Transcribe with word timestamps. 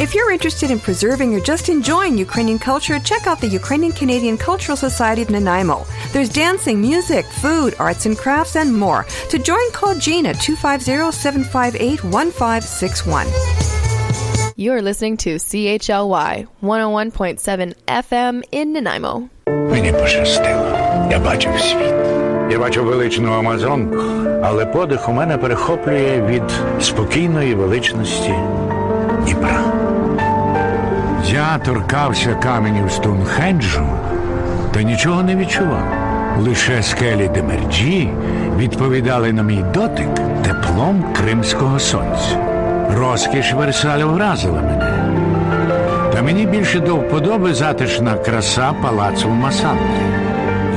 If 0.00 0.14
you're 0.14 0.30
interested 0.30 0.70
in 0.70 0.80
preserving 0.80 1.34
or 1.34 1.40
just 1.40 1.68
enjoying 1.68 2.16
Ukrainian 2.16 2.58
culture, 2.58 2.98
check 3.00 3.26
out 3.26 3.38
the 3.40 3.48
Ukrainian 3.48 3.92
Canadian 3.92 4.36
Cultural 4.38 4.76
Society 4.76 5.22
of 5.22 5.30
Nanaimo. 5.30 5.84
There's 6.12 6.30
dancing, 6.30 6.80
music, 6.80 7.24
food, 7.26 7.74
arts 7.78 8.06
and 8.06 8.16
crafts, 8.16 8.56
and 8.56 8.68
more. 8.84 9.04
To 9.32 9.38
join, 9.38 9.66
call 9.72 9.94
Gina 9.96 10.32
250 10.34 11.12
758 11.12 12.02
1561. 12.04 13.26
You're 14.56 14.82
listening 14.82 15.16
to 15.18 15.36
CHLY 15.36 16.46
101.7 16.62 17.74
FM 17.86 18.42
in 18.50 18.72
Nanaimo. 18.72 19.28
Мені 19.46 19.92
пощастило. 19.92 20.66
Я 21.10 21.18
бачив 21.18 21.60
світ. 21.60 21.94
Я 22.50 22.58
бачив 22.58 22.84
величну 22.84 23.32
Амазонку, 23.32 23.96
але 24.42 24.66
подих 24.66 25.08
у 25.08 25.12
мене 25.12 25.38
перехоплює 25.38 26.22
від 26.26 26.42
спокійної 26.84 27.54
величності 27.54 28.28
Дніпра. 28.28 28.63
Я 31.31 31.57
торкався 31.65 32.33
каменів 32.33 32.91
Стоунхенджу 32.91 33.87
та 34.73 34.81
нічого 34.81 35.23
не 35.23 35.35
відчував. 35.35 35.87
Лише 36.39 36.83
скелі 36.83 37.27
Демерджі 37.27 38.09
відповідали 38.57 39.33
на 39.33 39.43
мій 39.43 39.65
дотик 39.73 40.09
теплом 40.43 41.13
кримського 41.13 41.79
сонця. 41.79 42.37
Розкіш 42.97 43.53
Версалю 43.53 44.09
вразила 44.09 44.61
мене. 44.61 44.91
Та 46.13 46.21
мені 46.21 46.45
більше 46.45 46.79
до 46.79 46.95
вподоби 46.95 47.53
затишна 47.53 48.13
краса 48.13 48.73
палацу 48.81 49.29
в 49.29 49.33
Масандрі. 49.33 50.05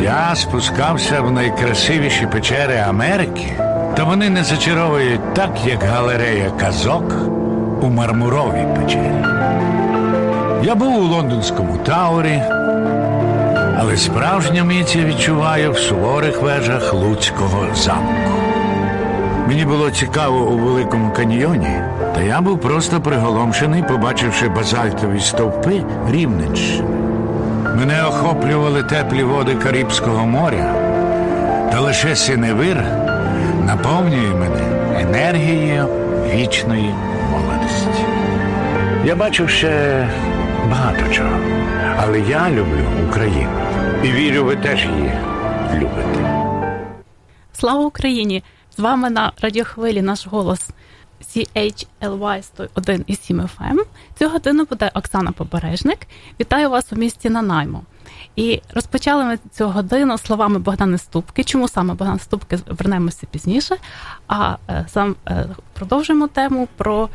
Я 0.02 0.34
спускався 0.34 1.20
в 1.20 1.30
найкрасивіші 1.30 2.26
печери 2.26 2.76
Америки, 2.88 3.52
та 3.96 4.04
вони 4.04 4.30
не 4.30 4.44
зачаровують 4.44 5.34
так, 5.34 5.50
як 5.66 5.82
галерея 5.82 6.50
казок 6.50 7.14
у 7.82 7.88
мармуровій 7.88 8.66
печері. 8.76 9.24
Я 10.62 10.74
був 10.74 10.96
у 10.96 11.00
лондонському 11.00 11.78
таурі, 11.78 12.42
але 13.78 13.96
справжня 13.96 14.64
міць 14.64 14.96
я 14.96 15.04
відчуваю 15.04 15.72
в 15.72 15.78
суворих 15.78 16.42
вежах 16.42 16.94
Луцького 16.94 17.66
замку. 17.74 18.32
Мені 19.48 19.64
було 19.64 19.90
цікаво 19.90 20.38
у 20.38 20.58
Великому 20.58 21.12
каньйоні, 21.12 21.80
та 22.14 22.20
я 22.20 22.40
був 22.40 22.60
просто 22.60 23.00
приголомшений, 23.00 23.82
побачивши 23.82 24.48
базальтові 24.48 25.20
стовпи 25.20 25.82
Рівненщини. 26.10 26.88
Мене 27.76 28.04
охоплювали 28.04 28.82
теплі 28.82 29.22
води 29.22 29.54
Карибського 29.54 30.26
моря, 30.26 30.74
та 31.72 31.80
лише 31.80 32.16
синевир 32.16 32.84
наповнює 33.66 34.34
мене 34.34 34.60
енергією 35.00 35.88
вічної 36.34 36.94
молодості. 37.32 38.04
Я 39.04 39.16
бачив 39.16 39.48
ще 39.50 40.06
багато 40.70 41.14
чого, 41.14 41.40
але 41.98 42.20
я 42.20 42.50
люблю 42.50 42.84
Україну 43.08 43.60
і 44.04 44.12
вірю, 44.12 44.44
ви 44.44 44.56
теж 44.56 44.86
її 44.86 45.12
любите. 45.74 46.34
Слава 47.52 47.84
Україні! 47.84 48.42
З 48.76 48.80
вами 48.80 49.10
на 49.10 49.32
радіохвилі 49.42 50.02
наш 50.02 50.26
голос 50.26 50.70
CHLY 51.22 52.42
101,7 52.56 53.48
FM. 53.58 53.78
Цю 54.18 54.28
годину 54.28 54.64
буде 54.64 54.90
Оксана 54.94 55.32
Побережник. 55.32 55.98
Вітаю 56.40 56.70
вас 56.70 56.92
у 56.92 56.96
місті 56.96 57.30
Нанаймо. 57.30 57.82
І 58.36 58.62
розпочали 58.74 59.24
ми 59.24 59.38
цю 59.52 59.68
годину 59.68 60.18
словами 60.18 60.58
Богдани 60.58 60.98
Ступки. 60.98 61.44
Чому 61.44 61.68
саме 61.68 61.94
Богдан 61.94 62.18
Ступки 62.18 62.58
вернемося 62.66 63.26
пізніше? 63.30 63.76
А 64.28 64.56
сам 64.88 65.16
продовжуємо 65.72 66.26
тему 66.26 66.68
про 66.76 67.08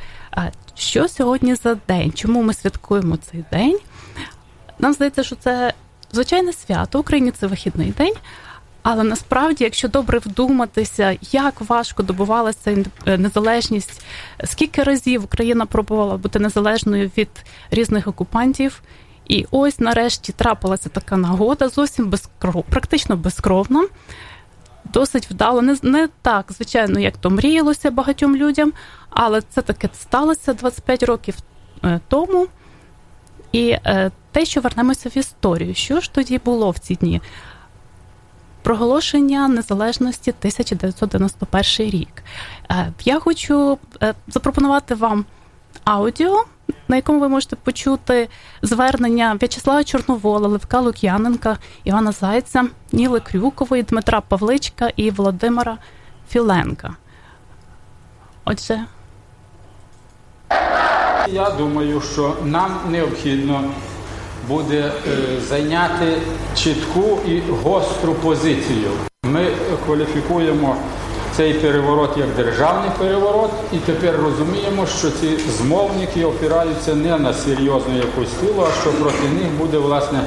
що 0.76 1.08
сьогодні 1.08 1.56
за 1.56 1.76
день, 1.76 2.12
чому 2.12 2.44
ми 2.44 2.54
святкуємо 2.54 3.18
цей 3.18 3.46
день. 3.52 3.80
Нам 4.80 4.94
здається, 4.94 5.24
що 5.24 5.36
це 5.36 5.74
звичайне 6.12 6.54
свято. 6.54 7.00
Україні 7.00 7.32
це 7.32 7.48
вихідний 7.48 7.92
день. 7.92 8.14
Але 8.84 9.04
насправді, 9.04 9.64
якщо 9.64 9.88
добре 9.88 10.20
вдуматися, 10.20 11.18
як 11.32 11.62
важко 11.62 12.04
добувалася 12.04 12.84
незалежність, 13.06 14.06
скільки 14.44 14.84
разів 14.84 15.24
Україна 15.24 15.66
пробувала 15.66 16.18
бути 16.18 16.40
незалежною 16.40 17.12
від 17.18 17.30
різних 17.72 18.08
окупантів, 18.08 18.82
і 19.28 19.46
ось 19.52 19.80
нарешті 19.80 20.32
трапилася 20.32 20.90
така 20.90 21.18
нагода, 21.18 21.70
зовсім 21.70 22.10
безкров, 22.10 22.64
практично 22.70 23.18
безкровна, 23.18 23.88
досить 24.94 25.32
вдало. 25.32 25.62
Не, 25.62 25.78
не 25.84 26.10
так, 26.22 26.52
звичайно, 26.52 27.00
як 27.00 27.18
то 27.18 27.30
мріялося 27.30 27.92
багатьом 27.92 28.36
людям, 28.36 28.74
але 29.10 29.42
це 29.42 29.62
таке 29.62 29.90
сталося 29.94 30.54
25 30.54 31.04
років 31.04 31.36
тому. 32.08 32.48
І 33.52 33.78
те, 34.32 34.46
що 34.46 34.62
вернемося 34.62 35.10
в 35.10 35.18
історію, 35.18 35.76
що 35.76 36.00
ж 36.00 36.14
тоді 36.14 36.38
було 36.46 36.72
в 36.72 36.78
ці 36.78 36.96
дні? 36.96 37.22
Проголошення 38.62 39.48
незалежності 39.48 40.32
1991 40.32 41.90
рік. 41.90 42.24
Я 43.06 43.20
хочу 43.20 43.78
запропонувати 44.28 44.96
вам 44.96 45.26
аудіо, 45.84 46.46
на 46.88 46.96
якому 46.96 47.20
ви 47.20 47.30
можете 47.30 47.56
почути 47.56 48.30
звернення 48.62 49.34
В'ячеслава 49.40 49.84
Чорновола, 49.84 50.48
Левка 50.48 50.80
Лук'яненка, 50.80 51.58
Івана 51.84 52.12
Зайця, 52.12 52.66
Ніли 52.92 53.20
Крюкової, 53.20 53.84
Дмитра 53.84 54.22
Павличка 54.22 54.92
і 54.96 55.12
Володимира 55.12 55.78
Філенка. 56.30 56.96
Отже. 58.46 58.86
Я 61.32 61.50
думаю, 61.58 62.02
що 62.02 62.36
нам 62.44 62.80
необхідно 62.90 63.64
буде 64.48 64.92
зайняти 65.50 66.18
чітку 66.56 67.20
і 67.28 67.40
гостру 67.40 68.14
позицію. 68.14 68.92
Ми 69.26 69.48
кваліфікуємо 69.86 70.76
цей 71.38 71.54
переворот 71.54 72.18
як 72.18 72.28
державний 72.36 72.90
переворот, 73.00 73.52
і 73.72 73.78
тепер 73.78 74.16
розуміємо, 74.24 74.86
що 75.00 75.12
ці 75.12 75.38
змовники 75.58 76.26
опираються 76.26 76.96
не 76.96 77.18
на 77.18 77.34
серйозну 77.34 77.98
якусь 77.98 78.30
силу, 78.40 78.66
а 78.68 78.82
що 78.82 78.92
проти 78.92 79.24
них 79.24 79.52
буде 79.60 79.78
власне 79.78 80.20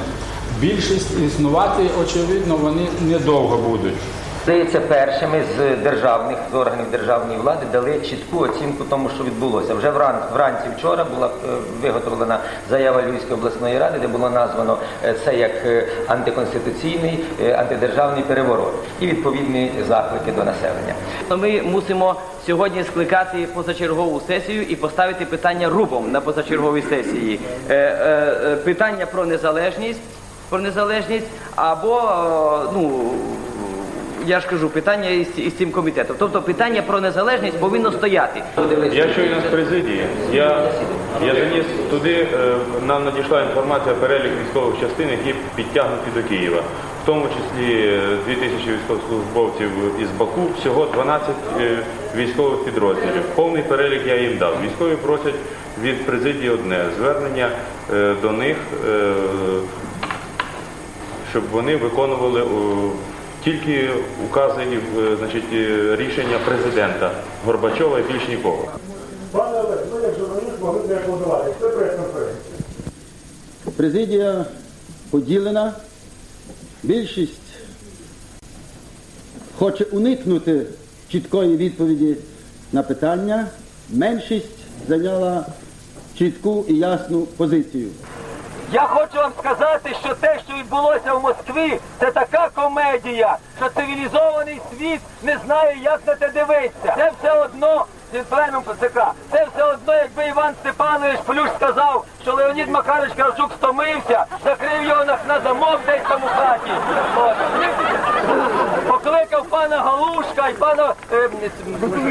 більшість 0.60 1.20
існувати. 1.26 1.90
Очевидно, 2.02 2.56
вони 2.56 2.86
недовго 3.00 3.56
будуть. 3.56 3.94
Здається, 4.46 4.80
першими 4.80 5.42
з 5.56 5.76
державних 5.76 6.38
з 6.52 6.54
органів 6.54 6.90
державної 6.90 7.38
влади 7.38 7.66
дали 7.72 8.00
чітку 8.00 8.38
оцінку 8.38 8.84
тому, 8.84 9.10
що 9.14 9.24
відбулося. 9.24 9.74
Вже 9.74 9.90
вранці, 9.90 10.24
вранці 10.34 10.68
вчора 10.78 11.04
була 11.14 11.30
виготовлена 11.82 12.38
заява 12.70 13.02
Львівської 13.02 13.34
обласної 13.34 13.78
ради, 13.78 13.98
де 13.98 14.08
було 14.08 14.30
названо 14.30 14.78
це 15.24 15.34
як 15.36 15.52
антиконституційний, 16.06 17.24
антидержавний 17.58 18.22
переворот 18.22 18.74
і 19.00 19.06
відповідні 19.06 19.72
заклики 19.88 20.32
до 20.32 20.44
населення. 20.44 20.94
Ми 21.30 21.62
мусимо 21.62 22.14
сьогодні 22.46 22.84
скликати 22.84 23.48
позачергову 23.54 24.20
сесію 24.26 24.62
і 24.62 24.76
поставити 24.76 25.24
питання 25.24 25.68
рубом 25.68 26.12
на 26.12 26.20
позачерговій 26.20 26.82
сесії. 26.82 27.40
Питання 28.64 29.06
про 29.06 29.26
незалежність, 29.26 30.00
про 30.48 30.58
незалежність 30.58 31.26
або 31.56 32.02
ну 32.74 33.10
я 34.26 34.40
ж 34.40 34.46
кажу, 34.48 34.70
питання 34.70 35.08
із, 35.10 35.28
із 35.36 35.52
цим 35.52 35.70
комітетом. 35.70 36.16
Тобто 36.18 36.42
питання 36.42 36.82
про 36.82 37.00
незалежність 37.00 37.58
повинно 37.58 37.92
стояти. 37.92 38.42
Я 38.92 39.12
щойно 39.12 39.36
з 39.48 39.50
президії. 39.50 40.06
Я, 40.32 40.68
я 41.26 41.34
заніс 41.34 41.64
туди, 41.90 42.26
нам 42.86 43.04
надійшла 43.04 43.42
інформація 43.42 43.94
перелік 43.94 44.32
військових 44.44 44.80
частин, 44.80 45.08
які 45.10 45.34
підтягнуті 45.54 46.10
до 46.14 46.22
Києва. 46.28 46.62
В 47.02 47.06
тому 47.06 47.26
числі 47.26 48.00
2000 48.26 48.70
військовослужбовців 48.70 49.70
із 50.02 50.08
Баку, 50.18 50.42
всього 50.58 50.86
12 50.94 51.28
військових 52.16 52.64
підрозділів. 52.64 53.22
Повний 53.34 53.62
перелік 53.62 54.06
я 54.06 54.16
їм 54.20 54.38
дав. 54.38 54.56
Військові 54.64 54.96
просять 54.96 55.34
від 55.82 56.06
президії 56.06 56.50
одне 56.50 56.84
звернення 56.98 57.50
до 58.22 58.32
них, 58.32 58.56
щоб 61.30 61.42
вони 61.50 61.76
виконували 61.76 62.42
тільки 63.46 63.90
укази 64.26 64.62
і 64.62 64.78
значить, 65.18 65.44
рішення 66.00 66.38
президента 66.44 67.10
Горбачова 67.44 67.98
і 67.98 68.02
більш 68.12 68.28
нікого. 68.28 68.68
Пане 69.32 69.60
Олег, 69.60 69.78
ну 69.92 70.00
як 70.00 70.14
журналіст 70.18 70.60
могли 70.60 70.80
б 70.80 70.88
не 70.88 70.96
аплодувати. 70.96 71.52
Це 71.60 71.68
прес-конференція. 71.68 72.54
Президія 73.76 74.44
поділена. 75.10 75.72
Більшість 76.82 77.40
хоче 79.58 79.84
уникнути 79.84 80.66
чіткої 81.08 81.56
відповіді 81.56 82.16
на 82.72 82.82
питання. 82.82 83.46
Меншість 83.90 84.58
зайняла 84.88 85.46
чітку 86.18 86.64
і 86.68 86.74
ясну 86.74 87.20
позицію. 87.20 87.88
Я 88.70 88.80
хочу 88.80 89.16
вам 89.16 89.32
сказати, 89.38 89.96
що 90.00 90.14
те, 90.14 90.38
що 90.46 90.56
відбулося 90.56 91.12
в 91.12 91.22
Москві, 91.22 91.80
це 92.00 92.10
така 92.10 92.48
комедія, 92.54 93.36
що 93.56 93.68
цивілізований 93.68 94.60
світ 94.70 95.00
не 95.22 95.38
знає, 95.46 95.78
як 95.82 96.00
на 96.06 96.14
це 96.14 96.28
дивитися. 96.28 96.94
Це 96.96 97.12
все 97.20 97.32
одно 97.32 97.86
пленум 98.28 98.62
ПЦК. 98.62 99.00
Це 99.32 99.46
все 99.54 99.64
одно, 99.64 99.94
якби 99.94 100.26
Іван 100.26 100.54
Степанович 100.54 101.20
Плюш 101.26 101.48
сказав, 101.56 102.04
що 102.26 102.34
Леонід 102.34 102.68
Макарович 102.68 103.12
Кравчук 103.16 103.50
стомився, 103.52 104.24
закрив 104.44 104.82
його 104.82 105.04
на, 105.04 105.18
на 105.28 105.40
замок 105.40 105.80
десь 105.86 106.02
там 106.08 106.22
у 106.24 106.26
хаті. 106.26 106.70
От. 107.16 107.36
Покликав 108.88 109.46
пана 109.46 109.78
Галушка 109.78 110.48
і 110.48 110.52
пана 110.52 110.94
е, 111.12 111.28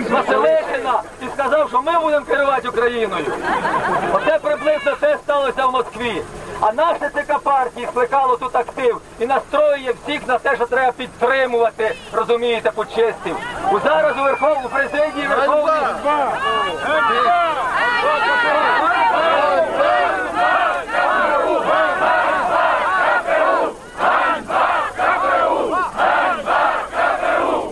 Василишина 0.09 1.01
і 1.21 1.25
сказав, 1.33 1.69
що 1.69 1.81
ми 1.81 1.99
будемо 1.99 2.25
керувати 2.25 2.69
Україною. 2.69 3.25
Оце 4.13 4.39
приблизно 4.39 4.95
те 4.99 5.17
сталося 5.23 5.65
в 5.65 5.71
Москві. 5.71 6.21
А 6.59 6.71
наша 6.73 7.09
ЦК 7.09 7.39
партії 7.39 7.87
скликало 7.91 8.37
тут 8.37 8.55
актив 8.55 9.01
і 9.19 9.25
настроює 9.25 9.93
всіх 10.03 10.27
на 10.27 10.37
те, 10.37 10.55
що 10.55 10.65
треба 10.65 10.91
підтримувати, 10.91 11.95
розумієте, 12.13 12.71
почистів. 12.71 13.37
У 13.71 13.79
зараз 13.79 14.13
у 14.19 14.23
Верховному 14.23 14.69
президії 14.69 15.27
Верховної... 15.27 15.79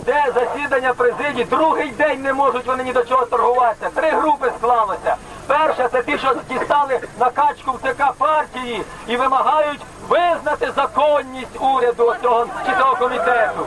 Де 0.06 0.24
засідання 0.34 0.94
президії, 0.94 1.44
другий 1.44 1.90
день 1.90 2.22
не 2.22 2.32
можуть 2.32 2.66
вони 2.66 2.84
ні 2.84 2.92
до 2.92 3.04
чого 3.04 3.24
торгуватися. 3.24 3.90
Три 3.94 4.10
групи 4.10 4.52
склалося. 4.58 5.16
Перша 5.46 5.88
це 5.88 6.02
ті, 6.02 6.18
що 6.18 6.34
дістали 6.48 7.00
накачку 7.20 7.72
в 7.72 7.78
ЦК 7.88 8.12
партії 8.18 8.82
і 9.06 9.16
вимагають 9.16 9.80
визнати 10.08 10.70
законність 10.76 11.60
уряду 11.60 12.14
цього 12.22 12.46
чи 12.66 12.72
цього 12.78 12.96
комітету. 12.96 13.66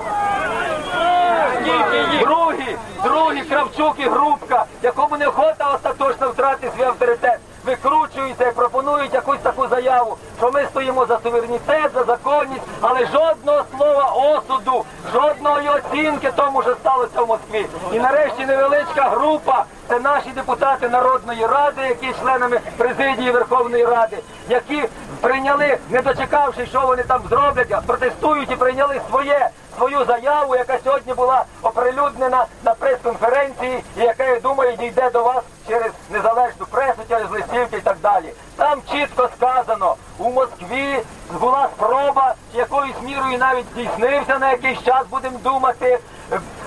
Другі, 2.20 2.78
другі 3.04 3.42
Кравчук 3.42 3.96
і 3.98 4.10
Грубка, 4.10 4.66
якому 4.82 5.18
неохота 5.18 5.72
остаточно 5.74 6.30
втратити 6.30 6.72
свій 6.78 6.84
авторитет, 6.84 7.40
викручуються 7.68 8.50
і 8.50 8.52
пропонують 8.52 9.14
якусь 9.14 9.40
таку 9.44 9.68
заяву, 9.68 10.18
що 10.38 10.52
ми 10.52 10.66
стоїмо 10.66 11.06
за 11.06 11.20
суверенітет, 11.24 11.92
за 11.94 12.04
законність, 12.04 12.62
але 12.82 13.06
жодного 13.06 13.64
слова 13.78 14.04
осуду, 14.04 14.86
жодної 15.14 15.70
оцінки 15.70 16.32
тому, 16.36 16.62
що 16.62 16.76
сталося 16.76 17.22
в 17.22 17.28
Москві. 17.28 17.66
І 17.94 18.00
нарешті 18.00 18.46
невеличка 18.46 19.10
група, 19.10 19.66
це 19.90 20.00
наші 20.00 20.30
депутати 20.30 20.90
Народної 20.90 21.46
ради, 21.46 21.82
які 21.82 22.20
членами 22.22 22.60
президії 22.78 23.32
Верховної 23.32 23.86
Ради, 23.86 24.18
які 24.50 24.84
прийняли, 25.22 25.78
не 25.90 26.02
дочекавши, 26.02 26.66
що 26.66 26.82
вони 26.82 27.04
там 27.04 27.22
зроблять, 27.30 27.86
протестують 27.88 28.52
і 28.52 28.56
прийняли 28.56 29.02
своє 29.10 29.50
свою 29.78 30.06
заяву, 30.06 30.56
яка 30.56 30.80
сьогодні 30.84 31.14
була 31.14 31.44
оприлюднена 31.62 32.46
на 32.64 32.74
прес-конференції, 32.74 33.84
і 33.98 34.02
яка, 34.02 34.24
я 34.24 34.40
думаю, 34.40 34.78
дійде 34.78 35.10
до 35.10 35.24
вас 35.24 35.44
через 35.68 35.92
незалежну 36.10 36.66
пресу, 36.72 37.00
через 37.10 37.32
листівки 37.32 37.78
і 37.78 37.82
так 37.82 37.98
далі. 38.02 38.34
Там 38.56 38.82
чітко 38.92 39.30
сказано, 39.38 39.96
у 40.18 40.30
Москві 40.30 41.00
була 41.40 41.70
спроба, 41.76 42.34
якоюсь 42.54 43.02
мірою 43.04 43.38
навіть 43.38 43.66
здійснився 43.74 44.40
на 44.40 44.52
якийсь 44.52 44.84
час, 44.84 45.06
будемо 45.12 45.40
думати, 45.44 46.00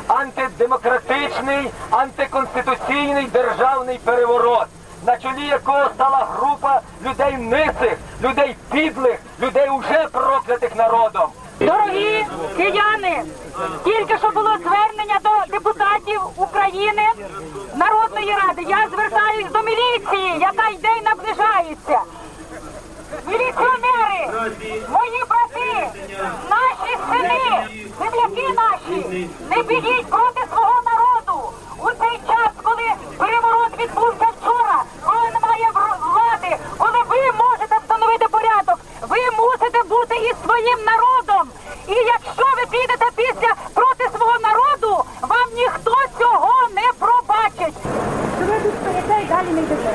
антидемократичний, 0.07 1.71
антиконституційний 1.91 3.27
державний 3.27 3.99
переворот. 3.99 4.67
На 5.07 5.17
чолі 5.17 5.47
якого 5.47 5.89
стала 5.95 6.27
група 6.31 6.81
людей 7.05 7.37
нисих, 7.37 7.99
людей 8.23 8.57
підлих, 8.73 9.19
людей 9.41 9.69
уже 9.71 10.09
проклятих 10.13 10.77
народом. 10.77 11.31
Дорогі 11.61 12.27
кияни, 12.57 13.25
тільки 13.85 14.19
що 14.19 14.31
було 14.31 14.51
звернення 14.59 15.19
до 15.23 15.31
депутатів 15.53 16.21
України 16.37 17.03
Народної 17.75 18.35
Ради. 18.35 18.63
Я 18.63 18.89
звертаюсь 18.93 19.53
до 19.53 19.63
міліції, 19.63 20.39
яка 20.41 20.69
йде 20.69 20.89
і 20.99 21.03
наближається. 21.03 22.01
Міліціонери, 23.27 24.53
мої 24.89 25.25
брати, 25.29 25.91
наші 26.51 26.97
сини, 27.11 27.69
земляки 27.99 28.55
наші, 28.57 29.29
не 29.51 29.63
підіть 29.63 30.07
проти 30.11 30.41
свого 30.53 30.83
народу. 30.85 31.53
У 31.79 31.87
цей 31.87 32.21
час, 32.27 32.51
коли 32.63 32.89
переворот 33.19 33.73
відбувся 33.79 34.27
вчора, 34.41 34.83
коли 35.05 35.31
немає 35.35 35.69
влади, 35.75 36.57
коли 36.79 36.99
ви 37.09 37.33
можете 37.33 37.77
встановити 37.83 38.29
порядок, 38.29 38.79
ви 39.09 39.19
мусите 39.39 39.83
бути 39.89 40.15
із 40.17 40.37
своїм 40.45 40.79
народом. 40.93 41.49
І 41.89 41.95
якщо 41.95 42.47
ви 42.57 42.65
підете 42.71 43.07
після 43.17 43.55
проти 43.75 44.05
свого 44.17 44.39
народу, 44.49 45.05
вам 45.23 45.49
ніхто 45.55 45.95
цього 46.19 46.53
не 46.75 46.89
пробачить. 46.99 47.77
Ви 48.41 48.61
тут 48.63 48.75
стоїте 48.81 49.23
і 49.23 49.29
далі 49.29 49.51
не 49.51 49.61
йдете. 49.61 49.91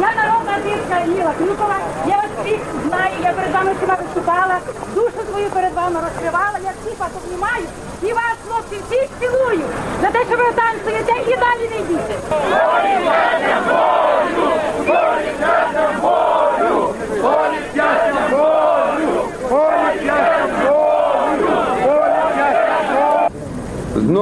Я 0.00 0.12
народна 0.22 0.52
артистка 0.52 1.00
Ніла 1.06 1.32
Клюкова, 1.38 1.76
я 2.06 2.16
вас 2.16 2.30
всіх 2.40 2.60
знаю, 2.86 3.14
я 3.22 3.32
перед 3.32 3.52
вами 3.52 3.74
всіма 3.74 3.94
виступала, 3.94 4.58
душу 4.94 5.20
свою 5.30 5.50
перед 5.50 5.74
вами 5.74 6.00
розкривала, 6.00 6.58
я 6.64 6.72
всіх 6.80 6.98
вас 6.98 7.10
обнімаю 7.24 7.64
і 8.02 8.12
вас, 8.12 8.36
хлопці, 8.48 8.76
всіх 8.88 9.08
цілую 9.20 9.64
за 10.02 10.10
те, 10.10 10.24
що 10.24 10.36
ви 10.36 10.52
там 10.52 10.72
стоїте 10.82 11.30
і 11.32 11.36
далі 11.36 11.68
не 11.70 11.76
йдіть. 11.76 12.10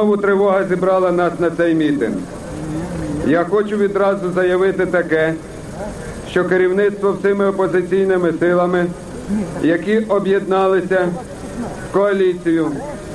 Знову 0.02 0.16
тривога 0.16 0.64
зібрала 0.64 1.12
нас 1.12 1.32
на 1.38 1.50
цей 1.50 1.74
мітинг. 1.74 2.16
Я 3.26 3.44
хочу 3.44 3.76
відразу 3.76 4.32
заявити 4.34 4.86
таке, 4.86 5.34
що 6.30 6.44
керівництво 6.44 7.12
всіми 7.12 7.46
опозиційними 7.46 8.32
силами, 8.40 8.86
які 9.62 9.98
об'єдналися 9.98 11.08
в 11.90 11.92
коаліцію 11.92 12.70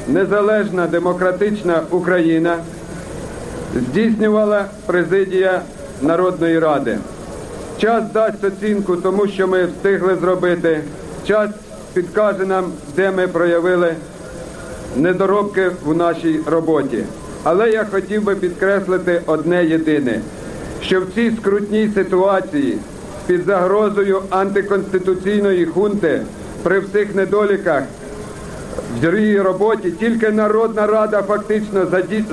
Незалежна 0.07 0.87
демократична 0.87 1.81
Україна, 1.91 2.57
здійснювала 3.75 4.65
президія 4.85 5.61
Народної 6.01 6.59
Ради. 6.59 6.97
Час 7.81 8.03
дасть 8.13 8.43
оцінку 8.43 8.95
тому, 8.95 9.27
що 9.27 9.47
ми 9.47 9.65
встигли 9.65 10.15
зробити. 10.15 10.81
Час 11.27 11.49
підкаже 11.93 12.45
нам, 12.45 12.71
де 12.95 13.11
ми 13.11 13.27
проявили 13.27 13.95
недоробки 14.97 15.71
в 15.85 15.95
нашій 15.95 16.39
роботі. 16.45 17.03
Але 17.43 17.69
я 17.69 17.85
хотів 17.85 18.23
би 18.23 18.35
підкреслити 18.35 19.21
одне 19.25 19.65
єдине, 19.65 20.21
що 20.81 21.01
в 21.01 21.05
цій 21.15 21.31
скрутній 21.41 21.91
ситуації 21.95 22.77
під 23.27 23.45
загрозою 23.45 24.21
антиконституційної 24.29 25.65
хунти 25.65 26.21
при 26.63 26.79
всіх 26.79 27.15
недоліках 27.15 27.83
в 29.01 29.19
її 29.19 29.41
роботі 29.41 29.91
тільки 29.91 30.29
Народна 30.29 30.87
Рада 30.87 31.21
фактично 31.21 31.87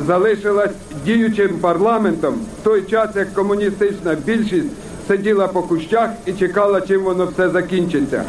залишилась 0.06 0.71
діючим 1.04 1.49
парламентом 1.49 2.35
в 2.35 2.64
той 2.64 2.83
час, 2.83 3.11
як 3.14 3.35
комуністична 3.35 4.16
більшість 4.26 4.68
сиділа 5.09 5.49
по 5.49 5.62
кущах 5.62 6.11
і 6.26 6.33
чекала, 6.33 6.80
чим 6.80 7.02
воно 7.02 7.26
все 7.26 7.49
закінчиться. 7.49 8.25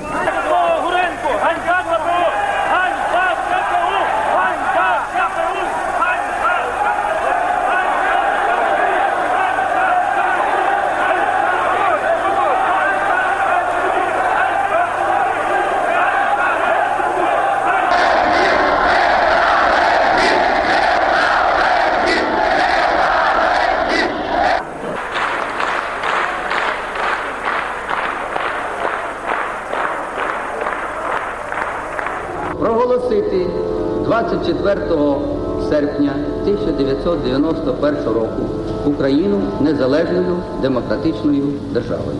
24 34.54 35.70
серпня 35.70 36.14
1991 36.44 38.04
року 38.06 38.50
Україну 38.86 39.52
незалежною 39.62 40.44
демократичною 40.62 41.44
державою. 41.72 42.18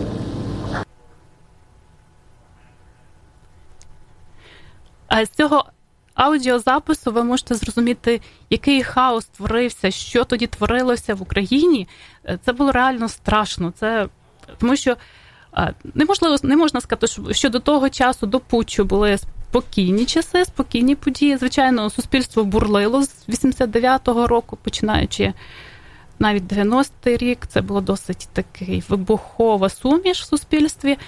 А 5.08 5.24
з 5.24 5.28
цього 5.28 5.64
аудіозапису 6.14 7.12
ви 7.12 7.24
можете 7.24 7.54
зрозуміти, 7.54 8.20
який 8.50 8.82
хаос 8.82 9.26
творився, 9.26 9.90
що 9.90 10.24
тоді 10.24 10.46
творилося 10.46 11.14
в 11.14 11.22
Україні. 11.22 11.88
Це 12.44 12.52
було 12.52 12.72
реально 12.72 13.08
страшно. 13.08 13.72
Це 13.76 14.08
тому, 14.58 14.76
що 14.76 14.96
неможливо 15.94 16.36
не 16.42 16.56
можна 16.56 16.80
сказати, 16.80 17.34
що 17.34 17.48
до 17.50 17.60
того 17.60 17.88
часу 17.88 18.26
до 18.26 18.40
путчу 18.40 18.84
були 18.84 19.18
спокійні 19.50 20.04
часи, 20.04 20.44
спокійні 20.44 20.94
події. 20.94 21.36
Звичайно, 21.36 21.90
суспільство 21.90 22.44
бурлило 22.44 23.02
з 23.02 23.28
89-го 23.28 24.26
року, 24.26 24.58
починаючи 24.62 25.32
навіть 26.18 26.42
90-й 26.42 27.16
рік 27.16 27.38
це 27.48 27.62
було 27.62 27.80
досить 27.80 28.28
такий 28.32 28.82
вибухова 28.88 29.68
суміш 29.68 30.22
в 30.22 30.26
суспільстві. 30.26 30.98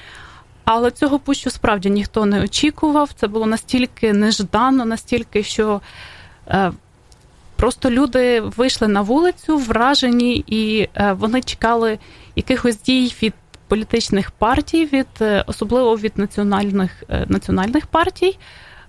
Але 0.64 0.90
цього 0.90 1.18
пущу 1.18 1.50
справді 1.50 1.90
ніхто 1.90 2.26
не 2.26 2.42
очікував. 2.42 3.10
Це 3.16 3.28
було 3.28 3.46
настільки 3.46 4.12
неждано, 4.12 4.84
настільки, 4.84 5.42
що 5.42 5.80
е, 6.48 6.72
просто 7.56 7.90
люди 7.90 8.40
вийшли 8.40 8.88
на 8.88 9.00
вулицю, 9.00 9.58
вражені, 9.58 10.44
і 10.46 10.88
е, 10.94 11.12
вони 11.12 11.42
чекали 11.42 11.98
якихось 12.36 12.82
дій 12.82 13.14
від 13.22 13.34
політичних 13.68 14.30
партій, 14.30 14.84
від 14.84 15.06
е, 15.20 15.44
особливо 15.46 15.96
від 15.96 16.18
національних 16.18 17.04
е, 17.08 17.26
національних 17.28 17.86
партій. 17.86 18.38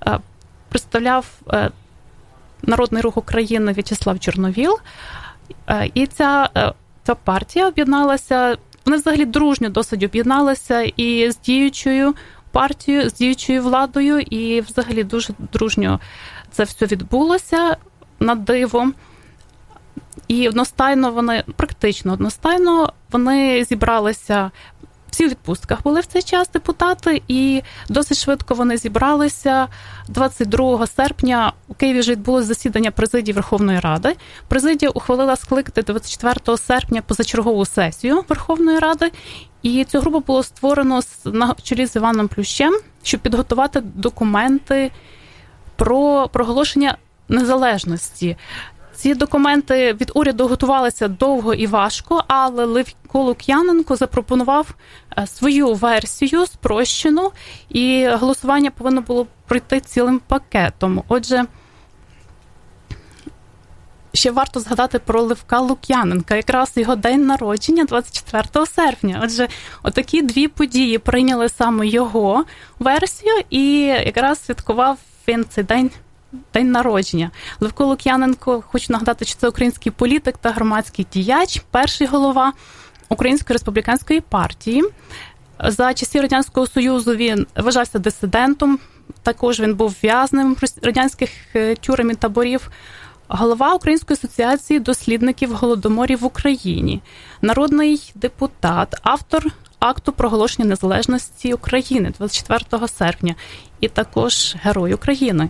Е, 0.07 0.19
представляв 0.69 1.25
Народний 2.61 3.01
рух 3.01 3.17
України 3.17 3.73
В'ячеслав 3.73 4.19
Чорновіл. 4.19 4.79
І 5.93 6.07
ця, 6.07 6.49
ця 7.03 7.15
партія 7.15 7.67
об'єдналася 7.67 8.57
вони 8.85 8.97
взагалі 8.97 9.25
дружньо 9.25 9.69
досить 9.69 10.03
об'єдналися 10.03 10.81
і 10.81 11.31
з 11.31 11.39
діючою 11.39 12.15
партією, 12.51 13.09
з 13.09 13.13
діючою 13.13 13.61
владою, 13.61 14.19
і 14.19 14.61
взагалі 14.61 15.03
дуже 15.03 15.33
дружньо 15.53 15.99
це 16.51 16.63
все 16.63 16.85
відбулося 16.85 17.77
на 18.19 18.35
диво. 18.35 18.91
І 20.27 20.49
одностайно 20.49 21.11
вони 21.11 21.43
практично 21.55 22.13
одностайно 22.13 22.93
вони 23.11 23.63
зібралися 23.63 24.51
всі 25.19 25.25
у 25.25 25.29
відпустках 25.29 25.83
були 25.83 26.01
в 26.01 26.05
цей 26.05 26.21
час 26.21 26.49
депутати, 26.49 27.21
і 27.27 27.61
досить 27.89 28.17
швидко 28.17 28.53
вони 28.53 28.77
зібралися. 28.77 29.67
22 30.07 30.87
серпня 30.87 31.53
у 31.67 31.73
Києві 31.73 31.99
вже 31.99 32.11
відбулось 32.11 32.45
засідання 32.45 32.91
президії 32.91 33.33
Верховної 33.33 33.79
Ради. 33.79 34.15
Президія 34.47 34.89
ухвалила 34.89 35.35
скликати 35.35 35.81
24 35.81 36.57
серпня 36.57 37.01
позачергову 37.01 37.65
сесію 37.65 38.23
Верховної 38.29 38.79
Ради. 38.79 39.11
І 39.61 39.85
цю 39.85 39.99
групу 39.99 40.19
було 40.19 40.43
створено 40.43 41.01
на 41.25 41.55
чолі 41.63 41.85
з 41.85 41.95
Іваном 41.95 42.27
Плющем, 42.27 42.79
щоб 43.03 43.19
підготувати 43.21 43.81
документи 43.81 44.91
про 45.75 46.29
проголошення 46.33 46.97
незалежності. 47.29 48.37
Ці 48.99 49.13
документи 49.15 49.93
від 49.93 50.11
уряду 50.15 50.47
готувалися 50.47 51.07
довго 51.07 51.53
і 51.53 51.67
важко, 51.67 52.23
але 52.27 52.65
Левко 52.65 53.23
Лук'яненко 53.23 53.95
запропонував 53.95 54.75
е, 55.17 55.27
свою 55.27 55.73
версію 55.73 56.45
спрощену, 56.45 57.31
і 57.69 58.07
голосування 58.07 58.71
повинно 58.71 59.01
було 59.01 59.27
пройти 59.47 59.79
цілим 59.79 60.21
пакетом. 60.27 61.03
Отже, 61.07 61.45
ще 64.13 64.31
варто 64.31 64.59
згадати 64.59 64.99
про 64.99 65.21
Левка 65.21 65.59
Лук'яненка, 65.59 66.35
якраз 66.35 66.71
його 66.75 66.95
день 66.95 67.25
народження, 67.25 67.85
24 67.85 68.65
серпня. 68.65 69.21
Отже, 69.23 69.47
отакі 69.83 70.21
дві 70.21 70.47
події 70.47 70.97
прийняли 70.97 71.49
саме 71.49 71.87
його 71.87 72.45
версію, 72.79 73.33
і 73.49 73.81
якраз 73.81 74.45
святкував 74.45 74.97
він 75.27 75.45
цей 75.49 75.63
день. 75.63 75.91
День 76.53 76.71
народження 76.71 77.31
Левко 77.59 77.85
Лук'яненко, 77.85 78.63
хочу 78.67 78.93
нагадати, 78.93 79.25
що 79.25 79.35
це 79.35 79.49
український 79.49 79.91
політик 79.91 80.37
та 80.37 80.51
громадський 80.51 81.07
діяч, 81.13 81.63
перший 81.71 82.07
голова 82.07 82.53
Української 83.09 83.55
республіканської 83.55 84.21
партії. 84.21 84.83
За 85.63 85.93
часів 85.93 86.21
радянського 86.21 86.67
союзу 86.67 87.15
він 87.15 87.47
вважався 87.55 87.99
дисидентом. 87.99 88.79
Також 89.23 89.59
він 89.59 89.75
був 89.75 89.95
в'язнем 90.03 90.55
радянських 90.81 91.29
е, 91.55 91.75
тюрем 91.75 92.11
і 92.11 92.15
таборів. 92.15 92.69
Голова 93.27 93.73
Української 93.73 94.15
асоціації 94.15 94.79
дослідників 94.79 95.53
голодоморів 95.53 96.19
в 96.19 96.25
Україні, 96.25 97.01
народний 97.41 98.11
депутат, 98.15 98.95
автор 99.01 99.45
акту 99.79 100.11
проголошення 100.11 100.69
незалежності 100.69 101.53
України 101.53 102.13
24 102.17 102.87
серпня, 102.87 103.35
і 103.81 103.87
також 103.87 104.55
Герой 104.61 104.93
України. 104.93 105.49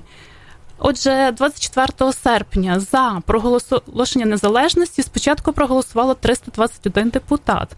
Отже, 0.82 1.34
24 1.38 2.14
серпня 2.14 2.80
за 2.80 3.22
проголошення 3.26 4.26
незалежності 4.26 5.04
спочатку 5.04 5.54
проголосувало 5.54 6.14
321 6.14 7.10
депутат, 7.10 7.70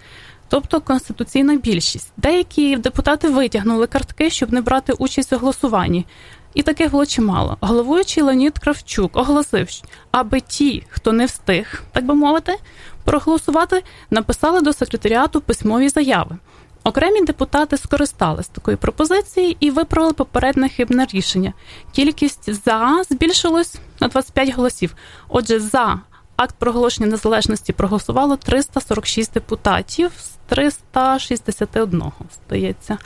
тобто 0.47 0.81
конституційна 0.81 1.55
більшість. 1.55 2.11
Деякі 2.17 2.77
депутати 2.77 3.29
витягнули 3.29 3.87
картки, 3.87 4.29
щоб 4.29 4.53
не 4.53 4.61
брати 4.61 4.93
участь 4.93 5.33
у 5.33 5.37
голосуванні. 5.37 6.05
І 6.53 6.63
таких 6.63 6.91
було 6.91 7.05
чимало. 7.05 7.57
Головуючий 7.61 8.23
Леонід 8.23 8.59
Кравчук 8.59 9.17
оголосив, 9.17 9.69
аби 10.11 10.39
ті, 10.39 10.83
хто 10.89 11.11
не 11.11 11.25
встиг, 11.25 11.83
так 11.91 12.05
би 12.05 12.15
мовити, 12.15 12.55
проголосувати, 13.03 13.83
написали 14.09 14.61
до 14.61 14.73
секретаріату 14.73 15.41
письмові 15.41 15.89
заяви. 15.89 16.37
Окремі 16.83 17.25
депутати 17.25 17.77
скористались 17.77 18.47
такою 18.47 18.77
пропозицією 18.77 19.55
і 19.59 19.71
виправили 19.71 20.13
попередне 20.13 20.69
хибне 20.69 21.07
рішення. 21.13 21.53
Кількість 21.91 22.63
за 22.65 23.03
збільшилась 23.09 23.75
на 23.99 24.07
25 24.07 24.55
голосів. 24.55 24.95
Отже, 25.29 25.59
за 25.59 25.99
акт 26.35 26.55
проголошення 26.59 27.07
незалежності 27.07 27.73
проголосувало 27.73 28.37
346 28.37 29.33
депутатів 29.33 30.11
з 30.17 30.29
361, 30.49 32.03
здається. 32.35 32.97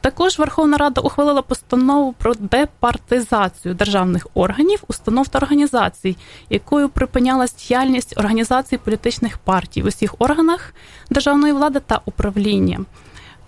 Також 0.00 0.38
Верховна 0.38 0.76
Рада 0.76 1.00
ухвалила 1.00 1.42
постанову 1.42 2.12
про 2.12 2.34
департизацію 2.34 3.74
державних 3.74 4.26
органів, 4.34 4.82
установ 4.88 5.28
та 5.28 5.38
організацій, 5.38 6.16
якою 6.50 6.88
припинялась 6.88 7.54
діяльність 7.54 8.18
організацій 8.18 8.78
політичних 8.78 9.38
партій 9.38 9.82
в 9.82 9.86
усіх 9.86 10.14
органах 10.18 10.74
державної 11.10 11.52
влади 11.52 11.80
та 11.80 12.00
управління, 12.04 12.80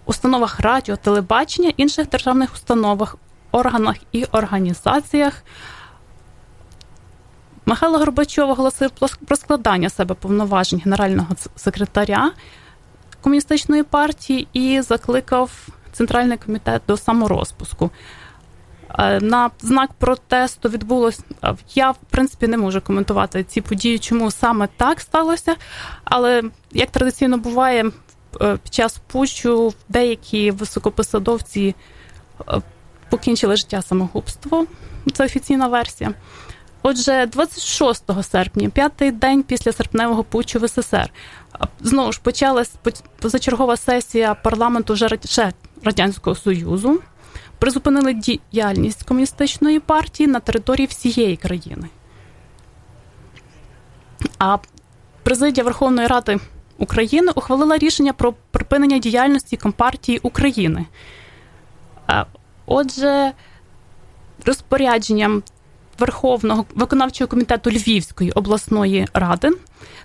установах 0.04 0.60
радіо, 0.60 0.96
телебачення, 0.96 1.72
інших 1.76 2.08
державних 2.08 2.54
установах, 2.54 3.16
органах 3.52 3.96
і 4.12 4.24
організаціях. 4.24 5.42
Михайло 7.66 7.98
Горбачов 7.98 8.50
оголосив 8.50 8.90
про 9.26 9.36
складання 9.36 9.90
себе 9.90 10.14
повноважень 10.14 10.82
генерального 10.84 11.28
секретаря 11.56 12.32
комуністичної 13.20 13.82
партії 13.82 14.48
і 14.52 14.80
закликав 14.80 15.68
центральний 15.96 16.38
комітет 16.38 16.82
до 16.88 16.96
саморозпуску. 16.96 17.90
Е, 18.98 19.20
на 19.20 19.50
знак 19.60 19.90
протесту 19.92 20.68
відбулося. 20.68 21.22
Е, 21.44 21.54
я 21.74 21.90
в 21.90 21.96
принципі 22.10 22.46
не 22.48 22.56
можу 22.56 22.80
коментувати 22.80 23.44
ці 23.44 23.60
події, 23.60 23.98
чому 23.98 24.30
саме 24.30 24.68
так 24.76 25.00
сталося. 25.00 25.56
Але 26.04 26.42
як 26.72 26.90
традиційно 26.90 27.38
буває, 27.38 27.84
е, 28.40 28.58
під 28.62 28.74
час 28.74 29.00
пущу 29.06 29.74
деякі 29.88 30.50
високопосадовці 30.50 31.74
покінчили 33.10 33.56
життя 33.56 33.82
самогубство. 33.82 34.66
Це 35.12 35.24
офіційна 35.24 35.68
версія. 35.68 36.14
Отже, 36.82 37.26
26 37.26 38.22
серпня, 38.22 38.68
п'ятий 38.68 39.10
день 39.10 39.42
після 39.42 39.72
серпневого 39.72 40.24
путчу 40.24 40.58
в 40.58 40.68
СССР, 40.68 41.10
знову 41.80 42.12
ж 42.12 42.20
почалась 42.22 42.72
позачергова 43.20 43.76
сесія 43.76 44.34
парламенту 44.34 44.92
вже 44.92 45.08
радянського 45.84 46.36
союзу. 46.36 47.00
Призупинили 47.58 48.14
діяльність 48.14 49.02
комуністичної 49.02 49.80
партії 49.80 50.26
на 50.26 50.40
території 50.40 50.86
всієї 50.86 51.36
країни. 51.36 51.88
А 54.38 54.58
президія 55.22 55.64
Верховної 55.64 56.08
Ради 56.08 56.38
України 56.78 57.32
ухвалила 57.34 57.78
рішення 57.78 58.12
про 58.12 58.34
припинення 58.50 58.98
діяльності 58.98 59.56
Компартії 59.56 60.20
України. 60.22 60.86
Отже, 62.66 63.32
розпорядженням 64.44 65.42
Верховного 65.98 66.64
виконавчого 66.74 67.28
комітету 67.28 67.70
Львівської 67.70 68.30
обласної 68.30 69.06
ради 69.14 69.50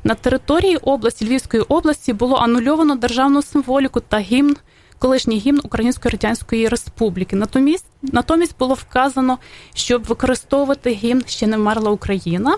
на 0.04 0.16
території 0.16 0.78
області 0.78 1.26
Львівської 1.26 1.64
області 1.64 2.14
було 2.14 2.36
анульовано 2.36 2.96
державну 2.96 3.42
символіку 3.42 4.00
та 4.00 4.20
гімн, 4.20 4.56
колишній 5.02 5.38
гімн 5.38 5.62
Української 5.64 6.12
Радянської 6.12 6.68
Республіки. 6.68 7.36
Натомість 7.36 7.86
натомість 8.02 8.58
було 8.60 8.74
вказано, 8.74 9.38
щоб 9.74 10.04
використовувати 10.04 10.90
гімн 10.90 11.24
ще 11.28 11.48
не 11.48 11.58
вмерла 11.58 11.92
Україна, 11.92 12.58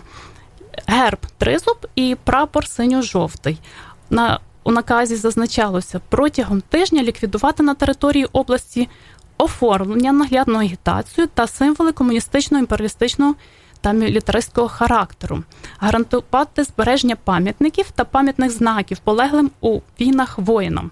герб 0.88 1.20
тризуб 1.38 1.78
і 1.96 2.18
прапор 2.24 2.68
синьо-жовтий. 2.68 3.58
На 4.10 4.40
у 4.64 4.72
наказі 4.72 5.16
зазначалося 5.16 6.02
протягом 6.10 6.62
тижня 6.62 7.04
ліквідувати 7.04 7.64
на 7.64 7.74
території 7.74 8.26
області 8.26 8.90
оформлення, 9.38 10.12
наглядну 10.12 10.60
агітацію 10.60 11.28
та 11.34 11.48
символи 11.48 11.92
комуністичного 11.92 12.60
імперіалістичного 12.62 13.36
та 13.82 13.92
мілітаристського 13.92 14.68
характеру, 14.68 15.44
гарантувати 15.80 16.64
збереження 16.64 17.16
пам'ятників 17.16 17.92
та 17.96 18.06
пам'ятних 18.06 18.52
знаків 18.52 18.98
полеглим 19.00 19.52
у 19.62 19.80
війнах 20.00 20.40
воїнам. 20.40 20.92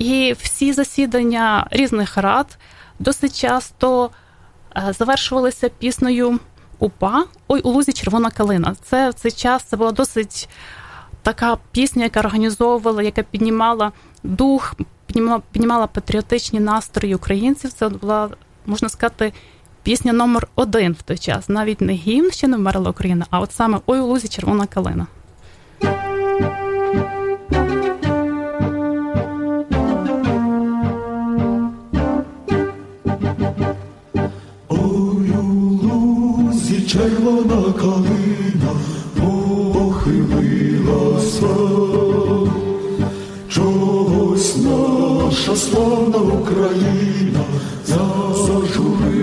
І 0.00 0.34
всі 0.42 0.72
засідання 0.72 1.66
різних 1.70 2.16
рад 2.16 2.58
досить 2.98 3.40
часто 3.40 4.10
е, 4.76 4.92
завершувалися 4.98 5.68
піснею 5.68 6.38
УПА 6.78 7.24
Ой 7.48 7.60
у 7.60 7.70
лузі 7.70 7.92
червона 7.92 8.30
калина. 8.30 8.76
Це 8.82 9.10
в 9.10 9.14
цей 9.14 9.32
час 9.32 9.62
це 9.62 9.76
була 9.76 9.92
досить 9.92 10.48
така 11.22 11.58
пісня, 11.72 12.04
яка 12.04 12.20
організовувала, 12.20 13.02
яка 13.02 13.22
піднімала 13.22 13.92
дух, 14.22 14.74
піднімала, 15.06 15.42
піднімала 15.52 15.86
патріотичні 15.86 16.60
настрої 16.60 17.14
українців. 17.14 17.72
Це 17.72 17.88
була, 17.88 18.28
можна 18.66 18.88
сказати, 18.88 19.32
пісня 19.82 20.12
номер 20.12 20.48
один 20.54 20.92
в 20.92 21.02
той 21.02 21.18
час. 21.18 21.48
Навіть 21.48 21.80
не 21.80 21.92
гімн 21.92 22.30
ще 22.30 22.48
не 22.48 22.56
вмерла 22.56 22.90
Україна, 22.90 23.26
а 23.30 23.40
от 23.40 23.52
саме 23.52 23.78
Ой 23.86 24.00
у 24.00 24.06
лузі 24.06 24.28
червона 24.28 24.66
калина. 24.66 25.06
Червона 37.00 37.72
калина 37.72 38.72
похилилася, 39.16 40.66
чогось 43.48 44.56
наша 44.56 45.56
славна 45.56 46.18
Україна 46.18 47.44
зажурилася, 48.36 49.20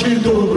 partido 0.00 0.47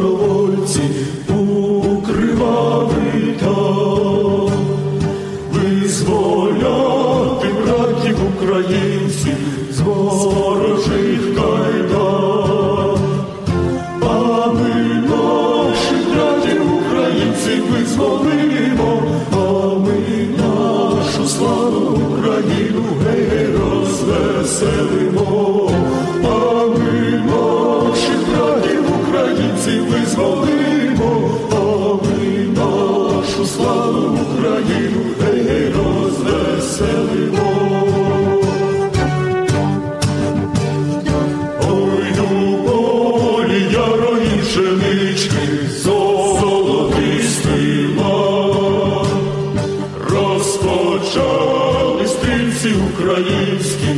українські 52.70 53.90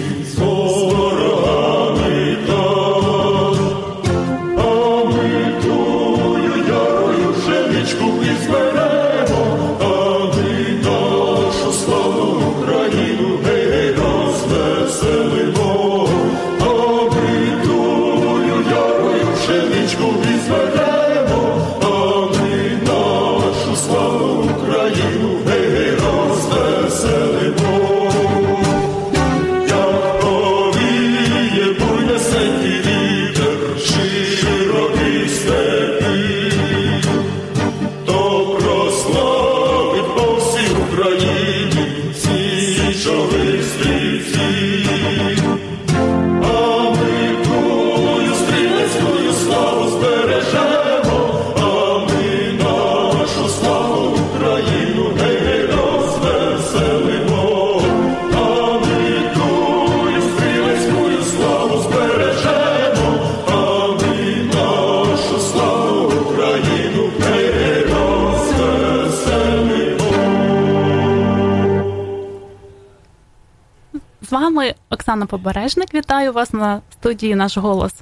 Оксана 75.24 75.26
Побережник. 75.26 75.94
Вітаю 75.94 76.34
вас 76.34 76.54
на 76.54 76.82
студії 76.92 77.36
наш 77.36 77.58
голос 77.58 77.94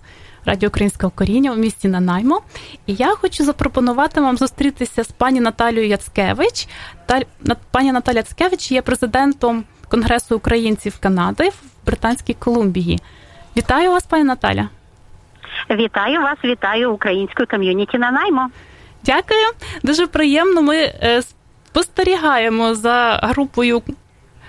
Радіо 0.45 0.69
Українського 0.69 1.11
коріння 1.15 1.51
у 1.51 1.55
місті 1.55 1.87
Нанаймо. 1.87 2.41
І 2.87 2.93
я 2.93 3.15
хочу 3.15 3.43
запропонувати 3.43 4.21
вам 4.21 4.37
зустрітися 4.37 5.03
з 5.03 5.11
пані 5.11 5.39
Наталією 5.39 5.87
Яцкевич. 5.87 6.67
Та 7.05 7.21
пані 7.71 7.91
Наталя 7.91 8.17
Яцкевич 8.17 8.71
є 8.71 8.81
президентом 8.81 9.63
Конгресу 9.89 10.35
українців 10.35 10.97
Канади 10.99 11.49
в 11.49 11.85
Британській 11.85 12.33
Колумбії. 12.33 12.99
Вітаю 13.57 13.89
вас, 13.89 14.03
пані 14.03 14.23
Наталя. 14.23 14.69
Вітаю 15.69 16.21
вас, 16.21 16.37
вітаю 16.43 16.93
українську 16.93 17.43
ком'юніті 17.45 17.97
Нанаймо. 17.97 18.49
Дякую, 19.05 19.45
дуже 19.83 20.07
приємно. 20.07 20.61
Ми 20.61 20.77
е, 20.77 21.21
спостерігаємо 21.71 22.75
за 22.75 23.19
групою 23.23 23.81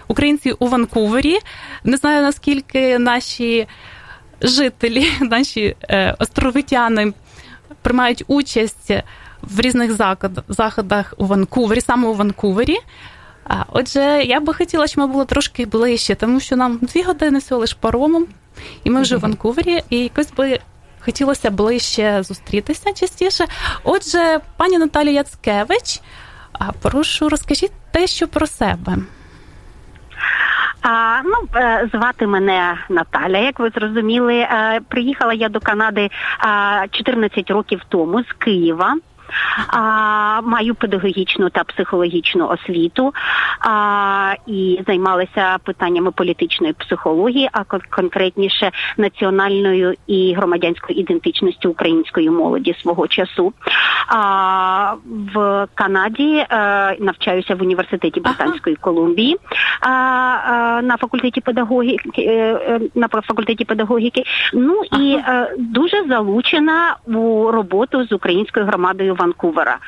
українців 0.09 0.57
у 0.59 0.69
Ванкувері. 0.69 1.39
Не 1.85 1.97
знаю 1.97 2.23
наскільки 2.23 2.99
наші 2.99 3.69
жителі, 4.43 5.07
наші 5.21 5.77
е, 5.83 6.17
островитяни 6.19 7.13
приймають 7.83 8.25
участь 8.27 8.91
в 9.43 9.61
різних 9.61 9.93
заходах 10.49 11.15
у 11.17 11.27
Ванкувері, 11.27 11.81
саме 11.81 12.09
у 12.09 12.15
Ванкувері. 12.15 12.77
Отже, 13.73 14.25
я 14.27 14.41
би 14.41 14.55
хотіла, 14.55 14.87
щоб 14.87 14.99
ми 14.99 15.13
були 15.13 15.25
трошки 15.25 15.67
ближче, 15.67 16.15
тому 16.15 16.41
що 16.41 16.57
нам 16.57 16.79
дві 16.83 17.03
години 17.03 17.39
всього 17.39 17.61
лиш 17.61 17.75
паромом, 17.75 18.27
і 18.85 18.91
ми 18.91 19.03
вже 19.03 19.17
в 19.17 19.21
Ванкувері, 19.21 19.83
і 19.91 19.99
якось 19.99 20.33
би 20.33 20.61
хотілося 21.01 21.51
ближче 21.51 22.23
зустрітися 22.23 22.93
частіше. 22.93 23.47
Отже, 23.85 24.41
пані 24.57 24.79
Наталія 24.79 25.13
Яцкевич, 25.13 26.01
прошу 26.83 27.29
розкажіть 27.29 27.73
те, 27.91 28.07
що 28.07 28.29
про 28.29 28.47
себе. 28.47 28.99
А, 30.83 31.23
Ну, 31.25 31.61
е, 31.61 31.89
звати 31.93 32.27
мене 32.27 32.79
Наталя, 32.89 33.39
як 33.39 33.61
ви 33.61 33.71
зрозуміли. 33.71 34.35
Е, 34.35 34.81
приїхала 34.89 35.33
я 35.35 35.49
до 35.49 35.61
Канади 35.61 36.11
14 36.91 37.51
років 37.51 37.81
тому 37.89 38.23
з 38.23 38.33
Києва. 38.33 38.97
А, 39.69 40.41
Маю 40.41 40.75
педагогічну 40.75 41.51
та 41.51 41.65
психологічну 41.65 42.49
освіту 42.49 43.15
а, 43.61 44.35
і 44.47 44.81
займалася 44.87 45.59
питаннями 45.65 46.11
політичної 46.11 46.73
психології, 46.73 47.49
а 47.53 47.65
конкретніше 47.91 48.71
національною 48.97 49.95
і 50.07 50.35
громадянською 50.35 50.99
ідентичністю 50.99 51.71
української 51.71 52.31
молоді 52.31 52.75
свого 52.83 53.09
часу. 53.09 53.53
А, 54.09 54.95
В 55.35 55.67
Канаді 55.75 56.47
а, 56.49 56.93
навчаюся 57.01 57.55
в 57.55 57.63
університеті 57.63 58.21
Британської 58.21 58.77
Колумбії 58.77 59.37
а, 59.81 59.89
а, 59.89 60.83
на 60.83 60.97
факультеті 60.97 61.41
педагогіки 61.41 62.23
е, 62.23 62.81
на 62.95 63.09
факультеті 63.09 63.65
педагогіки. 63.65 64.23
Ну 64.55 64.83
і 64.99 65.15
а, 65.15 65.47
дуже 65.59 66.05
залучена 66.09 66.97
у 67.07 67.51
роботу 67.51 68.05
з 68.05 68.13
українською 68.13 68.67
громадою 68.67 69.15
Ванкувера. 69.23 69.79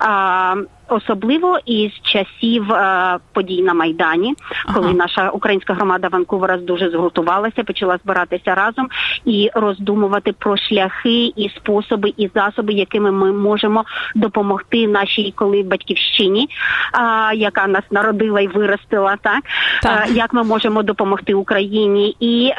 А, 0.00 0.54
Особливо 0.88 1.58
із 1.66 1.92
часів 2.02 2.72
е, 2.72 3.18
подій 3.32 3.62
на 3.62 3.74
майдані, 3.74 4.34
коли 4.74 4.86
Ага. 4.86 4.96
наша 4.96 5.30
українська 5.30 5.74
громада 5.74 6.08
Ванкувера 6.08 6.56
дуже 6.56 6.90
згуртувалася, 6.90 7.64
почала 7.64 7.98
збиратися 8.04 8.54
разом 8.54 8.88
і 9.24 9.50
роздумувати 9.54 10.32
про 10.32 10.56
шляхи 10.56 11.32
і 11.36 11.50
способи 11.56 12.12
і 12.16 12.30
засоби, 12.34 12.72
якими 12.72 13.12
ми 13.12 13.32
можемо 13.32 13.84
допомогти 14.14 14.88
нашій 14.88 15.32
коли 15.36 15.62
батьківщині, 15.62 16.48
а, 16.92 17.32
яка 17.34 17.66
нас 17.66 17.84
народила 17.90 18.40
і 18.40 18.46
виростила, 18.46 19.16
так, 19.22 19.44
Так. 19.82 20.08
Е, 20.08 20.12
як 20.12 20.32
ми 20.32 20.44
можемо 20.44 20.82
допомогти 20.82 21.34
Україні 21.34 22.16
і. 22.20 22.52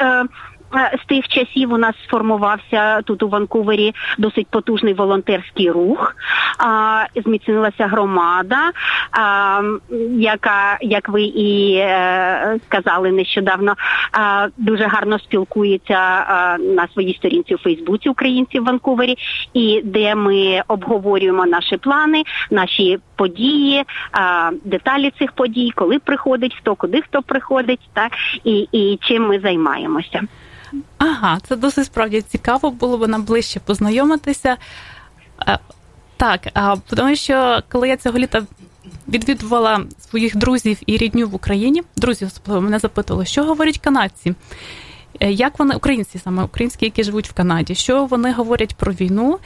Е, 0.74 0.98
З 1.02 1.06
тих 1.06 1.28
часів 1.28 1.72
у 1.72 1.78
нас 1.78 1.94
сформувався 2.04 3.02
тут 3.02 3.22
у 3.22 3.28
Ванкувері 3.28 3.94
досить 4.18 4.46
потужний 4.46 4.94
волонтерський 4.94 5.70
рух. 5.70 6.16
А, 6.58 7.04
зміцнилася 7.24 7.86
громада, 7.86 8.72
а, 9.10 9.62
яка, 10.18 10.78
як 10.80 11.08
ви 11.08 11.22
і 11.22 11.76
е, 11.76 12.58
сказали 12.66 13.12
нещодавно, 13.12 13.74
а, 14.12 14.48
дуже 14.56 14.84
гарно 14.84 15.18
спілкується 15.18 15.98
на 16.58 16.88
своїй 16.92 17.14
сторінці 17.14 17.54
у 17.54 17.58
Фейсбуці 17.58 18.08
українці 18.08 18.60
в 18.60 18.64
Ванкувері, 18.64 19.16
і 19.54 19.80
де 19.84 20.14
ми 20.14 20.62
обговорюємо 20.68 21.46
наші 21.46 21.76
плани, 21.76 22.22
наші 22.50 22.98
події, 23.16 23.84
деталі 24.64 25.12
цих 25.18 25.32
подій, 25.32 25.72
коли 25.74 25.98
приходить, 25.98 26.56
хто 26.60 26.74
куди 26.74 27.02
хто 27.02 27.22
приходить, 27.22 27.80
так 27.92 28.12
і, 28.44 28.68
і 28.72 28.98
чим 29.02 29.28
ми 29.28 29.40
займаємося. 29.40 30.22
Ага, 30.98 31.38
це 31.48 31.56
досить 31.56 31.86
справді 31.86 32.20
цікаво, 32.20 32.70
було 32.70 32.98
б 32.98 33.08
нам 33.08 33.22
ближче 33.24 33.60
познайомитися. 33.60 34.56
Е, 35.48 35.58
Так, 36.16 36.40
тому 36.96 37.16
що 37.16 37.62
коли 37.68 37.88
я 37.88 37.96
цього 37.96 38.18
літа 38.18 38.42
відвідувала 39.08 39.80
своїх 40.10 40.36
друзів 40.36 40.78
і 40.86 40.96
рідню 40.96 41.28
в 41.28 41.34
Україні, 41.34 41.82
друзі 41.96 42.24
особливо 42.24 42.60
мене 42.60 42.78
запитували, 42.78 43.26
що 43.26 43.44
говорять 43.44 43.78
канадці. 43.78 44.34
Е, 45.20 45.32
Як 45.32 45.58
вони, 45.58 45.74
українці 45.74 46.18
саме 46.18 46.42
українські, 46.42 46.84
які 46.84 47.02
живуть 47.02 47.28
в 47.28 47.32
Канаді, 47.32 47.74
що 47.74 48.04
вони 48.04 48.32
говорять 48.32 48.74
про 48.74 48.92
війну? 48.92 49.38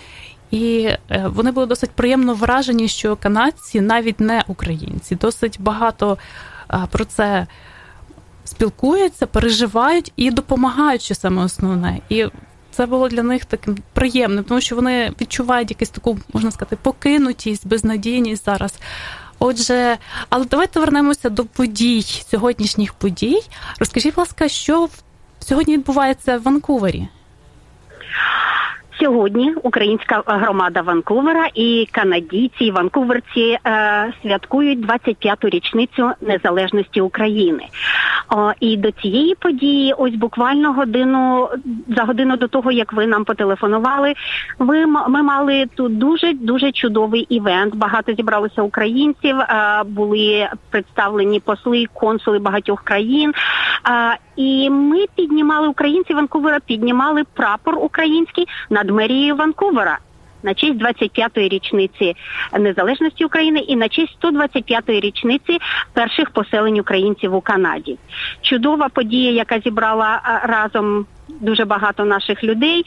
І 0.51 0.91
е, 1.11 1.25
вони 1.27 1.51
були 1.51 1.67
досить 1.67 1.91
приємно 1.91 2.35
вражені, 2.35 2.89
що 2.89 3.17
канадці 3.17 3.81
навіть 3.81 4.21
не 4.21 4.45
українці, 4.47 5.15
досить 5.15 5.57
багато 5.61 6.19
про 6.91 7.05
це 7.05 7.47
спілкуються, 8.45 9.27
переживають 9.27 10.13
і 10.17 10.31
допомагають, 10.31 11.03
що 11.03 11.15
саме 11.15 11.45
основне. 11.45 12.01
І 12.09 12.27
це 12.71 12.87
було 12.87 13.09
для 13.09 13.23
них 13.23 13.45
таким 13.45 13.79
приємним, 13.93 14.45
тому 14.45 14.61
що 14.61 14.77
вони 14.77 15.13
відчувають 15.21 15.71
якусь 15.71 15.89
таку, 15.89 16.19
можна 16.33 16.51
сказати, 16.51 16.77
покинутість, 16.83 17.67
безнадійність 17.67 18.45
зараз. 18.45 18.75
Отже, 19.39 19.99
але 20.29 20.45
давайте 20.45 20.81
вернемося 20.81 21.31
до 21.31 21.45
подій, 21.45 22.03
сьогоднішніх 22.03 22.93
подій. 22.93 23.41
Розкажіть, 23.79 24.15
будь 24.15 24.19
ласка, 24.19 24.49
що 24.49 24.89
сьогодні 25.41 25.77
відбувається 25.77 26.39
в 26.39 26.43
Ванкувері? 26.43 27.09
Сьогодні 29.01 29.55
українська 29.63 30.23
громада 30.27 30.83
Ванкувера 30.83 31.49
і 31.55 31.89
канадійці, 31.93 32.65
і 32.65 32.71
ванкуверці 32.71 33.59
е, 33.67 34.13
святкують 34.23 34.87
25-ту 34.87 35.49
річницю 35.49 36.11
незалежності 36.21 37.01
України. 37.01 37.63
О, 38.31 38.53
і 38.61 38.77
до 38.77 38.91
цієї 38.91 39.35
події, 39.35 39.93
ось 39.93 40.15
буквально 40.15 40.73
годину 40.73 41.49
за 41.97 42.05
годину 42.05 42.37
до 42.37 42.49
того, 42.49 42.73
як 42.73 42.93
ви 42.93 43.07
нам 43.07 43.25
потелефонували, 43.25 44.15
ви 44.59 44.87
ми 44.87 45.23
мали 45.23 45.67
тут 45.75 45.99
дуже 45.99 46.33
дуже 46.33 46.73
чудовий 46.73 47.21
івент. 47.21 47.75
Багато 47.75 48.13
зібралося 48.13 48.63
українців, 48.63 49.41
е, 49.41 49.83
були 49.87 50.49
представлені 50.71 51.41
посли, 51.41 51.87
консули 51.95 52.39
багатьох 52.39 52.83
країн. 52.83 53.33
Е, 53.91 54.19
і 54.39 54.71
ми 54.71 55.07
піднімали 55.17 55.69
українці 55.69 56.15
Ванкувера, 56.15 56.61
піднімали 56.67 57.25
прапор 57.35 57.79
український 57.79 58.49
над 58.71 58.91
мерією 58.91 59.37
Ванкувера. 59.37 59.99
На 60.43 60.55
честь 60.55 60.75
25-ї 60.75 61.49
річниці 61.49 62.17
незалежності 62.59 63.25
України 63.25 63.61
і 63.61 63.77
на 63.77 63.89
честь 63.89 64.19
125-ї 64.23 65.01
річниці 65.01 65.59
перших 65.93 66.31
поселень 66.31 66.79
українців 66.79 67.35
у 67.35 67.41
Канаді. 67.41 67.99
Чудова 68.41 68.89
подія, 68.89 69.31
яка 69.31 69.61
зібрала 69.61 70.41
разом 70.43 71.07
дуже 71.41 71.65
багато 71.65 72.05
наших 72.05 72.45
людей. 72.45 72.85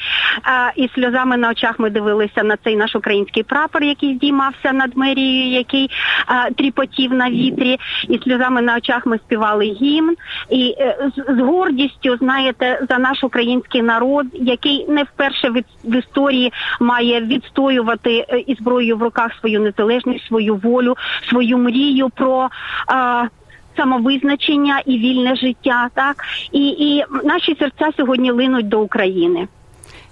І 0.76 0.90
сльозами 0.96 1.38
на 1.38 1.50
очах 1.50 1.80
ми 1.80 1.90
дивилися 1.90 2.44
на 2.44 2.58
цей 2.58 2.76
наш 2.76 2.96
український 2.96 3.44
прапор, 3.44 3.84
який 3.84 4.16
здіймався 4.16 4.72
над 4.74 4.98
мерією, 4.98 5.52
який 5.52 5.90
тріпотів 6.58 7.14
на 7.14 7.30
вітрі. 7.30 7.80
І 8.10 8.20
сльозами 8.24 8.62
на 8.62 8.78
очах 8.78 9.06
ми 9.06 9.18
співали 9.18 9.66
гімн. 9.66 10.16
І 10.50 10.76
е, 10.80 11.12
з, 11.30 11.40
гордістю, 11.40 12.18
знаєте, 12.18 12.86
за 12.90 12.98
наш 12.98 13.24
український 13.24 13.82
народ, 13.82 14.26
який 14.34 14.86
не 14.90 15.04
вперше 15.04 15.50
в, 15.50 15.64
в 15.84 15.96
історії 15.96 16.54
має 16.80 17.22
відстоювати 17.22 18.26
е, 18.30 18.40
і 18.40 18.56
зброєю 18.56 18.98
в 18.98 19.04
руках 19.04 19.32
свою 19.40 19.60
незалежність, 19.60 20.26
свою 20.26 20.56
волю, 20.56 20.96
свою 21.30 21.58
мрію 21.58 22.10
про. 22.10 22.50
Самовизначення 23.78 24.82
і 24.86 24.98
вільне 24.98 25.36
життя, 25.36 25.90
так 25.94 26.24
і, 26.52 26.68
і 26.68 27.04
наші 27.24 27.56
серця 27.60 27.90
сьогодні 27.98 28.32
линуть 28.32 28.68
до 28.70 28.80
України. 28.82 29.48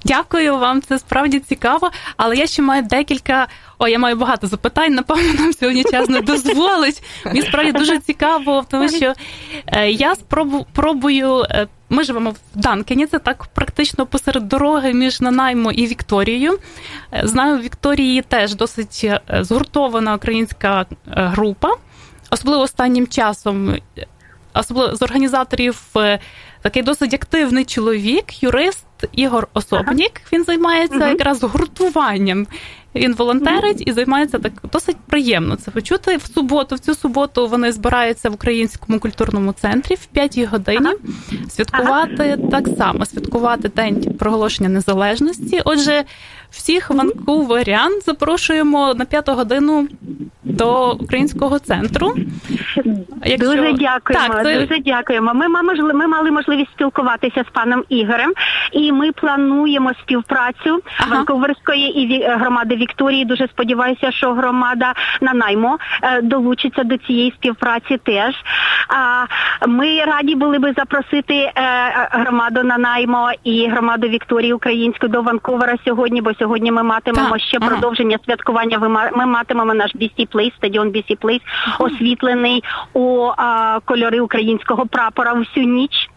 Дякую 0.05 0.57
вам, 0.57 0.81
це 0.81 0.99
справді 0.99 1.39
цікаво. 1.39 1.91
Але 2.17 2.35
я 2.35 2.47
ще 2.47 2.61
маю 2.61 2.83
декілька. 2.83 3.47
О, 3.79 3.87
я 3.87 3.99
маю 3.99 4.15
багато 4.15 4.47
запитань. 4.47 4.93
Напевно, 4.93 5.33
нам 5.39 5.53
сьогодні 5.53 5.83
час 5.83 6.09
не 6.09 6.21
дозволить. 6.21 7.03
Мені 7.25 7.41
справді 7.41 7.71
дуже 7.71 7.99
цікаво, 7.99 8.65
тому 8.71 8.89
що 8.89 9.13
е, 9.67 9.89
я 9.91 10.15
спробу 10.15 10.65
пробую. 10.73 11.43
е, 11.49 11.67
Ми 11.89 12.03
живемо 12.03 12.29
в 12.31 12.35
Данкені, 12.55 13.05
це 13.05 13.19
так 13.19 13.45
практично 13.55 14.05
посеред 14.05 14.47
дороги 14.47 14.93
між 14.93 15.21
Нанаймо 15.21 15.71
і 15.71 15.87
Вікторією. 15.87 16.59
Е, 17.13 17.21
Знаю, 17.23 17.57
в 17.57 17.61
Вікторії 17.61 18.21
теж 18.21 18.55
досить 18.55 19.09
згуртована 19.39 20.15
українська 20.15 20.85
група, 21.07 21.69
особливо 22.31 22.61
останнім 22.63 23.07
часом. 23.07 23.75
Особливо 24.53 24.95
з 24.95 25.01
організаторів 25.01 25.81
е, 25.95 26.19
такий 26.61 26.83
досить 26.83 27.13
активний 27.13 27.65
чоловік, 27.65 28.43
юрист 28.43 28.85
Ігор 29.11 29.47
Особнік. 29.53 30.21
Він 30.33 30.43
займається 30.43 31.09
якраз 31.09 31.43
гуртуванням. 31.43 32.47
Він 32.95 33.15
волонтерить 33.15 33.87
і 33.87 33.91
займається 33.91 34.39
так 34.39 34.51
досить 34.73 34.97
приємно 35.09 35.55
це 35.55 35.71
почути. 35.71 36.17
В 36.17 36.21
суботу, 36.21 36.75
в 36.75 36.79
цю 36.79 36.95
суботу 36.95 37.47
вони 37.47 37.71
збираються 37.71 38.29
в 38.29 38.33
українському 38.33 38.99
культурному 38.99 39.53
центрі 39.53 39.95
в 39.95 40.05
п'ятій 40.05 40.45
годині. 40.45 40.89
Святкувати 41.49 42.37
так 42.51 42.67
само, 42.77 43.05
святкувати 43.05 43.69
день 43.69 44.13
проголошення 44.19 44.69
незалежності. 44.69 45.61
Отже, 45.65 46.03
всіх 46.49 46.89
ванкуверян 46.89 47.99
запрошуємо 48.05 48.93
на 48.93 49.05
п'яту 49.05 49.31
годину 49.33 49.87
до 50.43 50.91
українського 50.93 51.59
центру. 51.59 52.15
Якщо- 53.25 53.49
Дуже 53.49 53.73
дякуємо. 53.73 54.27
Так, 54.27 54.43
це- 54.43 54.59
Дуже 54.67 54.79
дякуємо. 54.81 55.33
Ми 55.33 55.47
мали 55.47 55.73
ми 55.93 56.07
мали 56.07 56.31
можливість 56.31 56.71
спілкуватися 56.71 57.43
з 57.49 57.53
паном 57.53 57.83
Ігорем, 57.89 58.33
і 58.71 58.91
ми 58.91 59.11
плануємо 59.11 59.91
співпрацю 60.03 60.81
Ванкуверської 61.11 61.99
і 61.99 62.23
громади 62.23 62.75
Вікторії. 62.89 63.25
Дуже 63.25 63.47
сподіваюся, 63.47 64.11
що 64.11 64.33
громада 64.33 64.93
Нанаймо 65.21 65.77
е, 66.03 66.21
долучиться 66.21 66.83
до 66.83 66.97
цієї 66.97 67.31
співпраці 67.31 67.97
теж. 67.97 68.35
Ми 69.67 70.03
раді 70.05 70.35
були 70.35 70.59
би 70.59 70.73
запросити 70.77 71.35
е, 71.35 71.53
громаду 72.11 72.63
Нанаймо 72.63 73.31
і 73.43 73.67
громаду 73.67 74.07
Вікторії 74.07 74.53
Українську 74.53 75.07
до 75.07 75.21
Ванкувера 75.21 75.75
сьогодні, 75.85 76.21
бо 76.21 76.33
сьогодні 76.33 76.71
ми 76.71 76.83
матимемо 76.83 77.29
Так, 77.29 77.41
ще 77.41 77.57
ага. 77.61 77.69
продовження 77.69 78.17
святкування. 78.25 78.79
Ми 79.15 79.25
матимемо 79.25 79.73
наш 79.73 79.95
BC 79.95 80.27
Place, 80.27 80.55
стадіон 80.55 80.87
BC 80.87 81.17
Place, 81.17 81.41
освітлений 81.79 82.63
у 82.93 83.29
кольори 83.85 84.19
українського 84.19 84.85
прапора 84.85 85.33
всю 85.33 85.65
ніч. 85.65 86.09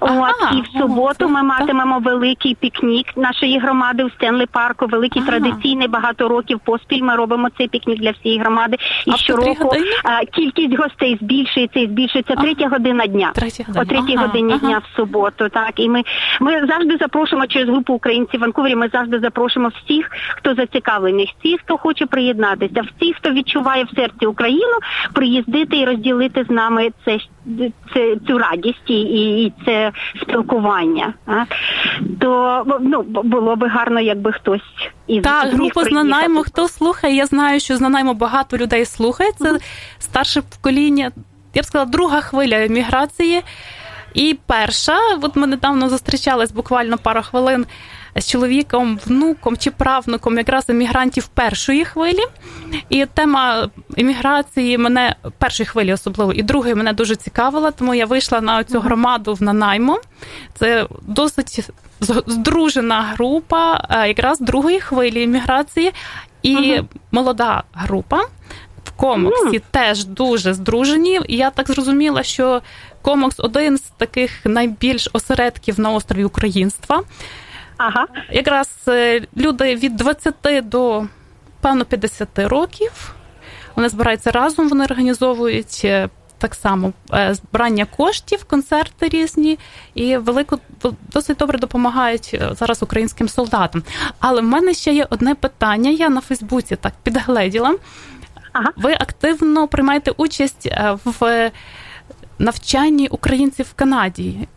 От 0.00 0.52
і 0.56 0.60
в 0.60 0.66
суботу 0.80 1.28
ми 1.28 1.42
матимемо 1.42 1.98
великий 1.98 2.54
пікнік 2.54 3.16
нашої 3.16 3.58
громади 3.58 4.04
у 4.04 4.10
Стенлі 4.10 4.46
парку. 4.46 4.86
Великий 4.86 5.22
традиційний 5.22 5.88
багато 5.88 6.28
років 6.28 6.60
поспіль. 6.64 7.02
Ми 7.02 7.16
робимо 7.16 7.48
цей 7.58 7.68
пікнік 7.68 8.00
для 8.00 8.10
всієї 8.10 8.40
громади. 8.40 8.76
І 9.06 9.10
А 9.10 9.16
щороку 9.16 9.70
а, 10.04 10.24
кількість 10.24 10.78
гостей 10.78 11.18
збільшується 11.20 11.80
і 11.80 11.86
збільшується. 11.86 12.34
Третя 12.34 12.68
година 12.68 13.06
дня. 13.06 13.32
година. 13.68 13.82
О 13.82 13.84
третій 13.84 14.14
Ага, 14.16 14.26
годині 14.26 14.52
ага. 14.52 14.66
дня 14.66 14.78
в 14.78 14.96
суботу. 14.96 15.48
Так 15.48 15.72
і 15.76 15.88
ми, 15.88 16.02
ми 16.40 16.66
завжди 16.66 16.96
запрошуємо 17.00 17.46
через 17.46 17.68
групу 17.68 17.94
українців 17.94 18.40
в 18.40 18.42
Ванкувері. 18.42 18.76
Ми 18.76 18.88
завжди 18.88 19.18
запрошуємо 19.18 19.72
всіх, 19.84 20.10
хто 20.36 20.54
зацікавлений, 20.54 21.34
всіх, 21.38 21.60
хто 21.60 21.76
хоче 21.76 22.06
приєднатися, 22.06 22.82
всіх, 22.96 23.16
хто 23.16 23.30
відчуває 23.30 23.84
в 23.84 23.96
серці 23.96 24.26
Україну, 24.26 24.78
приїздити 25.12 25.76
і 25.76 25.84
розділити 25.84 26.44
з 26.48 26.50
нами 26.50 26.90
це, 27.04 27.18
це 27.94 28.16
цю 28.26 28.38
радість 28.38 28.90
і, 28.90 29.45
і, 29.46 29.52
це 29.64 29.92
спілкування. 30.22 31.14
А? 31.26 31.44
То 32.20 32.62
ну 32.80 33.02
було 33.02 33.56
би 33.56 33.68
гарно, 33.68 34.00
якби 34.00 34.32
хтось 34.32 34.90
із 35.06 35.22
Так, 35.22 35.52
група 35.52 35.84
з. 35.84 35.90
Нанаймо, 35.90 36.42
хто 36.42 36.68
слухає, 36.68 37.16
я 37.16 37.26
знаю, 37.26 37.60
що 37.60 37.76
з 37.76 37.80
Нанаймо 37.80 38.14
багато 38.14 38.56
людей 38.56 38.84
слухає. 38.84 39.30
Це 39.38 39.58
старше 39.98 40.42
покоління, 40.42 41.10
я 41.54 41.62
б 41.62 41.64
сказала, 41.64 41.90
друга 41.90 42.20
хвиля 42.20 42.64
еміграції. 42.64 43.42
І 44.14 44.38
перша, 44.46 44.98
от 45.22 45.36
ми 45.36 45.46
недавно 45.46 45.88
зустрічались 45.88 46.52
буквально 46.52 46.98
пару 46.98 47.22
хвилин 47.22 47.66
з 48.18 48.30
чоловіком, 48.30 49.00
внуком 49.06 49.56
чи 49.56 49.70
правнуком 49.70 50.38
якраз 50.38 50.70
емігрантів 50.70 51.26
першої 51.26 51.84
хвилі. 51.84 52.24
І 52.88 53.06
тема 53.06 53.68
еміграції 53.96 54.78
мене 54.78 55.16
першої 55.38 55.66
хвилі 55.66 55.92
особливо 55.92 56.32
і 56.32 56.42
другої 56.42 56.74
мене 56.74 56.92
дуже 56.92 57.16
цікавила, 57.16 57.70
тому 57.70 57.94
я 57.94 58.06
вийшла 58.06 58.40
на 58.40 58.64
цю 58.64 58.80
громаду 58.80 59.34
в 59.34 59.42
Нанаймо. 59.42 60.00
Це 60.54 60.86
досить 61.02 61.70
здружена 62.26 63.02
група 63.02 63.88
е, 63.90 64.08
якраз 64.08 64.40
другої 64.40 64.80
хвилі 64.80 65.22
еміграції 65.22 65.92
і 66.42 66.80
молода 67.10 67.62
група. 67.72 68.22
В 68.84 68.90
Комоксі 68.90 69.62
теж 69.70 70.04
дуже 70.04 70.54
здружені. 70.54 71.20
І 71.28 71.36
я 71.36 71.50
так 71.50 71.66
зрозуміла, 71.66 72.22
що 72.22 72.62
Комокс 73.02 73.40
один 73.40 73.78
з 73.78 73.80
таких 73.80 74.30
найбільш 74.44 75.08
осередків 75.12 75.80
на 75.80 75.90
острові 75.90 76.24
українства. 76.24 77.02
Ага. 77.76 78.06
Якраз 78.30 78.68
е, 78.88 79.22
люди 79.36 79.76
від 79.76 79.96
20 79.96 80.34
до 80.62 81.06
певно 81.60 81.84
50 81.84 82.28
років. 82.38 83.14
Вони 83.76 83.88
збираються 83.88 84.30
разом, 84.30 84.68
вони 84.68 84.84
організовують 84.84 85.80
е, 85.84 86.08
так 86.38 86.54
само 86.54 86.92
е, 87.12 87.34
збирання 87.34 87.84
коштів, 87.84 88.44
концерти 88.44 89.08
різні 89.08 89.58
і 89.94 90.16
велико 90.16 90.58
досить 91.12 91.36
добре 91.36 91.58
допомагають 91.58 92.40
зараз 92.52 92.82
українським 92.82 93.28
солдатам. 93.28 93.82
Але 94.20 94.40
в 94.40 94.44
мене 94.44 94.74
ще 94.74 94.92
є 94.92 95.06
одне 95.10 95.34
питання. 95.34 95.90
Я 95.90 96.08
на 96.08 96.20
Фейсбуці 96.20 96.76
так 96.76 96.92
підгледіла. 97.02 97.74
Ви 98.76 98.92
активно 98.92 99.68
приймаєте 99.68 100.10
участь 100.10 100.68
в 101.04 101.50
навчанні 102.38 103.08
українців 103.08 103.66
в 103.70 103.74
Канаді. 103.74 104.48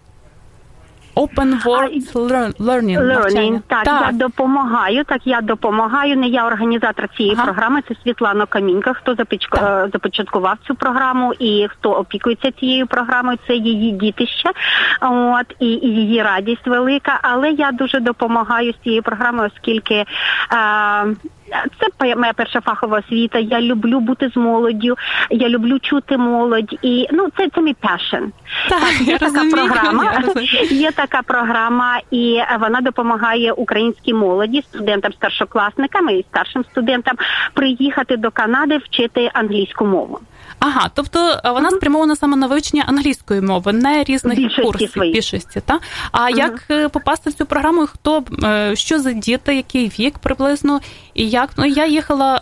Open 1.15 1.63
World 1.63 2.13
Learn- 2.13 2.53
Learning. 2.59 2.97
Learning, 2.99 3.07
навчання. 3.07 3.61
так, 3.67 3.85
я 3.85 4.11
допомагаю. 4.11 5.03
Так, 5.03 5.21
я 5.25 5.41
допомагаю. 5.41 6.17
Не 6.17 6.27
я 6.27 6.47
організатор 6.47 7.09
цієї 7.17 7.35
програми. 7.35 7.81
Це 7.87 7.95
Світлана 8.03 8.45
Камінька. 8.45 8.93
Хто 8.93 9.13
запічко- 9.13 9.65
е, 9.65 9.89
започаткував 9.93 10.57
цю 10.67 10.75
програму 10.75 11.33
і 11.33 11.67
хто 11.69 11.91
опікується 11.91 12.51
цією 12.51 12.87
програмою, 12.87 13.37
це 13.47 13.55
її 13.55 13.91
дітище. 13.91 14.49
От 15.11 15.45
і, 15.59 15.67
і 15.67 15.87
її 15.87 16.23
радість 16.23 16.67
велика. 16.67 17.19
Але 17.21 17.51
я 17.51 17.71
дуже 17.71 17.99
допомагаю 17.99 18.73
з 18.73 18.83
цією 18.83 19.03
програмою, 19.03 19.49
оскільки. 19.55 19.95
Е, 19.95 20.05
це 21.79 22.15
моя 22.15 22.33
перша 22.33 22.61
фахова 22.61 22.97
освіта. 22.97 23.39
Я 23.39 23.61
люблю 23.61 23.99
бути 23.99 24.29
з 24.33 24.37
молоддю, 24.37 24.95
я 25.29 25.49
люблю 25.49 25.79
чути 25.79 26.17
молодь, 26.17 26.77
і 26.81 27.07
ну 27.11 27.27
це, 27.37 27.49
це 27.55 27.61
мій 27.61 27.73
пешен. 27.73 28.31
Так, 28.69 29.01
є 29.01 29.11
я 29.11 29.17
така 29.17 29.31
розумію, 29.31 29.51
програма. 29.51 30.03
я 30.03 30.19
розумію. 30.19 30.49
Є 30.71 30.91
така 30.91 31.21
програма, 31.21 31.99
і 32.11 32.41
вона 32.59 32.81
допомагає 32.81 33.51
українській 33.51 34.13
молоді, 34.13 34.61
студентам, 34.61 35.13
старшокласникам 35.13 36.09
і 36.09 36.25
старшим 36.31 36.63
студентам 36.63 37.15
приїхати 37.53 38.17
до 38.17 38.31
Канади 38.31 38.77
вчити 38.77 39.31
англійську 39.33 39.85
мову. 39.85 40.19
Ага, 40.59 40.89
тобто 40.93 41.41
е, 41.45 41.51
вона 41.51 41.71
спрямована 41.71 42.15
саме 42.15 42.37
на 42.37 42.47
вивчення 42.47 42.83
англійської 42.87 43.41
мови, 43.41 43.73
не 43.73 44.03
різних 44.03 44.37
Більшості 44.37 44.61
курсів 44.61 44.91
своїх. 44.91 45.13
більшості. 45.13 45.61
Та? 45.65 45.79
А 46.11 46.29
як 46.29 46.63
е, 46.71 46.89
попасти 46.89 47.29
в 47.29 47.33
цю 47.33 47.45
програму? 47.45 47.87
Хто 47.87 48.23
е, 48.43 48.75
що 48.75 48.99
за 48.99 49.11
діти, 49.11 49.55
який 49.55 49.91
вік 49.99 50.19
приблизно? 50.19 50.79
І 51.13 51.29
як 51.29 51.49
ну 51.57 51.65
я 51.65 51.85
їхала 51.85 52.41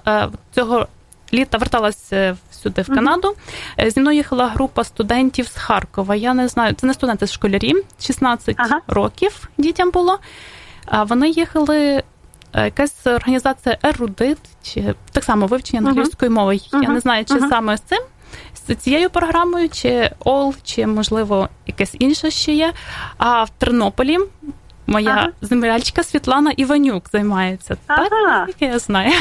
цього 0.56 0.88
літа, 1.34 1.58
верталась 1.58 2.14
е, 2.14 2.36
сюди 2.52 2.82
в 2.82 2.88
Канаду. 2.88 3.36
Зі 3.88 4.00
мною 4.00 4.18
їхала 4.18 4.48
група 4.48 4.84
студентів 4.84 5.48
з 5.48 5.56
Харкова. 5.58 6.16
Я 6.16 6.34
не 6.34 6.48
знаю, 6.48 6.74
це 6.74 6.88
не 6.88 6.94
студенти, 6.94 7.26
це 7.26 7.34
школярі, 7.34 7.74
16 8.00 8.56
років 8.88 9.50
дітям 9.58 9.92
було. 9.92 10.20
А 10.86 11.04
вони 11.04 11.30
їхали. 11.30 12.04
Е, 12.54 12.66
Якась 12.66 13.08
організація 13.08 13.78
Ерудит, 13.84 14.38
чи 14.64 14.96
так 15.12 15.24
само 15.24 15.48
вивчення 15.48 15.90
англійської 15.90 16.32
мови. 16.32 16.60
Я 16.74 16.90
не 16.90 17.00
знаю, 17.00 17.26
чи 17.26 17.34
Мгм. 17.34 17.50
саме 17.50 17.78
з 17.78 17.82
цим, 17.82 18.00
з 18.68 18.76
цією 18.76 19.10
програмою, 19.10 19.70
чи 19.70 20.12
ОЛ, 20.20 20.56
чи 20.64 20.88
можливо 20.88 21.50
якесь 21.68 21.96
інше 22.00 22.32
ще 22.32 22.54
є. 22.54 22.74
А 23.18 23.44
в 23.44 23.50
Тернополі 23.50 24.18
моя 24.88 25.10
Ага. 25.12 25.30
землячка 25.42 26.04
Світлана 26.04 26.52
Іванюк 26.52 27.10
займається. 27.12 27.78
Так, 27.88 28.12
наскільки 28.12 28.66
я 28.66 28.80
знаю. 28.80 29.12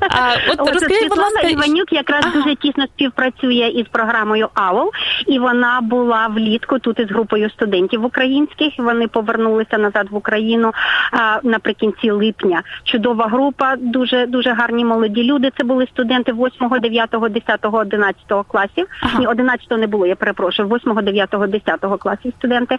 А, 0.00 0.34
от 0.48 0.60
От 0.60 0.72
розкажіть, 0.72 1.08
будь 1.08 1.18
Світлана 1.18 1.22
ласка, 1.22 1.48
Іванюк 1.48 1.92
якраз 1.92 2.24
дуже 2.34 2.56
тісно 2.56 2.84
співпрацює 2.86 3.72
із 3.74 3.86
програмою 3.86 4.48
АВОЛ, 4.54 4.90
і 5.26 5.38
вона 5.38 5.80
була 5.80 6.26
влітку 6.26 6.78
тут 6.78 7.00
із 7.00 7.08
групою 7.08 7.50
студентів 7.50 8.04
українських. 8.04 8.72
Вони 8.78 9.08
повернулися 9.08 9.78
назад 9.78 10.06
в 10.10 10.16
Україну 10.16 10.72
а, 11.12 11.40
наприкінці 11.42 12.10
липня. 12.10 12.62
Чудова 12.84 13.26
група, 13.26 13.76
дуже 13.76 14.26
дуже 14.26 14.52
гарні 14.52 14.84
молоді 14.84 15.22
люди. 15.22 15.50
Це 15.58 15.64
були 15.64 15.86
студенти 15.86 16.32
8, 16.32 16.80
9, 16.80 17.10
10, 17.30 17.58
11 17.72 18.16
класів. 18.48 18.86
Ні, 19.18 19.26
11 19.26 19.70
не 19.70 19.86
було. 19.86 20.06
Я 20.06 20.16
перепрошую, 20.16 20.68
8, 20.68 21.04
9, 21.04 21.30
10 21.48 21.80
класів 21.98 22.32
студенти. 22.38 22.76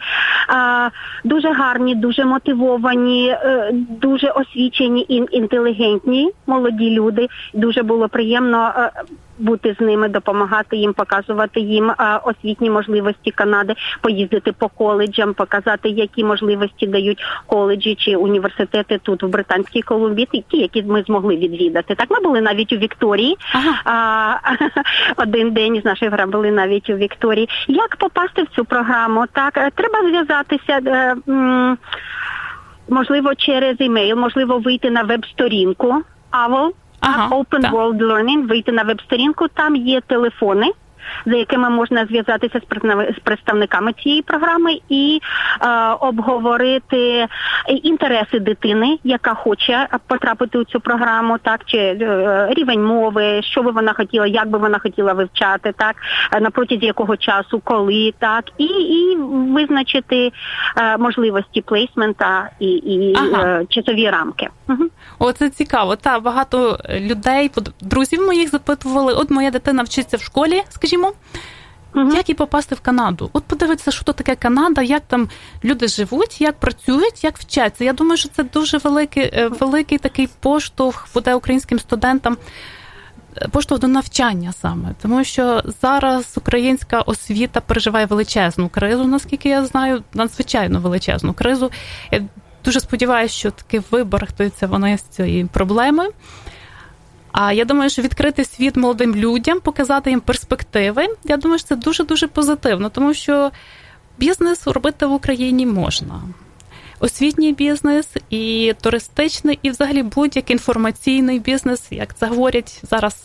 А, 0.47 0.89
дуже 1.23 1.51
гарні, 1.53 1.95
дуже 1.95 2.25
мотивовані, 2.25 3.29
е, 3.29 3.69
дуже 4.01 4.29
освічені 4.29 5.01
і 5.01 5.25
інтелігентні 5.31 6.31
молоді 6.47 6.82
люди. 6.89 7.27
Дуже 7.53 7.83
було 7.83 8.09
приємно 8.09 8.71
е, 8.77 8.91
бути 9.39 9.75
з 9.79 9.81
ними, 9.81 10.09
допомагати 10.09 10.77
їм, 10.77 10.93
показувати 10.93 11.59
їм 11.59 11.89
е, 11.89 12.19
освітні 12.23 12.69
можливості 12.69 13.31
Канади, 13.31 13.73
поїздити 14.01 14.51
по 14.51 14.69
коледжам, 14.69 15.33
показати, 15.33 15.89
які 15.89 16.23
можливості 16.23 16.87
дають 16.87 17.23
коледжі 17.45 17.95
чи 17.95 18.15
університети 18.15 18.99
тут 19.03 19.23
в 19.23 19.27
Британській 19.27 19.81
Колумбії, 19.81 20.43
ті, 20.47 20.57
які 20.57 20.83
ми 20.83 21.03
змогли 21.03 21.35
відвідати. 21.35 21.95
Так 21.95 22.11
ми 22.11 22.19
були 22.19 22.41
навіть 22.41 22.73
у 22.73 22.77
Вікторії. 22.77 23.37
А, 23.85 24.35
один 25.17 25.51
день 25.51 25.81
з 25.81 25.85
нашої 25.85 26.11
гра 26.11 26.25
були 26.25 26.51
навіть 26.51 26.89
у 26.89 26.95
Вікторії. 26.95 27.49
Як 27.67 27.95
попасти 27.95 28.43
в 28.43 28.47
цю 28.47 28.65
програму? 28.65 29.25
Так, 29.33 29.57
е, 29.57 29.71
треба 29.75 30.09
зв'язатися. 30.09 30.79
Можливо, 32.89 33.35
через 33.35 33.75
емейл, 33.79 34.17
можливо, 34.17 34.59
вийти 34.59 34.91
на 34.91 35.03
веб-сторінку 35.03 36.03
AVOL, 36.33 36.71
Open 37.29 37.71
World 37.71 38.01
Learning, 38.01 38.47
вийти 38.47 38.71
на 38.71 38.83
веб-сторінку, 38.83 39.47
там 39.47 39.75
є 39.75 40.01
телефони. 40.01 40.71
За 41.25 41.35
якими 41.35 41.69
можна 41.69 42.05
зв'язатися 42.05 42.59
з 43.17 43.19
представниками 43.23 43.93
цієї 43.93 44.21
програми 44.21 44.79
і 44.89 45.19
е, 45.61 45.67
обговорити 45.99 47.27
інтереси 47.83 48.39
дитини, 48.39 48.99
яка 49.03 49.33
хоче 49.33 49.87
потрапити 50.07 50.57
у 50.57 50.63
цю 50.63 50.79
програму, 50.79 51.37
так 51.37 51.61
чи 51.65 51.77
е, 51.77 52.47
рівень 52.51 52.85
мови, 52.85 53.41
що 53.43 53.63
би 53.63 53.71
вона 53.71 53.93
хотіла, 53.93 54.27
як 54.27 54.49
би 54.49 54.57
вона 54.57 54.79
хотіла 54.79 55.13
вивчати, 55.13 55.73
так 55.77 55.95
е, 56.31 56.39
на 56.39 56.49
протязі 56.49 56.85
якого 56.85 57.17
часу, 57.17 57.61
коли 57.63 58.13
так, 58.19 58.45
і, 58.57 58.65
і 58.65 59.15
визначити 59.53 60.31
е, 60.77 60.97
можливості 60.97 61.61
плейсмента 61.61 62.49
і, 62.59 62.67
і 62.67 63.15
Ага. 63.15 63.45
е, 63.45 63.65
часові 63.69 64.09
рамки. 64.09 64.49
Угу. 64.69 64.83
О, 65.19 65.31
це 65.31 65.49
цікаво. 65.49 65.95
Та 65.95 66.19
багато 66.19 66.79
людей, 66.99 67.51
друзів 67.81 68.21
моїх 68.25 68.49
запитували. 68.49 69.13
От 69.13 69.31
моя 69.31 69.51
дитина 69.51 69.83
вчиться 69.83 70.17
в 70.17 70.21
школі, 70.21 70.61
скажімо. 70.93 71.13
Як 71.95 72.29
їй 72.29 72.35
попасти 72.35 72.75
в 72.75 72.79
Канаду? 72.79 73.29
От 73.33 73.43
подивитися, 73.43 73.91
що 73.91 74.03
то 74.03 74.13
таке 74.13 74.35
Канада, 74.35 74.81
як 74.81 75.03
там 75.07 75.29
люди 75.63 75.87
живуть, 75.87 76.41
як 76.41 76.55
працюють, 76.59 77.23
як 77.23 77.37
вчаться. 77.37 77.83
Я 77.83 77.93
думаю, 77.93 78.17
що 78.17 78.29
це 78.29 78.43
дуже 78.43 78.77
великий, 78.77 79.23
е, 79.23 79.47
великий 79.47 79.97
такий 79.97 80.29
поштовх 80.39 81.07
буде 81.13 81.35
українським 81.35 81.79
студентам. 81.79 82.37
е, 83.37 83.47
Поштовх 83.47 83.81
до 83.81 83.87
навчання 83.87 84.53
саме, 84.61 84.89
тому 85.01 85.23
що 85.23 85.63
зараз 85.81 86.33
українська 86.37 87.01
освіта 87.01 87.61
переживає 87.61 88.05
величезну 88.05 88.69
кризу, 88.69 89.03
наскільки 89.03 89.49
я 89.49 89.65
знаю, 89.65 90.03
надзвичайно 90.13 90.79
величезну 90.79 91.33
кризу. 91.33 91.71
Я 92.11 92.23
дуже 92.65 92.79
сподіваюся, 92.79 93.35
що 93.35 93.51
таки 93.51 93.81
виборохтуються 93.91 94.67
вони 94.67 94.97
з 94.97 95.01
цієї 95.01 95.45
проблеми. 95.45 96.09
А 97.33 97.53
я 97.53 97.65
думаю, 97.65 97.89
що 97.89 98.01
відкрити 98.01 98.45
світ 98.45 98.75
молодим 98.75 99.15
людям, 99.15 99.59
показати 99.59 100.09
їм 100.09 100.19
перспективи. 100.19 101.07
Я 101.23 101.37
думаю, 101.37 101.59
що 101.59 101.67
це 101.67 101.75
дуже 101.75 102.03
дуже 102.03 102.27
позитивно, 102.27 102.89
тому 102.89 103.13
що 103.13 103.51
бізнес 104.17 104.67
робити 104.67 105.05
в 105.05 105.13
Україні 105.13 105.65
можна. 105.65 106.21
Освітній 106.99 107.53
бізнес, 107.53 108.07
і 108.29 108.75
туристичний, 108.81 109.59
і 109.61 109.69
взагалі 109.69 110.03
будь-який 110.03 110.53
інформаційний 110.53 111.39
бізнес, 111.39 111.87
як 111.91 112.15
це 112.15 112.27
говорять 112.27 112.81
зараз 112.83 113.15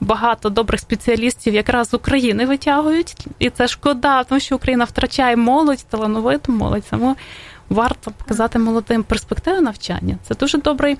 багато 0.00 0.50
добрих 0.50 0.80
спеціалістів 0.80 1.54
якраз 1.54 1.88
з 1.88 1.94
України 1.94 2.46
витягують, 2.46 3.26
і 3.38 3.50
це 3.50 3.68
шкода, 3.68 4.24
тому 4.24 4.40
що 4.40 4.56
Україна 4.56 4.84
втрачає 4.84 5.36
молодь, 5.36 5.86
талановиту 5.90 6.52
молодь. 6.52 6.84
Тому 6.90 7.16
варто 7.68 8.10
показати 8.10 8.58
молодим 8.58 9.02
перспективи 9.02 9.60
навчання. 9.60 10.18
Це 10.28 10.34
дуже 10.34 10.58
добрий. 10.58 10.96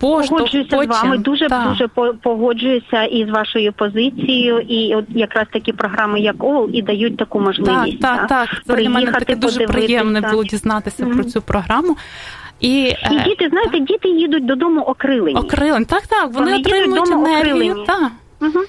Погоджуюся 0.00 0.82
з 0.82 0.86
вами. 0.86 1.18
Дуже 1.18 1.48
Так. 1.48 1.68
дуже 1.68 1.88
по- 1.88 2.14
погоджуюся 2.22 3.04
із 3.04 3.30
вашою 3.30 3.72
позицією, 3.72 4.58
і 4.58 4.94
от 4.94 5.04
якраз 5.08 5.46
такі 5.52 5.72
програми, 5.72 6.20
як 6.20 6.44
ОЛ, 6.44 6.70
і 6.72 6.82
дають 6.82 7.16
таку 7.16 7.40
можливість 7.40 8.00
Так, 8.00 8.18
так, 8.18 8.28
так. 8.28 8.62
Це 8.66 8.76
для 8.76 8.90
мене 8.90 9.12
таке 9.12 9.36
дуже 9.36 9.66
приємне 9.66 10.20
було 10.20 10.44
дізнатися 10.44 11.06
про 11.06 11.24
цю 11.24 11.42
програму. 11.42 11.96
І, 12.60 12.82
І 12.82 12.88
е, 12.90 13.24
діти, 13.26 13.48
знаєте, 13.48 13.80
діти 13.80 14.08
їдуть 14.08 14.46
додому 14.46 14.80
окрилені. 14.80 15.38
Окрилені, 15.40 15.84
так, 15.84 16.06
так. 16.06 16.32
Вони, 16.32 16.46
Вони 16.46 16.56
отримують 16.56 16.94
додому 16.94 17.26
енергію. 17.26 17.84
Так. 17.86 18.12
Мгм. 18.40 18.64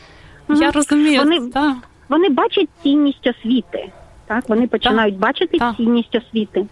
Я 0.62 0.72
розумію. 0.72 1.20
Вони, 1.20 1.40
так. 1.40 1.74
вони 2.10 2.30
бачать 2.30 2.70
цінність 2.84 3.28
освіти. 3.28 3.90
Так, 4.30 4.50
вони 4.50 4.68
починають 4.68 5.18
бачити 5.18 5.58
цінність 5.78 6.16
освіти. 6.16 6.66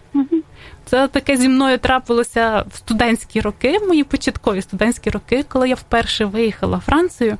Це 0.84 1.08
таке 1.08 1.36
зі 1.36 1.48
мною 1.48 1.78
трапилося 1.78 2.64
в 2.70 2.76
студентські 2.76 3.40
роки, 3.40 3.78
мої 3.88 4.04
початкові 4.04 4.62
студентські 4.62 5.10
роки, 5.10 5.44
коли 5.48 5.68
я 5.68 5.74
вперше 5.74 6.24
виїхала 6.24 6.78
в 6.78 6.80
Францію 6.80 7.36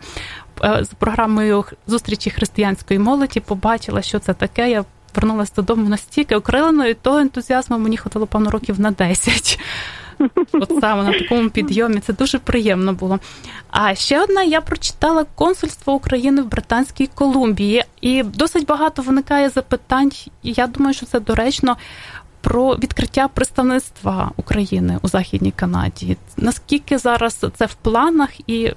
е, 0.64 0.84
з 0.84 0.88
програмою 0.88 1.64
зустрічі 1.86 2.30
християнської 2.30 3.00
молоді, 3.00 3.40
побачила, 3.40 4.02
що 4.02 4.18
це 4.18 4.34
таке. 4.34 4.70
Я 4.70 4.84
вернулася 5.14 5.52
додому 5.56 5.88
настільки 5.88 6.36
окриленою, 6.36 6.94
того 6.94 7.18
ентузіазму 7.18 7.78
мені 7.78 7.96
хотіло 7.96 8.26
певно, 8.26 8.50
років 8.50 8.80
на 8.80 8.90
10. 8.90 9.60
От 10.52 10.72
саме 10.80 11.02
на 11.02 11.18
такому 11.18 11.50
підйомі 11.50 12.00
це 12.00 12.12
дуже 12.12 12.38
приємно 12.38 12.92
було. 12.92 13.18
А 13.70 13.94
ще 13.94 14.22
одна 14.22 14.42
я 14.42 14.60
прочитала 14.60 15.24
консульство 15.34 15.92
України 15.92 16.42
в 16.42 16.46
Британській 16.46 17.06
Колумбії, 17.14 17.84
і 18.00 18.22
досить 18.22 18.66
багато 18.66 19.02
виникає 19.02 19.48
запитань. 19.48 20.10
І 20.42 20.52
я 20.52 20.66
думаю, 20.66 20.94
що 20.94 21.06
це 21.06 21.20
доречно 21.20 21.76
про 22.40 22.74
відкриття 22.74 23.28
представництва 23.28 24.32
України 24.36 24.98
у 25.02 25.08
Західній 25.08 25.50
Канаді. 25.50 26.16
Наскільки 26.36 26.98
зараз 26.98 27.46
це 27.54 27.66
в 27.66 27.74
планах, 27.74 28.30
і 28.50 28.72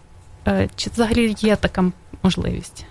е, 0.47 0.69
чи 0.75 0.89
взагалі 0.89 1.35
є 1.39 1.55
така 1.55 1.91
можливість? 2.23 2.85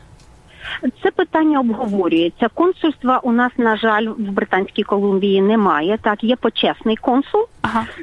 Це 1.02 1.10
питання 1.10 1.60
обговорюється. 1.60 2.48
Консульства 2.54 3.18
у 3.18 3.32
нас, 3.32 3.52
на 3.56 3.76
жаль, 3.76 4.08
в 4.08 4.30
Британській 4.30 4.82
Колумбії 4.82 5.42
немає. 5.42 5.98
Так, 6.02 6.24
є 6.24 6.36
почесний 6.36 6.96
консул 6.96 7.46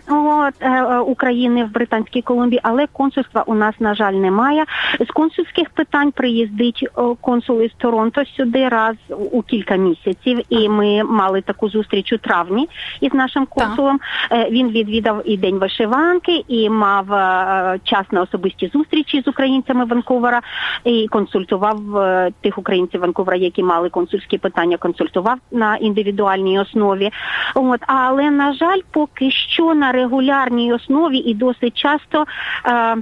от, 0.09 0.53
е, 0.59 0.69
е, 0.69 0.99
України 0.99 1.63
в 1.63 1.71
Британській 1.71 2.21
Колумбії, 2.21 2.59
але 2.63 2.87
консульства 2.87 3.43
у 3.45 3.55
нас, 3.55 3.75
на 3.79 3.95
жаль, 3.95 4.13
немає. 4.13 4.65
З 4.99 5.11
консульських 5.11 5.69
питань 5.69 6.11
приїздить 6.11 6.87
консул 7.21 7.61
із 7.61 7.71
Торонто 7.77 8.25
сюди 8.25 8.69
раз 8.69 8.95
у 9.31 9.41
кілька 9.41 9.75
місяців, 9.75 10.41
і 10.49 10.69
ми 10.69 11.03
мали 11.03 11.41
таку 11.41 11.69
зустріч 11.69 12.13
у 12.13 12.17
травні 12.17 12.69
із 13.01 13.13
нашим 13.13 13.45
консулом. 13.45 13.99
Е, 14.31 14.49
Він 14.49 14.69
відвідав 14.69 15.21
і 15.25 15.37
день 15.37 15.57
вишиванки, 15.57 16.43
і 16.47 16.69
мав 16.69 17.13
е, 17.13 17.79
час 17.83 18.05
на 18.11 18.21
особисті 18.21 18.71
зустрічі 18.73 19.21
з 19.21 19.27
українцями 19.27 19.85
Ванкувера, 19.85 20.41
і 20.83 21.07
консультував 21.07 21.97
е, 21.97 22.31
тих 22.41 22.57
українців 22.57 23.01
Ванкувера, 23.01 23.37
які 23.37 23.63
мали 23.63 23.89
консульські 23.89 24.37
питання, 24.37 24.77
консультував 24.77 25.37
на 25.51 25.75
індивідуальній 25.75 26.59
основі. 26.59 27.09
От 27.55 27.81
але 27.87 28.31
на 28.31 28.53
жаль, 28.53 28.79
поки 28.91 29.31
що 29.31 29.46
на 29.75 29.91
регулярній 29.91 30.73
основі 30.73 31.17
і 31.17 31.33
досить 31.33 31.77
часто. 31.77 32.25
Е, 32.65 32.97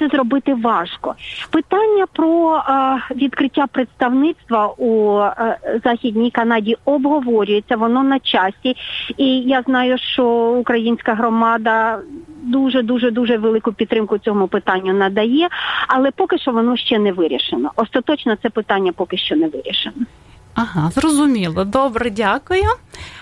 це 0.00 0.08
зробити 0.08 0.54
важко. 0.54 1.14
Питання 1.50 2.06
про 2.12 2.56
е, 2.56 2.62
відкриття 3.14 3.66
представництва 3.66 4.74
у 4.78 5.18
е, 5.20 5.80
Західній 5.84 6.30
Канаді 6.30 6.76
обговорюється, 6.84 7.76
воно 7.76 8.02
на 8.02 8.18
часі. 8.18 8.76
І 9.16 9.40
я 9.40 9.62
знаю, 9.62 9.98
що 9.98 10.24
українська 10.60 11.14
громада 11.14 11.98
дуже 12.42 12.82
дуже 12.82 13.10
дуже 13.10 13.36
велику 13.36 13.72
підтримку 13.72 14.18
цьому 14.18 14.48
питанню 14.48 14.92
надає, 14.92 15.48
але 15.88 16.10
поки 16.10 16.38
що 16.38 16.52
воно 16.52 16.76
ще 16.76 16.98
не 16.98 17.12
вирішено. 17.12 17.70
Остаточно 17.76 18.36
це 18.42 18.50
питання 18.50 18.92
поки 18.92 19.16
що 19.16 19.36
не 19.36 19.48
вирішено. 19.48 19.96
Ага, 20.60 20.90
зрозуміло. 20.90 21.64
Добре, 21.64 22.10
дякую. 22.10 22.64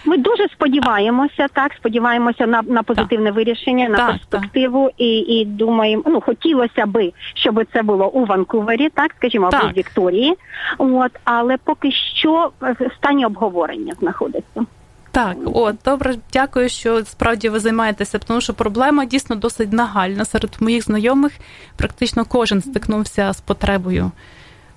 Ми 0.04 0.18
дуже 0.18 0.48
сподіваємося, 0.48 1.48
так 1.52 1.72
сподіваємося 1.72 2.46
на, 2.46 2.62
на 2.62 2.82
позитивне 2.82 3.30
вирішення, 3.30 3.88
на 3.88 3.96
Так, 3.96 4.06
перспективу, 4.06 4.90
і, 4.98 5.18
і 5.18 5.44
думаємо, 5.44 6.02
ну 6.06 6.20
хотілося 6.20 6.86
би, 6.86 7.12
щоб 7.34 7.64
це 7.72 7.82
було 7.82 8.08
у 8.08 8.24
Ванкувері, 8.24 8.88
так 8.88 9.14
скажімо, 9.18 9.50
або 9.52 9.66
в 9.68 9.72
Вікторії. 9.72 10.34
От 10.78 11.12
але 11.24 11.56
поки 11.64 11.92
що 11.92 12.50
в 12.60 12.90
стані 12.96 13.26
обговорення 13.26 13.94
знаходиться. 14.00 14.66
Так, 15.10 15.36
от 15.44 15.76
добре, 15.84 16.14
дякую, 16.32 16.68
що 16.68 17.04
справді 17.04 17.48
ви 17.48 17.60
займаєтеся, 17.60 18.18
тому 18.18 18.40
що 18.40 18.54
проблема 18.54 19.04
дійсно 19.04 19.36
досить 19.36 19.72
нагальна. 19.72 20.24
Серед 20.24 20.56
моїх 20.60 20.84
знайомих 20.84 21.32
практично 21.76 22.24
кожен 22.24 22.62
стикнувся 22.62 23.32
з 23.32 23.40
потребою 23.40 24.10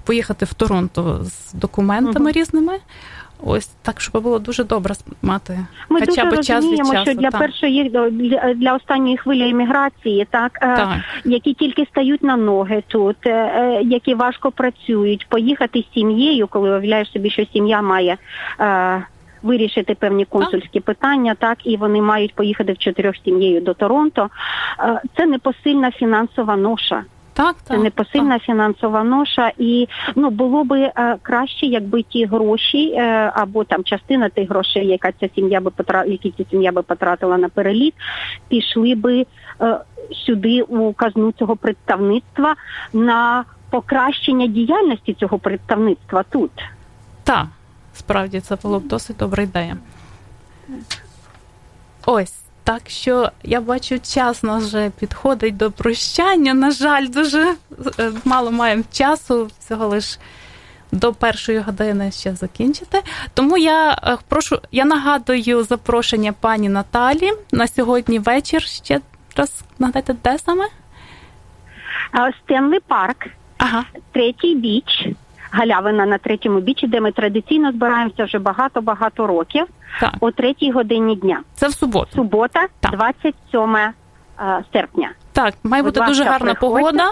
поїхати 0.05 0.45
в 0.45 0.53
Торонто 0.53 1.19
з 1.23 1.53
документами 1.53 2.31
різними. 2.31 2.73
Ось 3.43 3.67
так, 3.67 4.01
щоб 4.01 4.23
було 4.23 4.39
дуже 4.39 4.63
добре 4.63 4.93
мати 5.21 5.59
Ми 5.89 5.99
хоча 5.99 6.23
дуже 6.23 6.35
б 6.35 6.43
час 6.43 6.65
від 6.65 6.71
розуміємо, 6.71 6.93
часу. 6.93 7.11
що 7.11 7.13
для 7.13 7.29
так. 7.29 7.41
першої 7.41 7.89
для, 7.89 8.53
для 8.53 8.75
останньої 8.75 9.17
хвилі 9.17 9.49
імміграції, 9.49 10.27
так, 10.31 10.59
е, 10.61 10.75
Так. 10.75 10.89
які 11.25 11.53
тільки 11.53 11.85
стають 11.85 12.23
на 12.23 12.37
ноги 12.37 12.83
тут, 12.87 13.17
е, 13.25 13.29
е, 13.29 13.81
які 13.83 14.13
важко 14.13 14.51
працюють, 14.51 15.27
поїхати 15.29 15.85
з 15.89 15.93
сім'єю, 15.93 16.47
коли 16.47 16.69
уявляєш 16.69 17.11
собі, 17.11 17.29
що 17.29 17.45
сім'я 17.53 17.81
має. 17.81 18.17
Е, 18.59 19.05
Вирішити 19.43 19.95
певні 19.95 20.25
консульські 20.25 20.79
питання, 20.79 21.35
так 21.35 21.57
і 21.63 21.77
вони 21.77 22.01
мають 22.01 22.35
поїхати 22.35 22.73
в 22.73 22.77
чотирьох 22.77 23.15
сім'єю 23.25 23.61
до 23.61 23.73
Торонто. 23.73 24.29
Е, 24.79 25.01
Це 25.17 25.25
непосильна 25.25 25.91
фінансова 25.91 26.55
ноша. 26.55 27.03
Так, 27.33 27.55
так. 27.55 27.77
це 27.77 27.83
непосильна 27.83 28.39
фінансова 28.39 29.03
ноша, 29.03 29.51
і 29.57 29.87
ну 30.15 30.29
було 30.29 30.63
би 30.63 30.79
е, 30.81 31.17
краще, 31.21 31.65
якби 31.65 32.03
ті 32.03 32.25
гроші 32.25 32.91
е, 32.91 33.31
або 33.35 33.63
там 33.63 33.83
частина 33.83 34.29
тих 34.29 34.49
грошей, 34.49 34.87
яка 34.87 35.11
ця 35.11 35.29
сім'я 35.35 35.61
би 35.61 35.71
потра... 35.71 36.05
які 36.05 36.33
ця 36.37 36.43
сім'я 36.51 36.71
би 36.71 36.81
потратила 36.81 37.37
на 37.37 37.49
переліт, 37.49 37.93
пішли 38.47 38.95
би 38.95 39.25
е, 39.61 39.77
сюди 40.25 40.61
у 40.61 40.93
казну 40.93 41.31
цього 41.31 41.55
представництва 41.55 42.55
на 42.93 43.45
покращення 43.69 44.47
діяльності 44.47 45.13
цього 45.13 45.39
представництва 45.39 46.23
тут. 46.23 46.51
Так, 47.23 47.45
справді 47.93 48.39
це 48.39 48.55
було 48.55 48.79
б 48.79 48.87
досить 48.87 49.17
добра 49.17 49.43
ідея. 49.43 49.77
Ось. 52.05 52.41
Так 52.63 52.81
що 52.87 53.31
я 53.43 53.61
бачу, 53.61 53.99
час 53.99 54.43
нас 54.43 54.63
вже 54.63 54.89
підходить 54.99 55.57
до 55.57 55.71
прощання. 55.71 56.53
На 56.53 56.71
жаль, 56.71 57.07
дуже 57.07 57.55
е, 57.99 58.11
мало 58.25 58.51
маємо 58.51 58.83
часу, 58.91 59.49
всього 59.59 59.87
лиш 59.87 60.19
до 60.91 61.13
першої 61.13 61.59
години 61.59 62.11
ще 62.11 62.35
закінчити. 62.35 63.01
Тому 63.33 63.57
я 63.57 63.91
е, 63.91 64.17
прошу, 64.27 64.59
я 64.71 64.85
нагадую 64.85 65.63
запрошення 65.63 66.33
пані 66.33 66.69
Наталі 66.69 67.31
на 67.51 67.67
сьогодні 67.67 68.19
вечір. 68.19 68.61
Ще 68.61 69.01
раз 69.35 69.63
нагадайте, 69.79 70.15
де 70.23 70.37
саме? 70.37 70.67
Стенли 72.43 72.79
парк, 72.87 73.27
ага. 73.57 73.85
третій 74.11 74.55
біч, 74.55 75.07
галявина 75.51 76.05
на 76.05 76.17
третьому 76.17 76.59
бічі, 76.59 76.87
де 76.87 77.01
ми 77.01 77.11
традиційно 77.11 77.71
збираємося 77.71 78.23
вже 78.23 78.39
багато-багато 78.39 79.27
років 79.27 79.65
так. 79.99 80.13
о 80.19 80.31
третій 80.31 80.71
годині 80.71 81.15
дня. 81.15 81.41
Це 81.53 81.67
в 81.67 81.73
суботу. 81.73 82.11
Субота, 82.15 82.67
27 82.91 83.75
е, 83.75 83.93
серпня. 84.73 85.09
Так, 85.31 85.53
має 85.63 85.83
бути 85.83 85.99
дуже 86.07 86.23
гарна 86.23 86.53
приходьте. 86.53 86.59
погода. 86.59 87.11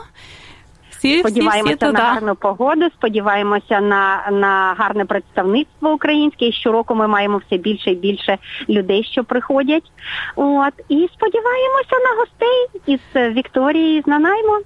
Всі, 0.89 1.19
Сподіваємося 1.19 1.75
всі, 1.75 1.85
всі 1.85 1.93
на 1.93 1.99
гарну 1.99 2.35
погоду, 2.35 2.89
сподіваємося 2.97 3.79
на, 3.79 4.29
на 4.31 4.75
гарне 4.77 5.05
представництво 5.05 5.91
українське. 5.91 6.45
І 6.45 6.51
щороку 6.51 6.95
ми 6.95 7.07
маємо 7.07 7.41
все 7.47 7.57
більше 7.57 7.91
і 7.91 7.95
більше 7.95 8.37
людей, 8.69 9.03
що 9.11 9.23
приходять. 9.23 9.91
От 10.35 10.73
і 10.89 11.09
сподіваємося 11.13 11.95
на 12.03 12.19
гостей 12.19 12.81
із 12.85 12.99
е, 13.15 13.29
Вікторії, 13.29 14.01
з 14.01 14.07
Нанаймо 14.07 14.59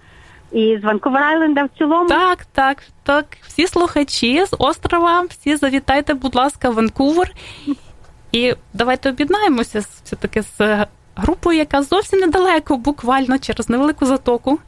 і 0.54 0.80
з 0.82 0.84
Ванкувер 0.84 1.24
Айленда 1.24 1.64
в 1.64 1.70
цілому. 1.78 2.10
Так, 2.10 2.45
так, 2.45 2.84
так. 3.04 3.26
Всі 3.47 3.68
слухачі 3.68 4.45
з 4.45 4.56
острова, 4.60 5.22
всі 5.30 5.56
завітайте, 5.56 6.14
будь 6.14 6.36
ласка, 6.36 6.70
в 6.70 6.74
Ванкувер. 6.74 7.32
І 8.32 8.54
давайте 8.74 9.10
об'єднаємося 9.10 9.80
все-таки 10.04 10.41
з 10.41 10.86
групою, 11.16 11.58
яка 11.58 11.82
зовсім 11.82 12.20
недалеко, 12.20 12.78
буквально 12.78 13.39
через 13.39 13.70
невелику 13.70 14.06
затоку. 14.06 14.60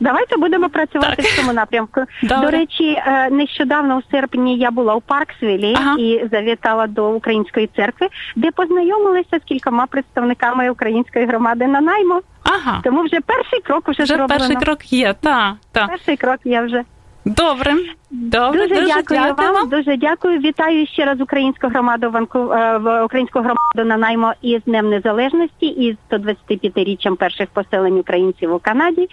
Давайте 0.00 0.36
будемо 0.36 0.68
працювати 0.68 1.22
в 1.22 1.36
цьому 1.36 1.52
напрямку. 1.52 2.00
Добре. 2.22 2.40
До 2.40 2.50
речі, 2.50 3.02
е, 3.06 3.30
нещодавно 3.30 3.96
у 3.96 4.10
серпні 4.10 4.58
я 4.58 4.70
була 4.70 4.94
у 4.94 5.00
Парксвілі 5.00 5.76
і 5.98 6.22
завітала 6.32 6.86
до 6.86 7.10
української 7.10 7.70
церкви, 7.76 8.08
де 8.36 8.50
познайомилася 8.50 9.38
з 9.38 9.48
кількома 9.48 9.86
представниками 9.86 10.70
української 10.70 11.26
громади 11.26 11.66
на 11.66 11.80
найму. 11.80 12.20
Ага. 12.42 12.80
Тому 12.84 13.02
вже 13.02 13.20
перший 13.20 13.60
крок 13.60 13.88
вже, 13.88 14.02
Вже 14.02 14.14
зроблено. 14.14 14.38
перший 14.40 14.56
крок 14.56 14.92
є, 14.92 15.14
так. 15.20 15.54
Та. 15.72 15.86
Перший 15.86 16.16
крок 16.16 16.38
є 16.44 16.62
вже. 16.62 16.82
Добре. 17.24 17.74
Добре, 18.10 18.62
Дуже, 18.62 18.74
дуже 18.74 18.86
дякую 18.86 19.20
дякую 19.20 19.52
вам. 19.52 19.68
Дуже 19.68 19.96
дякую. 19.96 20.38
Вітаю 20.38 20.86
ще 20.86 21.04
раз 21.04 21.20
українську 21.20 21.68
громаду 21.68 22.10
Ванку 22.10 22.38
е, 22.38 23.02
українську 23.04 23.38
громаду 23.38 23.84
на 23.84 23.96
наймо 23.96 24.32
із 24.42 24.62
Днем 24.66 24.90
Незалежності 24.90 25.66
і 25.66 25.92
з 25.92 26.14
125-річчям 26.14 27.16
перших 27.16 27.48
поселень 27.48 27.98
українців 27.98 28.54
у 28.54 28.58
Канаді. 28.58 29.08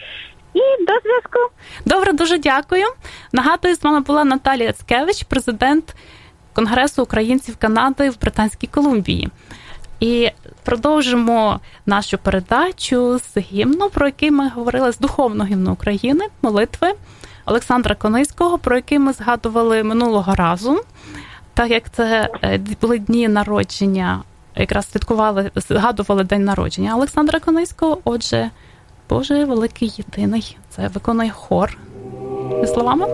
І 0.54 0.60
до 0.60 0.94
зв'язку. 1.04 1.40
Добре, 1.86 2.14
дуже 2.14 2.38
дякую. 2.38 2.86
Нагадую, 3.32 3.76
з 3.76 3.84
вами 3.84 4.00
була 4.00 4.24
Наталія 4.24 4.74
Цкевич, 4.74 5.24
президент 5.24 5.96
Конгресу 6.54 7.04
українців 7.04 7.56
Канади 7.60 8.10
в 8.10 8.20
Британській 8.20 8.68
Колумбії. 8.68 9.30
І 10.00 10.30
продовжимо 10.64 11.60
нашу 11.86 12.18
передачу 12.18 13.20
з 13.20 13.38
гімну, 13.38 13.90
про 13.90 14.06
який 14.06 14.32
ми 14.32 14.50
говорили 14.50 14.92
з 14.92 15.00
духовного 15.00 15.50
гімну 15.50 15.74
України, 15.74 16.26
молитви 16.42 16.94
Олександра 17.46 17.96
Кониського, 17.96 18.58
про 18.58 18.76
який 18.76 19.00
ми 19.00 19.14
згадували 19.14 19.84
минулого 19.84 20.36
разу. 20.36 20.82
Так 21.54 21.72
як 21.72 21.92
це 21.92 22.30
е, 22.44 22.60
були 22.82 23.00
дні 23.00 23.28
народження, 23.28 24.24
якраз 24.56 24.92
святкували, 24.92 25.52
згадували 25.56 26.24
день 26.24 26.44
народження 26.44 26.96
Олександра 26.96 27.40
Кониського. 27.40 27.98
Отже, 28.04 28.50
Боже 29.10 29.46
великий 29.46 29.94
єдиний. 29.98 30.58
Це 30.70 30.88
виконує 30.88 31.30
хор. 31.30 31.78
Зі 32.62 32.68
словами. 32.68 33.08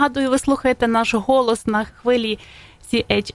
Нагадую, 0.00 0.30
ви 0.30 0.38
слухаєте 0.38 0.88
наш 0.88 1.14
голос 1.14 1.66
на 1.66 1.84
хвилі 1.84 2.38
CHLY 2.92 3.32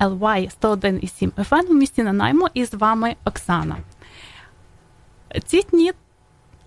101,7 0.00 1.30
FM 1.30 1.66
у 1.70 1.74
місті 1.74 2.02
Нанаймо 2.02 2.48
і 2.54 2.64
з 2.64 2.74
вами 2.74 3.16
Оксана. 3.24 3.76
Ці 5.46 5.62
дні 5.62 5.92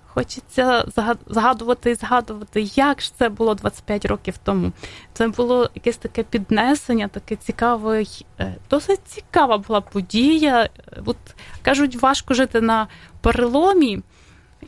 хочеться 0.06 0.86
згадувати 1.28 1.91
і 1.91 1.96
згадувати, 1.96 2.62
як 2.62 3.02
ж 3.02 3.16
це 3.16 3.30
було 3.30 3.56
25 3.56 4.06
років 4.06 4.38
тому. 4.44 4.72
Це 5.14 5.28
було 5.28 5.70
якесь 5.76 5.98
таке 5.98 6.24
піднесення, 6.24 7.08
таке 7.08 7.36
цікаве, 7.36 8.04
досить 8.70 9.02
цікава 9.06 9.58
була 9.58 9.82
подія. 9.82 10.70
От 11.06 11.18
кажуть, 11.62 12.02
важко 12.02 12.34
жити 12.34 12.62
на 12.62 12.88
переломі 13.22 14.02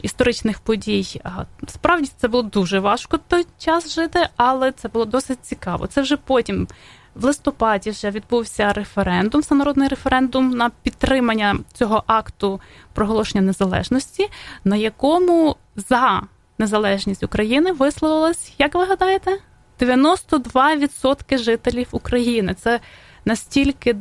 історичних 0.06 0.60
подій. 0.60 1.22
Справді 1.68 2.12
це 2.18 2.28
було 2.28 2.44
дуже 2.44 2.80
важко 2.80 3.18
той 3.18 3.46
час 3.58 3.96
жити, 3.96 4.28
але 4.36 4.72
це 4.72 4.88
було 4.88 5.06
досить 5.06 5.40
цікаво. 5.42 5.88
Це 5.88 6.02
вже 6.02 6.18
потім. 6.18 6.68
В 7.16 7.26
листопаді 7.26 7.90
вже 7.90 8.12
відбувся 8.12 8.74
референдум, 8.74 9.42
всенародний 9.42 9.88
референдум 9.88 10.50
на 10.50 10.70
підтримання 10.70 11.60
цього 11.74 12.04
акту 12.08 12.62
проголошення 12.94 13.42
незалежності, 13.42 14.28
на 14.64 14.76
якому 14.76 15.56
за 15.76 16.22
незалежність 16.58 17.24
України 17.24 17.72
висловилось, 17.72 18.54
як 18.58 18.76
ви 18.76 18.86
гадаєте, 18.86 19.40
92% 19.80 21.38
жителів 21.38 21.88
України. 21.92 22.54
Це 22.54 22.80
настільки 23.26 23.96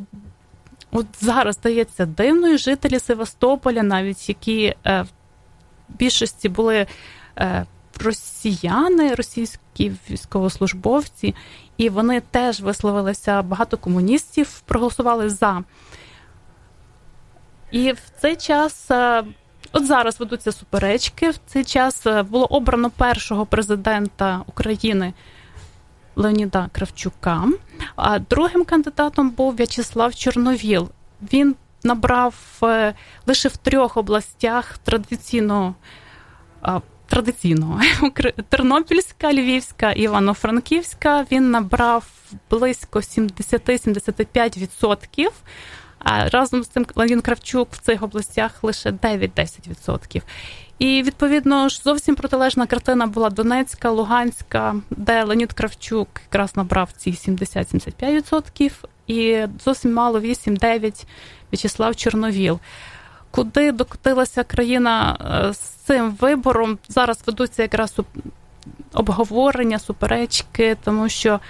от 0.92 1.06
зараз 1.20 1.54
здається 1.54 2.06
дивною 2.06 2.58
жителі 2.58 2.98
Севастополя, 2.98 3.82
навіть 3.82 4.28
які 4.28 4.74
е, 4.86 5.04
більшості 5.88 6.48
були 6.48 6.86
е, 7.38 7.66
росіяни, 8.00 9.14
російські 9.14 9.92
військовослужбовці, 10.10 11.34
і 11.76 11.88
вони 11.88 12.20
теж 12.30 12.60
висловилися. 12.60 13.42
Багато 13.42 13.76
комуністів 13.76 14.60
проголосували 14.60 15.30
за. 15.30 15.64
І 17.70 17.92
в 17.92 18.00
цей 18.20 18.36
час, 18.36 18.90
е, 18.90 19.24
от 19.72 19.86
зараз 19.86 20.20
ведуться 20.20 20.52
суперечки. 20.52 21.30
В 21.30 21.38
цей 21.46 21.64
час 21.64 22.06
е, 22.06 22.22
було 22.22 22.46
обрано 22.46 22.90
першого 22.90 23.46
президента 23.46 24.42
України 24.46 25.12
Леоніда 26.16 26.68
Кравчука. 26.72 27.48
А 27.96 28.18
другим 28.18 28.64
кандидатом 28.64 29.30
був 29.30 29.56
В'ячеслав 29.56 30.14
Чорновіл. 30.14 30.88
Він 31.32 31.56
набрав 31.84 32.34
е, 32.62 32.94
лише 33.26 33.48
в 33.48 33.56
трьох 33.56 33.96
областях 33.96 34.78
традиційно. 34.78 35.74
Традиційного 37.06 37.80
Тернопільська, 38.48 39.32
Львівська, 39.32 39.92
Івано-Франківська 39.92 41.26
він 41.32 41.50
набрав 41.50 42.06
близько 42.50 42.98
70-75%. 42.98 45.28
А 45.98 46.28
разом 46.28 46.62
з 46.62 46.68
цим 46.68 46.86
Леонід 46.94 47.20
Кравчук 47.20 47.68
в 47.72 47.78
цих 47.78 48.02
областях 48.02 48.64
лише 48.64 48.90
9-10%. 48.90 50.22
І 50.78 51.02
відповідно 51.02 51.68
ж 51.68 51.80
зовсім 51.84 52.14
протилежна 52.14 52.66
картина 52.66 53.06
була 53.06 53.30
Донецька, 53.30 53.90
Луганська, 53.90 54.76
де 54.90 55.24
Леонід 55.24 55.52
Кравчук 55.52 56.08
якраз 56.26 56.56
набрав 56.56 56.92
ці 56.92 57.10
70-75%, 57.10 58.72
і 59.06 59.46
зовсім 59.64 59.92
мало 59.92 60.20
8-9 60.20 61.04
В'ячеслав 61.54 61.96
Чорновіл. 61.96 62.58
Куди 63.30 63.72
докотилася 63.72 64.44
країна 64.44 65.16
е, 65.20 65.52
з 65.52 65.58
цим 65.58 66.10
вибором? 66.10 66.78
Зараз 66.88 67.20
ведуться 67.26 67.62
якраз 67.62 68.00
обговорення, 68.92 69.78
суперечки, 69.78 70.76
тому 70.84 71.08
що 71.08 71.40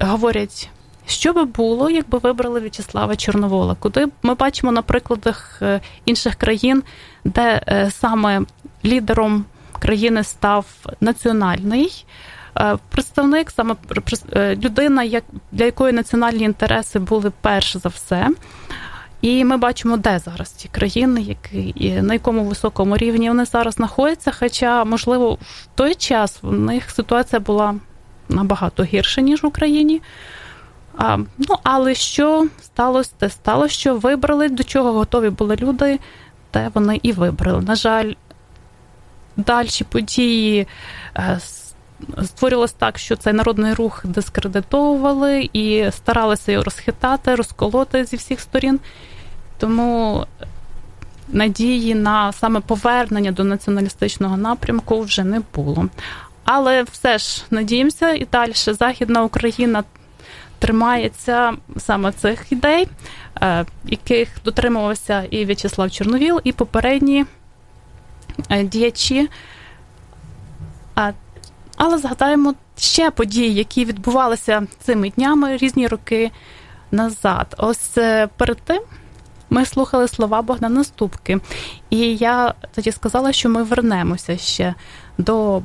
говорять 0.00 0.70
що 1.06 1.32
би 1.32 1.44
було, 1.44 1.90
якби 1.90 2.18
вибрали 2.18 2.60
В'ячеслава 2.60 3.16
Чорновола? 3.16 3.76
Куди 3.80 4.08
ми 4.22 4.34
бачимо 4.34 4.72
на 4.72 4.82
прикладах 4.82 5.58
е, 5.62 5.80
інших 6.04 6.34
країн, 6.34 6.82
де 7.24 7.62
е, 7.68 7.90
саме 7.90 8.40
лідером 8.84 9.44
країни 9.78 10.24
став 10.24 10.66
національний 11.00 12.04
представник, 12.88 13.50
саме 13.50 13.76
людина, 14.36 15.20
для 15.52 15.64
якої 15.64 15.92
національні 15.92 16.44
інтереси 16.44 16.98
були 16.98 17.32
перш 17.40 17.76
за 17.76 17.88
все. 17.88 18.28
І 19.20 19.44
ми 19.44 19.56
бачимо, 19.56 19.96
де 19.96 20.18
зараз 20.18 20.48
ці 20.48 20.68
країни, 20.68 21.22
які 21.22 21.92
на 22.02 22.14
якому 22.14 22.44
високому 22.44 22.96
рівні 22.96 23.28
вони 23.28 23.44
зараз 23.44 23.74
знаходяться. 23.74 24.32
Хоча, 24.38 24.84
можливо, 24.84 25.34
в 25.34 25.68
той 25.74 25.94
час 25.94 26.38
в 26.42 26.52
них 26.52 26.90
ситуація 26.90 27.40
була 27.40 27.74
набагато 28.28 28.84
гірша, 28.84 29.20
ніж 29.20 29.42
в 29.42 29.46
Україні. 29.46 30.02
А, 30.98 31.18
Ну, 31.38 31.56
але 31.62 31.94
що 31.94 32.46
сталося, 32.62 33.12
те 33.18 33.30
стало, 33.30 33.68
що 33.68 33.94
вибрали, 33.94 34.48
до 34.48 34.64
чого 34.64 34.92
готові 34.92 35.30
були 35.30 35.56
люди, 35.56 36.00
те 36.50 36.70
вони 36.74 37.00
і 37.02 37.12
вибрали. 37.12 37.62
На 37.62 37.74
жаль, 37.74 38.12
далі 39.36 39.68
події 39.88 40.66
е, 41.16 41.40
створювалося 42.24 42.74
так, 42.78 42.98
що 42.98 43.16
цей 43.16 43.32
народний 43.32 43.74
рух 43.74 44.06
дискредитовували 44.06 45.50
і 45.52 45.90
старалися 45.90 46.52
його 46.52 46.64
розхитати, 46.64 47.34
розколоти 47.34 48.04
зі 48.04 48.16
всіх 48.16 48.40
сторін. 48.40 48.80
Тому 49.58 50.26
надії 51.28 51.94
на 51.94 52.32
саме 52.32 52.60
повернення 52.60 53.32
до 53.32 53.44
націоналістичного 53.44 54.36
напрямку 54.36 55.00
вже 55.00 55.24
не 55.24 55.40
було. 55.54 55.88
Але 56.44 56.82
все 56.82 57.18
ж 57.18 57.44
надіємося, 57.50 58.10
і 58.10 58.26
далі 58.32 58.52
Західна 58.54 59.22
Україна 59.22 59.84
тримається 60.58 61.52
саме 61.76 62.12
цих 62.12 62.52
ідей, 62.52 62.88
е, 63.42 63.64
яких 63.84 64.28
дотримувався 64.44 65.22
і 65.30 65.44
В'ячеслав 65.44 65.90
Чорновіл, 65.90 66.40
і 66.44 66.52
попередні 66.52 67.24
е, 68.50 68.64
діячі. 68.64 69.28
Але 71.76 71.98
згадаємо 71.98 72.54
ще 72.78 73.10
події, 73.10 73.54
які 73.54 73.84
відбувалися 73.84 74.66
цими 74.80 75.10
днями 75.10 75.56
різні 75.56 75.88
роки 75.88 76.30
назад. 76.90 77.54
Ось 77.58 77.98
е, 77.98 78.28
перед 78.36 78.58
тим 78.58 78.82
ми 79.50 79.66
слухали 79.66 80.08
слова 80.08 80.42
Богдана 80.42 80.84
Ступки, 80.84 81.40
і 81.90 81.98
я 82.16 82.54
тоді 82.74 82.92
сказала, 82.92 83.32
що 83.32 83.48
ми 83.48 83.62
вернемося 83.62 84.36
ще 84.36 84.74
до 85.18 85.62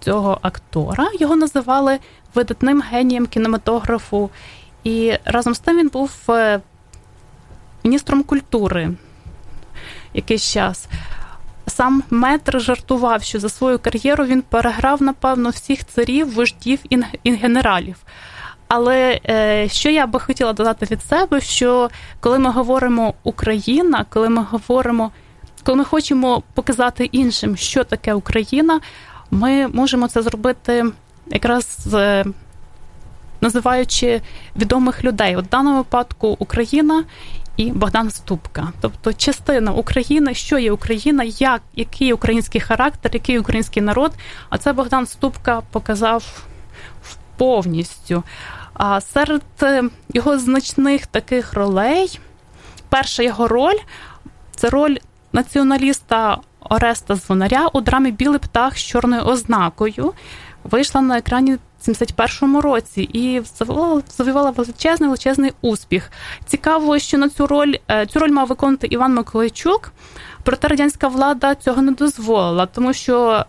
цього 0.00 0.38
актора. 0.42 1.08
Його 1.20 1.36
називали 1.36 1.98
видатним 2.34 2.82
генієм 2.90 3.26
кінематографу. 3.26 4.30
І 4.84 5.14
разом 5.24 5.54
з 5.54 5.58
тим 5.58 5.78
він 5.78 5.88
був 5.88 6.10
е, 6.28 6.60
міністром 7.84 8.22
культури 8.22 8.90
якийсь 10.14 10.52
час. 10.52 10.88
Сам 11.76 12.02
метр 12.10 12.60
жартував, 12.60 13.22
що 13.22 13.40
за 13.40 13.48
свою 13.48 13.78
кар'єру 13.78 14.24
він 14.24 14.42
переграв, 14.42 15.02
напевно, 15.02 15.50
всіх 15.50 15.86
царів, 15.86 16.34
вождів 16.34 16.78
і 17.24 17.32
генералів. 17.32 17.96
Але 18.68 19.20
е, 19.28 19.68
що 19.68 19.90
я 19.90 20.06
би 20.06 20.20
хотіла 20.20 20.52
додати 20.52 20.86
від 20.90 21.02
себе, 21.02 21.40
що 21.40 21.90
коли 22.20 22.38
ми 22.38 22.50
говоримо 22.50 23.14
Україна, 23.22 24.06
коли 24.08 24.28
ми 24.28 24.46
говоримо, 24.50 25.10
коли 25.62 25.78
ми 25.78 25.84
хочемо 25.84 26.42
показати 26.54 27.04
іншим, 27.04 27.56
що 27.56 27.84
таке 27.84 28.14
Україна, 28.14 28.80
ми 29.30 29.68
можемо 29.68 30.08
це 30.08 30.22
зробити 30.22 30.84
якраз 31.26 31.94
е, 31.94 32.24
називаючи 33.40 34.20
відомих 34.56 35.04
людей. 35.04 35.36
От 35.36 35.44
в 35.44 35.48
даному 35.48 35.76
випадку 35.76 36.36
Україна. 36.38 37.04
І 37.56 37.72
Богдан 37.72 38.10
Ступка, 38.10 38.72
тобто 38.80 39.12
частина 39.12 39.72
України, 39.72 40.34
що 40.34 40.58
є 40.58 40.72
Україна, 40.72 41.24
як 41.24 41.62
який 41.74 42.12
український 42.12 42.60
характер, 42.60 43.10
який 43.14 43.38
український 43.38 43.82
народ. 43.82 44.12
А 44.48 44.58
це 44.58 44.72
Богдан 44.72 45.06
Ступка 45.06 45.62
показав 45.70 46.44
повністю. 47.36 48.22
А 48.74 49.00
серед 49.00 49.42
е, 49.62 49.84
його 50.14 50.38
значних 50.38 51.06
таких 51.06 51.54
ролей, 51.54 52.20
перша 52.88 53.22
його 53.22 53.48
роль 53.48 53.78
це 54.56 54.70
роль 54.70 54.96
націоналіста 55.32 56.38
Ореста 56.60 57.14
Звонаря 57.14 57.66
у 57.72 57.80
драмі 57.80 58.10
Білий 58.10 58.38
птах 58.38 58.78
з 58.78 58.82
чорною 58.82 59.22
ознакою 59.22 60.12
вийшла 60.64 61.00
на 61.00 61.18
екрані 61.18 61.54
в 61.54 61.88
71-му 61.88 62.60
році 62.60 63.02
і 63.12 63.42
завоювала 64.18 64.50
величезний 64.50 65.08
величезний 65.08 65.52
успіх. 65.60 66.10
Цікаво, 66.46 66.98
що 66.98 67.18
на 67.18 67.28
цю 67.28 67.46
роль 67.46 67.74
е, 67.90 68.06
цю 68.06 68.18
роль 68.18 68.30
мав 68.30 68.48
виконати 68.48 68.86
Іван 68.86 69.14
Миколайчук, 69.14 69.92
проте 70.42 70.68
радянська 70.68 71.08
влада 71.08 71.54
цього 71.54 71.82
не 71.82 71.92
дозволила, 71.92 72.66
тому 72.66 72.92
що. 72.92 73.44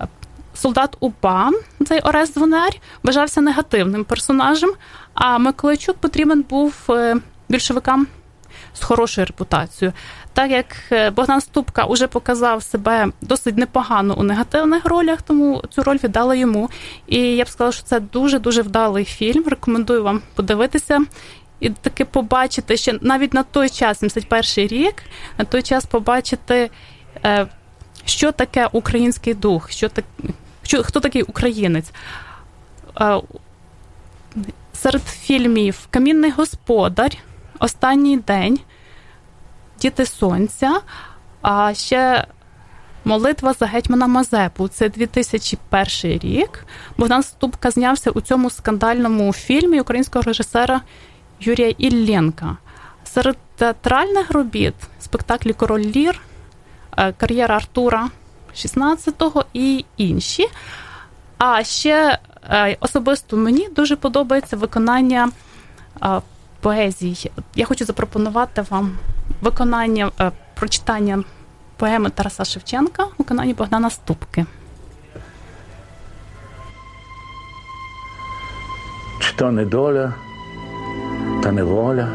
Е, 0.00 0.08
солдат 0.54 0.96
УПА, 1.00 1.50
цей 1.86 2.00
Орест 2.00 2.34
Звонарь, 2.34 2.80
вважався 3.02 3.40
негативним 3.40 4.04
персонажем, 4.04 4.70
а 5.14 5.38
Миколайчук 5.38 5.96
потрібен 5.96 6.44
був 6.50 6.74
е, 6.90 7.16
більшовикам 7.48 8.06
з 8.74 8.84
хорошою 8.84 9.26
репутацією. 9.26 9.92
Так 10.34 10.50
як 10.50 10.66
е, 10.92 11.10
Богдан 11.10 11.40
Ступка 11.40 11.86
вже 11.86 12.06
показав 12.06 12.62
себе 12.62 13.08
досить 13.20 13.56
непогано 13.56 14.14
у 14.18 14.22
негативних 14.22 14.84
ролях, 14.84 15.22
тому 15.22 15.62
цю 15.70 15.82
роль 15.82 15.98
віддали 16.04 16.38
йому. 16.38 16.70
І 17.06 17.18
я 17.18 17.44
б 17.44 17.48
сказала, 17.48 17.72
що 17.72 17.82
це 17.82 18.00
дуже 18.00 18.38
дуже 18.38 18.62
вдалий 18.62 19.04
фільм. 19.04 19.44
Рекомендую 19.46 20.02
вам 20.04 20.22
подивитися. 20.34 21.00
І 21.60 21.70
таки 21.70 22.04
побачити 22.04 22.76
ще 22.76 22.98
навіть 23.00 23.34
на 23.34 23.42
той 23.42 23.68
час, 23.68 23.98
71 23.98 24.68
рік, 24.68 24.94
на 25.38 25.44
той 25.44 25.62
час 25.62 25.86
побачити, 25.86 26.70
е, 27.24 27.46
що 28.04 28.32
таке 28.32 28.68
український 28.72 29.34
дух, 29.34 29.70
що 29.70 29.88
так, 29.88 30.04
що, 30.62 30.82
хто 30.82 31.00
такий 31.00 31.22
українець. 31.22 31.92
Е, 33.00 33.20
серед 34.72 35.02
фільмів 35.02 35.86
Камінний 35.90 36.30
господар, 36.30 37.10
Останній 37.58 38.16
день. 38.16 38.60
Діти 39.80 40.06
Сонця, 40.06 40.80
а 41.42 41.74
ще 41.74 42.26
молитва 43.04 43.52
за 43.52 43.66
гетьмана 43.66 44.06
Мазепу. 44.06 44.68
Це 44.68 44.88
2001 44.88 46.18
рік. 46.18 46.66
Богдан 46.98 47.22
Ступка 47.22 47.70
знявся 47.70 48.10
у 48.10 48.20
цьому 48.20 48.50
скандальному 48.50 49.32
фільмі 49.32 49.80
українського 49.80 50.22
режисера 50.22 50.80
Юрія 51.40 51.74
Ілленка. 51.78 52.56
Серед 53.04 53.36
театральних 53.56 54.30
робіт 54.30 54.74
спектаклі 55.00 55.52
Король 55.52 55.84
Лір, 55.96 56.20
е, 56.96 57.12
кар'єра 57.12 57.56
Артура 57.56 58.10
16-го 58.54 59.44
і 59.52 59.84
інші. 59.96 60.46
А 61.38 61.64
ще 61.64 62.18
е, 62.50 62.76
особисто 62.80 63.36
мені 63.36 63.68
дуже 63.68 63.96
подобається 63.96 64.56
виконання 64.56 65.30
е, 66.02 66.20
поезій. 66.60 67.30
Я 67.54 67.64
хочу 67.64 67.84
запропонувати 67.84 68.64
вам 68.70 68.98
виконання 69.44 70.10
е, 70.20 70.30
прочитання 70.54 71.24
поеми 71.76 72.10
Тараса 72.10 72.44
Шевченка, 72.44 73.06
виконання 73.18 73.54
Богдана 73.54 73.90
Ступки. 73.90 74.46
Чи 79.20 79.34
то 79.36 79.50
не 79.50 79.64
доля, 79.64 80.14
та 81.42 81.52
неволя, 81.52 82.08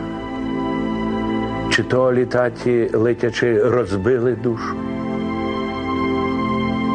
чи 1.70 1.84
то 1.84 2.14
літаті 2.14 2.90
летячи 2.94 3.64
розбили 3.64 4.36
душу? 4.36 4.76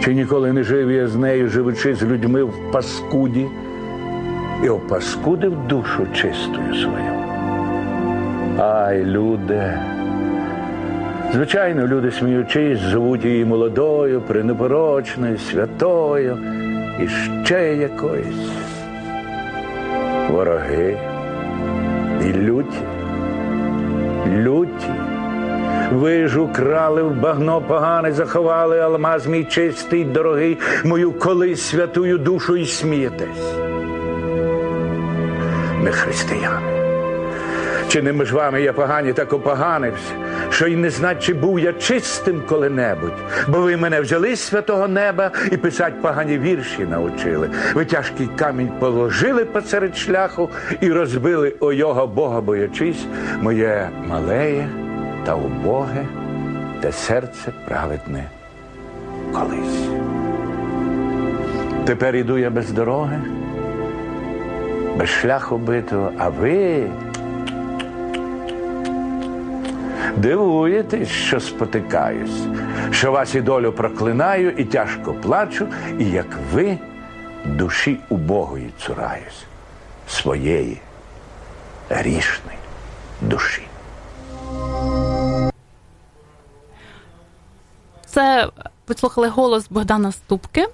Чи 0.05 0.15
ніколи 0.15 0.53
не 0.53 0.63
жив 0.63 0.91
я 0.91 1.09
з 1.09 1.17
нею, 1.17 1.49
живучи 1.49 1.95
з 1.95 2.03
людьми 2.03 2.43
в 2.43 2.73
паскуді, 2.73 3.47
і 4.63 4.69
опаскудив 4.69 5.69
душу 5.69 6.07
чистою 6.15 6.75
свою? 6.75 7.15
Ай, 8.59 9.05
люди. 9.05 9.75
Звичайно, 11.33 11.87
люди, 11.87 12.11
сміючись, 12.11 12.81
звуть 12.81 13.25
її 13.25 13.45
молодою, 13.45 14.21
пренепорочною, 14.21 15.39
святою 15.39 16.39
і 17.01 17.09
ще 17.45 17.77
якоюсь. 17.77 18.51
Вороги 20.31 20.99
і 22.25 22.33
люті, 22.33 22.79
люті. 24.27 24.91
Ви 25.93 26.29
ж 26.29 26.41
украли 26.41 27.03
в 27.03 27.21
багно 27.21 27.61
погане, 27.61 28.13
заховали 28.13 28.81
алмаз 28.81 29.27
мій 29.27 29.45
чистий, 29.45 30.05
дорогий, 30.05 30.59
мою 30.85 31.13
колись 31.13 31.63
святую 31.63 32.19
душу 32.19 32.57
і 32.57 32.67
смієтесь. 32.67 33.55
Не 35.83 35.91
християни. 35.93 36.74
Між 38.03 38.33
вами 38.33 38.63
я 38.63 38.73
погані, 38.73 39.13
так 39.13 39.33
опоганився, 39.33 40.13
що 40.51 40.67
й 40.67 40.77
не 40.77 40.91
знать, 40.91 41.23
чи 41.23 41.35
був 41.35 41.61
я 41.61 41.73
чистим 41.73 42.43
коли-небудь, 42.49 43.13
бо 43.49 43.61
ви 43.61 43.77
мене 43.77 44.01
взяли 44.01 44.37
з 44.37 44.41
святого 44.41 44.89
неба 44.89 45.31
і 45.53 45.57
писать 45.57 46.03
погані 46.03 46.39
вірші 46.39 46.87
научили. 46.91 47.51
Ви 47.75 47.85
тяжкий 47.85 48.29
камінь 48.37 48.73
положили 48.79 49.45
посеред 49.45 49.97
шляху 49.97 50.51
і 50.81 50.93
розбили 50.93 51.55
о 51.61 51.73
його 51.73 52.07
Бога 52.07 52.41
боячись, 52.41 53.07
моє 53.41 53.89
малеє 54.07 54.69
та 55.27 55.35
убоге, 55.35 56.07
те 56.81 56.93
серце 56.93 57.53
праведне 57.69 58.25
колись. 59.33 59.89
Тепер 61.85 62.17
іду 62.17 62.39
я 62.39 62.51
без 62.51 62.71
дороги, 62.71 63.21
без 64.97 65.09
шляху 65.09 65.57
битого, 65.57 66.13
а 66.19 66.29
ви. 66.29 66.87
Дивуєтесь, 70.17 71.09
що 71.09 71.41
спотикаюсь, 71.41 72.47
що 72.91 73.13
вас 73.13 73.35
і 73.35 73.41
долю 73.41 73.73
проклинаю, 73.73 74.51
і 74.51 74.65
тяжко 74.65 75.15
плачу, 75.15 75.69
і 75.99 76.05
як 76.05 76.27
ви 76.53 76.79
душі 77.45 78.01
убогої 78.09 78.71
цураюсь, 78.79 79.45
своєї 80.09 80.81
грішної 81.91 82.59
душі. 83.21 83.63
Це 88.07 88.49
послухали 88.85 89.29
голос 89.29 89.67
Богдана 89.71 90.13
Ступки. 90.13 90.67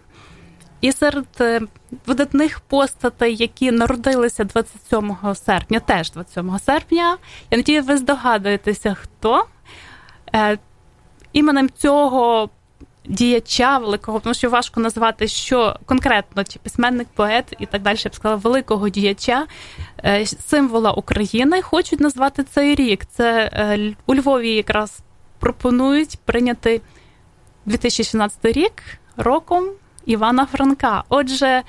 І 0.81 0.93
серед 0.93 1.27
е, 1.41 1.61
видатних 2.07 2.61
постатей, 2.61 3.37
які 3.37 3.71
народилися 3.71 4.45
27 4.45 5.17
серпня, 5.35 5.81
теж 5.81 6.11
27 6.11 6.59
серпня, 6.59 7.17
я 7.51 7.59
надію, 7.59 7.83
ви 7.83 7.97
здогадуєтеся, 7.97 8.95
хто 8.95 9.47
Е, 10.35 10.59
іменем 11.33 11.71
цього 11.77 12.51
діяча 13.05 13.79
великого, 13.79 14.21
тому 14.21 14.35
що 14.35 14.51
важко 14.51 14.81
назвати, 14.81 15.29
що 15.29 15.77
конкретно 15.87 16.45
чи 16.45 16.59
письменник, 16.59 17.09
поет 17.15 17.55
і 17.59 17.67
так 17.67 17.83
далі, 17.83 17.97
я 18.05 18.11
б 18.11 18.15
сказала, 18.15 18.41
великого 18.41 18.89
діяча, 18.89 19.47
е, 20.05 20.27
символа 20.27 20.93
України, 20.93 21.63
хочуть 21.63 22.01
назвати 22.01 22.45
цей 22.45 22.75
рік. 22.75 23.05
Це 23.05 23.51
у 24.07 24.15
Львові 24.15 24.55
якраз 24.55 24.99
пропонують 25.39 26.19
прийняти 26.25 26.81
2016 27.67 28.45
рік 28.45 28.83
роком 29.17 29.71
Івана 30.07 30.47
Франка. 30.47 31.05
Отже, 31.09 31.63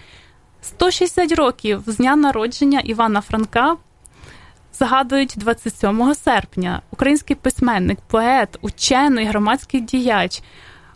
160 0.62 1.32
років 1.32 1.84
з 1.88 1.98
дня 1.98 2.16
народження 2.16 2.80
Івана 2.80 3.22
Франка 3.22 3.78
згадують 4.74 5.34
27 5.38 6.14
серпня. 6.14 6.82
Український 6.92 7.36
письменник, 7.36 8.00
поет, 8.08 8.58
учений, 8.62 9.26
громадський 9.26 9.82
діяч, 9.82 10.42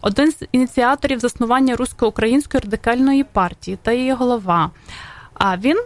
один 0.02 0.32
з 0.32 0.48
ініціаторів 0.52 1.20
заснування 1.20 1.76
русько-української 1.76 2.62
радикальної 2.62 3.24
партії 3.24 3.78
та 3.84 3.92
її 3.92 4.14
голова. 4.14 4.72
А 5.34 5.58
він 5.58 5.84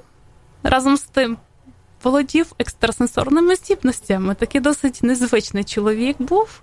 разом 0.64 0.98
з 0.98 1.04
тим 1.04 1.38
володів 2.04 2.54
екстрасенсорними 2.60 3.56
здібностями. 3.56 4.36
Такий 4.36 4.62
досить 4.62 5.00
незвичний 5.04 5.64
чоловік 5.64 6.16
був. 6.20 6.62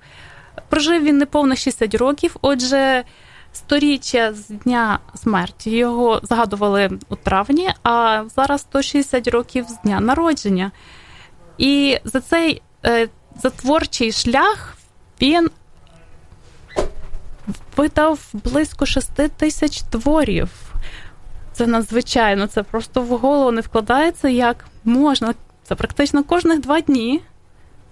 Прожив 0.69 1.03
він 1.03 1.19
неповних 1.19 1.59
60 1.59 1.95
років. 1.95 2.37
Отже, 2.43 3.05
сторіччя 3.57 4.33
з 4.33 4.49
дня 4.49 4.99
смерті 5.15 5.71
його 5.71 6.21
згадували 6.23 6.91
у 7.09 7.17
травні, 7.17 7.71
а 7.83 8.25
зараз 8.37 8.61
160 8.61 9.29
років 9.29 9.67
з 9.69 9.81
дня 9.85 10.01
народження. 10.01 10.71
І 11.59 11.99
за 12.05 12.21
цей 12.21 12.63
е, 12.85 13.09
за 13.43 13.51
творчий 13.51 14.13
шлях 14.13 14.77
він 15.23 15.51
видав 17.77 18.29
близько 18.33 18.87
6 18.87 19.11
тисяч 19.37 19.83
творів. 19.83 20.51
Це 21.53 21.67
надзвичайно, 21.67 22.47
це 22.47 22.63
просто 22.63 23.03
в 23.03 23.09
голову 23.09 23.51
не 23.53 23.61
вкладається, 23.61 24.29
як 24.29 24.65
можна. 24.85 25.35
Це 25.63 25.75
практично 25.75 26.25
кожних 26.25 26.61
два 26.61 26.81
дні 26.81 27.23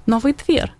новий 0.06 0.32
твір. 0.32 0.70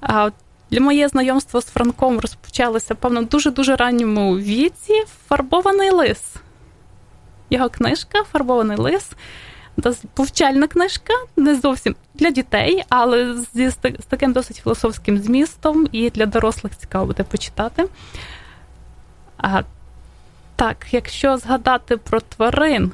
А 0.00 0.30
для 0.70 0.80
моє 0.80 1.08
знайомство 1.08 1.60
з 1.60 1.64
Франком 1.64 2.20
розпочалося, 2.20 2.94
певно, 2.94 3.22
дуже-дуже 3.22 3.76
ранньому 3.76 4.38
віці 4.38 5.04
фарбований 5.28 5.90
лис. 5.90 6.34
Його 7.50 7.68
книжка 7.68 8.24
Фарбований 8.24 8.76
лис. 8.76 9.10
Повчальна 10.14 10.66
книжка, 10.66 11.12
не 11.36 11.54
зовсім 11.54 11.96
для 12.14 12.30
дітей, 12.30 12.84
але 12.88 13.34
з, 13.34 13.70
з 13.74 14.04
таким 14.08 14.32
досить 14.32 14.56
філософським 14.56 15.18
змістом, 15.18 15.88
і 15.92 16.10
для 16.10 16.26
дорослих 16.26 16.76
цікаво 16.76 17.06
буде 17.06 17.22
почитати. 17.22 17.84
А, 19.36 19.62
Так, 20.56 20.86
якщо 20.90 21.36
згадати 21.36 21.96
про 21.96 22.20
тварин, 22.20 22.92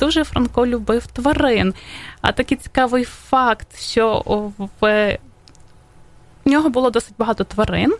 дуже 0.00 0.24
Франко 0.24 0.66
любив 0.66 1.06
тварин. 1.06 1.74
А 2.20 2.32
такий 2.32 2.58
цікавий 2.58 3.04
факт, 3.04 3.78
що 3.80 4.22
в 4.80 5.18
в 6.44 6.48
нього 6.48 6.68
було 6.68 6.90
досить 6.90 7.14
багато 7.18 7.44
тварин. 7.44 7.94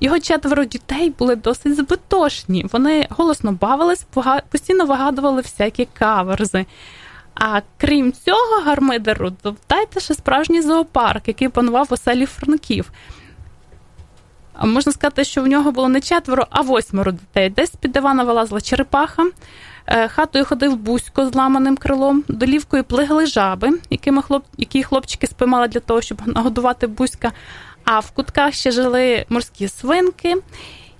Його 0.00 0.20
четверо 0.20 0.64
дітей 0.64 1.10
були 1.18 1.36
досить 1.36 1.76
збитошні. 1.76 2.66
Вони 2.72 3.06
голосно 3.10 3.52
бавились, 3.52 4.06
постійно 4.50 4.86
вигадували 4.86 5.42
всякі 5.42 5.88
каверзи. 5.92 6.66
А 7.34 7.60
крім 7.76 8.12
цього, 8.12 8.62
гармидеру, 8.64 9.32
додайте 9.42 10.00
ще 10.00 10.14
справжній 10.14 10.62
зоопарк, 10.62 11.28
який 11.28 11.48
панував 11.48 11.86
у 11.90 11.96
селі 11.96 12.26
Франків. 12.26 12.92
Можна 14.64 14.92
сказати, 14.92 15.24
що 15.24 15.42
в 15.42 15.46
нього 15.46 15.72
було 15.72 15.88
не 15.88 16.00
четверо, 16.00 16.46
а 16.50 16.60
восьмеро 16.60 17.12
дітей. 17.12 17.50
Десь 17.50 17.70
під 17.70 17.92
дивана 17.92 18.24
вилазила 18.24 18.60
черепаха, 18.60 19.22
хатою 20.08 20.44
ходив 20.44 20.76
бузько 20.76 21.26
з 21.26 21.34
ламаним 21.34 21.76
крилом, 21.76 22.24
долівкою 22.28 22.84
плигали 22.84 23.26
жаби, 23.26 23.70
якими 23.90 24.22
хлоп... 24.22 24.44
які 24.58 24.82
хлопчики 24.82 25.26
спимали 25.26 25.68
для 25.68 25.80
того, 25.80 26.00
щоб 26.00 26.22
нагодувати 26.26 26.86
бузька. 26.86 27.32
А 27.84 27.98
в 27.98 28.10
кутках 28.10 28.54
ще 28.54 28.70
жили 28.70 29.24
морські 29.28 29.68
свинки, 29.68 30.36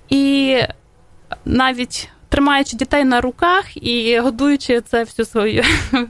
і 0.09 0.57
навіть 1.45 2.09
тримаючи 2.29 2.77
дітей 2.77 3.03
на 3.03 3.21
руках 3.21 3.83
і 3.83 4.19
годуючи 4.19 4.81
це 4.81 5.03
всю 5.03 5.25
свою 5.25 5.63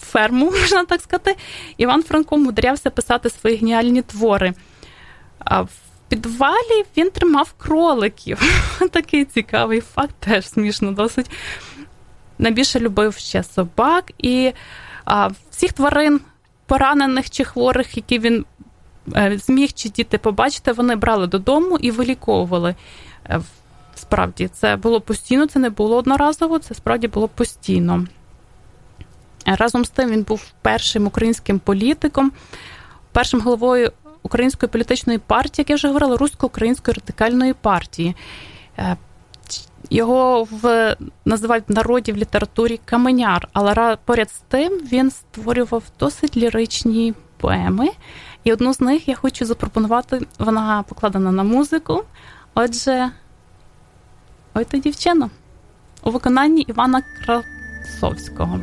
ферму, 0.00 0.50
можна 0.50 0.84
так 0.84 1.00
сказати, 1.00 1.36
Іван 1.76 2.02
Франко 2.02 2.36
мудрявся 2.36 2.90
писати 2.90 3.30
свої 3.30 3.56
геніальні 3.56 4.02
твори. 4.02 4.54
В 5.50 5.68
підвалі 6.08 6.84
він 6.96 7.10
тримав 7.10 7.52
кроликів. 7.52 8.42
Такий 8.90 9.24
цікавий 9.24 9.80
факт, 9.80 10.14
теж 10.20 10.48
смішно 10.48 10.92
досить. 10.92 11.30
Найбільше 12.44 12.80
любив 12.80 13.14
ще 13.14 13.42
собак 13.42 14.12
і 14.18 14.52
а, 15.04 15.30
всіх 15.50 15.72
тварин, 15.72 16.20
поранених 16.66 17.30
чи 17.30 17.44
хворих, 17.44 17.96
які 17.96 18.18
він 18.18 18.44
е, 19.16 19.38
зміг 19.38 19.72
чи 19.72 19.88
діти 19.88 20.18
побачити, 20.18 20.72
вони 20.72 20.96
брали 20.96 21.26
додому 21.26 21.78
і 21.78 21.90
виліковували. 21.90 22.74
Е, 23.30 23.40
Справді, 23.94 24.48
це 24.48 24.76
було 24.76 25.00
постійно, 25.00 25.46
це 25.46 25.58
не 25.58 25.70
було 25.70 25.96
одноразово, 25.96 26.58
це 26.58 26.74
справді 26.74 27.08
було 27.08 27.28
постійно. 27.28 28.06
Разом 29.46 29.84
з 29.84 29.90
тим 29.90 30.10
він 30.10 30.22
був 30.22 30.46
першим 30.62 31.06
українським 31.06 31.58
політиком, 31.58 32.32
першим 33.12 33.40
головою 33.40 33.92
української 34.22 34.70
політичної 34.70 35.18
партії, 35.18 35.62
як 35.62 35.70
я 35.70 35.76
вже 35.76 35.88
говорила, 35.88 36.16
русько-української 36.16 36.94
радикальної 36.94 37.52
партії. 37.52 38.16
Його 39.90 40.48
в 40.50 40.96
називають 41.24 41.64
в 41.68 41.72
народі 41.72 42.12
в 42.12 42.16
літературі 42.16 42.80
каменяр, 42.84 43.48
але 43.52 43.96
поряд 44.04 44.30
з 44.30 44.38
тим 44.48 44.72
він 44.72 45.10
створював 45.10 45.82
досить 45.98 46.36
ліричні 46.36 47.14
поеми. 47.36 47.88
І 48.44 48.52
одну 48.52 48.74
з 48.74 48.80
них 48.80 49.08
я 49.08 49.14
хочу 49.14 49.44
запропонувати. 49.44 50.26
Вона 50.38 50.84
покладена 50.88 51.32
на 51.32 51.42
музику. 51.42 52.04
Отже, 52.54 53.10
ой 54.54 54.64
ти 54.64 54.80
дівчина 54.80 55.30
у 56.02 56.10
виконанні 56.10 56.62
Івана 56.62 57.02
Красовського. 57.24 58.60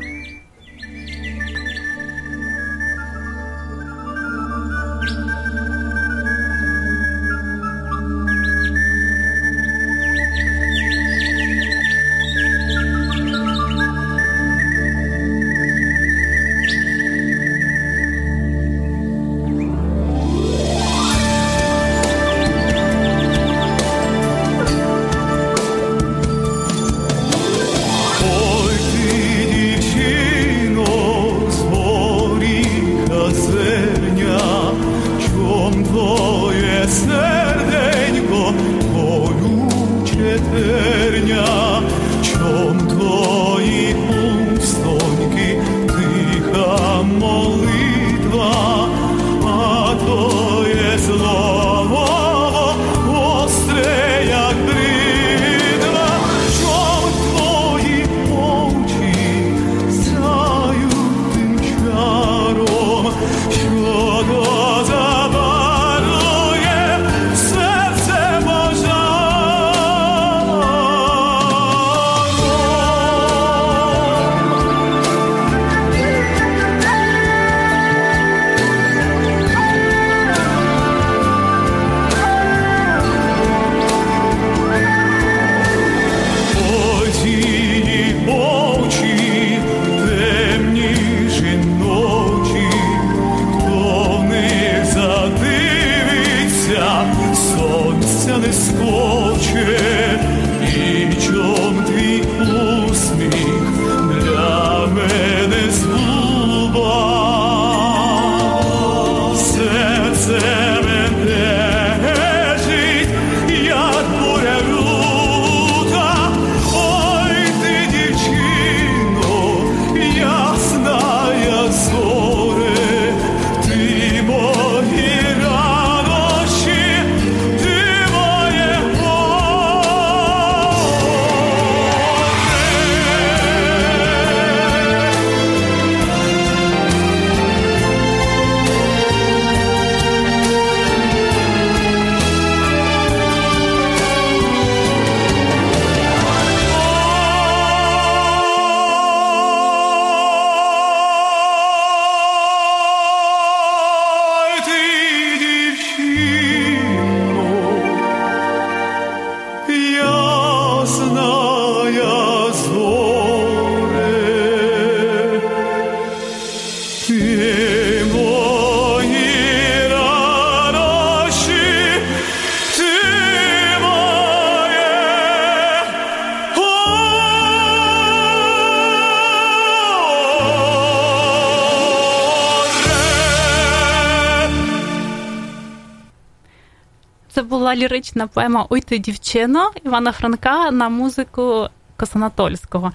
Лірична 187.81 188.27
поема 188.27 188.65
Ой 188.69 188.81
ти 188.81 188.97
дівчино 188.97 189.71
Івана 189.85 190.11
Франка 190.11 190.71
на 190.71 190.89
музику 190.89 191.67
Косанатольського. 191.97 192.91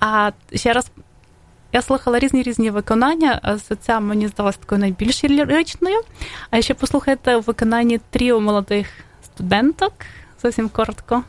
А 0.00 0.30
ще 0.54 0.72
раз 0.72 0.90
я 1.72 1.82
слухала 1.82 2.18
різні 2.18 2.42
різні 2.42 2.70
виконання. 2.70 3.58
Ця 3.80 4.00
мені 4.00 4.28
здалася 4.28 4.58
такою 4.58 4.80
найбільш 4.80 5.24
ліричною. 5.24 6.00
А 6.50 6.62
ще 6.62 6.74
послухайте 6.74 7.36
у 7.36 7.40
виконанні 7.40 8.00
тріо 8.10 8.40
молодих 8.40 8.86
студенток. 9.24 9.92
Зовсім 10.42 10.68
коротко. 10.68 11.22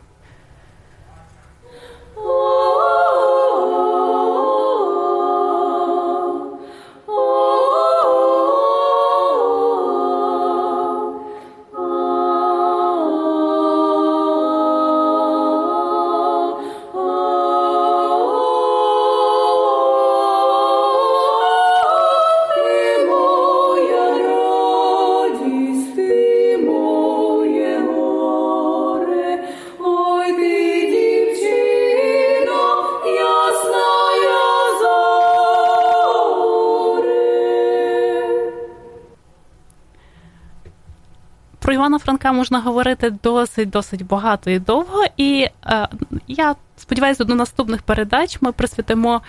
Можна 42.31 42.59
говорити 42.59 43.09
досить 43.23 43.69
досить 43.69 44.05
багато 44.05 44.49
і 44.49 44.59
довго. 44.59 45.03
І 45.17 45.47
е, 45.65 45.87
я 46.27 46.55
сподіваюся, 46.77 47.23
до 47.23 47.35
наступних 47.35 47.81
передач 47.81 48.37
ми 48.41 48.51
присвятимо 48.51 49.21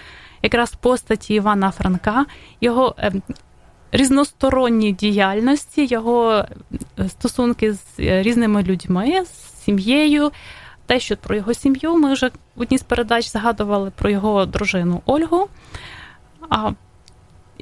якраз 0.42 0.74
постаті 0.74 1.34
Івана 1.34 1.70
Франка, 1.70 2.26
його 2.60 2.94
е, 2.98 3.12
різносторонній 3.92 4.92
діяльності, 4.92 5.86
його 5.86 6.44
е, 6.98 7.08
стосунки 7.08 7.72
з 7.72 8.00
е, 8.00 8.22
різними 8.22 8.62
людьми, 8.62 9.24
з 9.24 9.64
сім'єю. 9.64 10.30
Те, 10.86 11.00
що 11.00 11.16
про 11.16 11.36
його 11.36 11.54
сім'ю, 11.54 11.96
ми 11.96 12.12
вже 12.12 12.30
в 12.56 12.60
одній 12.60 12.78
з 12.78 12.82
передач 12.82 13.28
згадували 13.28 13.92
про 13.96 14.10
його 14.10 14.46
дружину 14.46 15.02
Ольгу. 15.06 15.48
А 16.48 16.70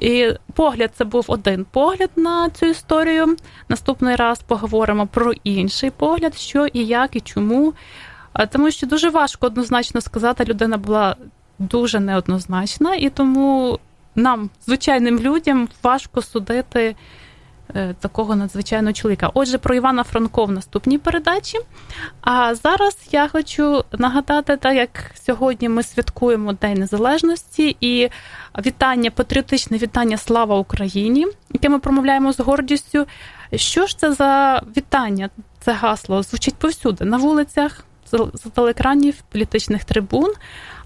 і 0.01 0.33
погляд 0.53 0.91
це 0.93 1.05
був 1.05 1.25
один 1.27 1.65
погляд 1.71 2.09
на 2.15 2.49
цю 2.49 2.65
історію. 2.65 3.35
Наступний 3.69 4.15
раз 4.15 4.39
поговоримо 4.39 5.07
про 5.07 5.33
інший 5.43 5.89
погляд, 5.89 6.37
що 6.37 6.67
і 6.73 6.85
як, 6.85 7.15
і 7.15 7.19
чому. 7.19 7.73
Тому 8.51 8.71
що 8.71 8.87
дуже 8.87 9.09
важко 9.09 9.47
однозначно 9.47 10.01
сказати, 10.01 10.45
людина 10.45 10.77
була 10.77 11.15
дуже 11.59 11.99
неоднозначна, 11.99 12.95
і 12.95 13.09
тому 13.09 13.79
нам, 14.15 14.49
звичайним 14.65 15.19
людям, 15.19 15.67
важко 15.83 16.21
судити 16.21 16.95
такого 17.99 18.35
надзвичайного 18.35 18.93
чоловіка. 18.93 19.31
Отже, 19.33 19.57
про 19.57 19.75
Івана 19.75 20.03
Франко 20.03 20.45
в 20.45 20.51
наступній 20.51 20.97
передачі. 20.97 21.57
А 22.21 22.55
зараз 22.55 22.97
я 23.11 23.27
хочу 23.27 23.83
нагадати, 23.91 24.57
так 24.57 24.75
як 24.75 24.89
сьогодні 25.25 25.69
ми 25.69 25.83
святкуємо 25.83 26.53
День 26.53 26.77
Незалежності 26.77 27.77
і 27.81 28.09
вітання, 28.65 29.11
патріотичне 29.11 29.77
вітання 29.77 30.17
Слава 30.17 30.57
Україні, 30.57 31.27
яке 31.53 31.69
ми 31.69 31.79
промовляємо 31.79 32.33
з 32.33 32.39
гордістю. 32.39 33.05
Що 33.55 33.87
ж 33.87 33.97
це 33.97 34.13
за 34.13 34.61
вітання? 34.77 35.29
Це 35.59 35.71
гасло 35.71 36.23
звучить 36.23 36.55
повсюди 36.55 37.05
на 37.05 37.17
вулицях, 37.17 37.85
з 38.33 38.39
телеекранів, 38.53 39.15
політичних 39.31 39.83
трибун. 39.83 40.33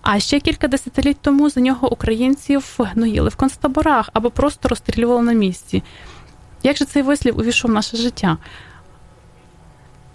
А 0.01 0.19
ще 0.19 0.39
кілька 0.39 0.67
десятиліть 0.67 1.17
тому 1.21 1.49
за 1.49 1.61
нього 1.61 1.93
українців 1.93 2.75
гноїли 2.79 3.29
в 3.29 3.35
концтаборах 3.35 4.09
або 4.13 4.29
просто 4.29 4.69
розстрілювали 4.69 5.21
на 5.21 5.33
місці. 5.33 5.83
Як 6.65 6.77
же 6.77 6.85
цей 6.85 7.03
вислів 7.03 7.39
увійшов 7.39 7.71
в 7.71 7.73
наше 7.73 7.97
життя? 7.97 8.37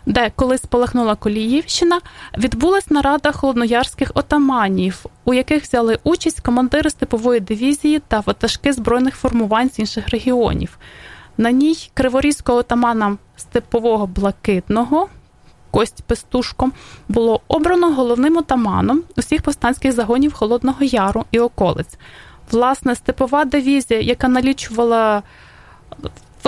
де 0.07 0.33
коли 0.37 0.59
спалахнула 0.59 1.15
Коліївщина, 1.15 2.01
відбулась 2.39 2.91
нарада 2.91 3.33
холодноярських 3.33 4.11
отаманів, 4.15 5.05
у 5.25 5.35
яких 5.35 5.63
взяли 5.63 5.99
участь 6.05 6.41
командири 6.41 6.91
степової 6.91 7.41
дивізії 7.41 8.03
та 8.09 8.21
ватажки 8.21 8.73
збройних 8.73 9.17
формувань 9.17 9.71
з 9.71 9.79
інших 9.79 10.09
регіонів. 10.09 10.79
На 11.39 11.51
ній 11.51 11.91
криворізького 11.95 12.59
отамана 12.59 13.17
степового 13.37 14.07
блакитного. 14.07 15.09
Кость 15.71 16.03
Пестушко 16.03 16.71
було 17.09 17.41
обрано 17.49 17.95
головним 17.95 18.37
отаманом 18.37 19.03
усіх 19.17 19.43
повстанських 19.43 19.93
загонів 19.93 20.33
Холодного 20.33 20.85
Яру 20.85 21.25
і 21.31 21.39
околиць. 21.39 21.99
Власне, 22.51 22.95
степова 22.95 23.45
дивізія, 23.45 24.01
яка 24.01 24.29
налічувала 24.29 25.23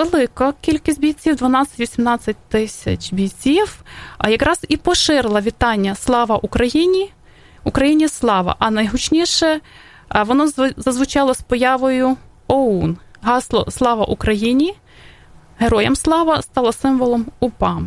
велика 0.03 0.53
кількість 0.61 0.99
бійців, 0.99 1.35
12-18 1.35 2.35
тисяч 2.49 3.13
бійців, 3.13 3.83
а 4.17 4.29
якраз 4.29 4.65
і 4.69 4.77
поширила 4.77 5.41
вітання 5.41 5.95
Слава 5.95 6.39
Україні, 6.41 7.11
Україні 7.63 8.07
слава! 8.07 8.55
А 8.59 8.71
найгучніше 8.71 9.61
воно 10.25 10.47
зазвучало 10.77 11.33
з 11.33 11.41
появою 11.41 12.17
ОУН. 12.47 12.97
Гасло 13.21 13.71
Слава 13.71 14.05
Україні! 14.05 14.73
Героям 15.57 15.95
слава 15.95 16.41
стало 16.41 16.71
символом 16.71 17.25
УПА. 17.39 17.81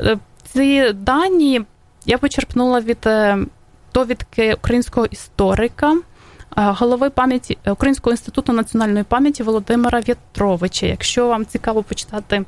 Е, 0.00 0.18
ці 0.52 0.92
дані 0.92 1.62
я 2.06 2.18
почерпнула 2.18 2.80
від 2.80 3.06
е, 3.06 3.38
довідки 3.94 4.54
українського 4.54 5.06
історика, 5.06 5.96
голови 6.56 7.10
пам'яті 7.10 7.58
Українського 7.66 8.12
інституту 8.12 8.52
національної 8.52 9.04
пам'яті 9.04 9.42
Володимира 9.42 10.00
В'ятровича. 10.00 10.86
Якщо 10.86 11.28
вам 11.28 11.46
цікаво 11.46 11.82
почитати, 11.82 12.44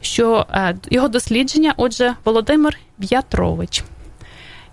що 0.00 0.46
його 0.90 1.08
дослідження, 1.08 1.74
отже, 1.76 2.14
Володимир 2.24 2.78
В'ятрович. 2.98 3.84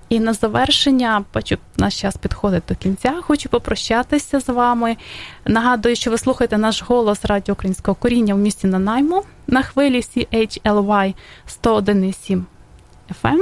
І 0.09 0.19
на 0.19 0.33
завершення, 0.33 1.23
бачу, 1.33 1.57
наш 1.77 2.01
час 2.01 2.17
підходить 2.17 2.63
до 2.69 2.75
кінця. 2.75 3.13
Хочу 3.21 3.49
попрощатися 3.49 4.39
з 4.39 4.49
вами. 4.49 4.97
Нагадую, 5.45 5.95
що 5.95 6.11
ви 6.11 6.17
слухаєте 6.17 6.57
наш 6.57 6.83
голос 6.83 7.25
радіо 7.25 7.53
українського 7.53 7.95
коріння 7.95 8.35
в 8.35 8.37
місті 8.37 8.67
Нанаймо 8.67 9.23
на 9.47 9.61
хвилі 9.61 10.01
CHLY 10.01 11.13
101,7 11.63 12.43
FM. 13.23 13.39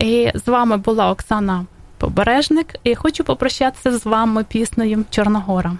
І 0.00 0.30
з 0.34 0.48
вами 0.48 0.76
була 0.76 1.10
Оксана 1.10 1.66
Побережник, 2.04 2.66
і 2.84 2.94
хочу 2.94 3.24
попрощатися 3.24 3.98
з 3.98 4.06
вами 4.06 4.44
піснею 4.44 5.04
Чорногора. 5.10 5.76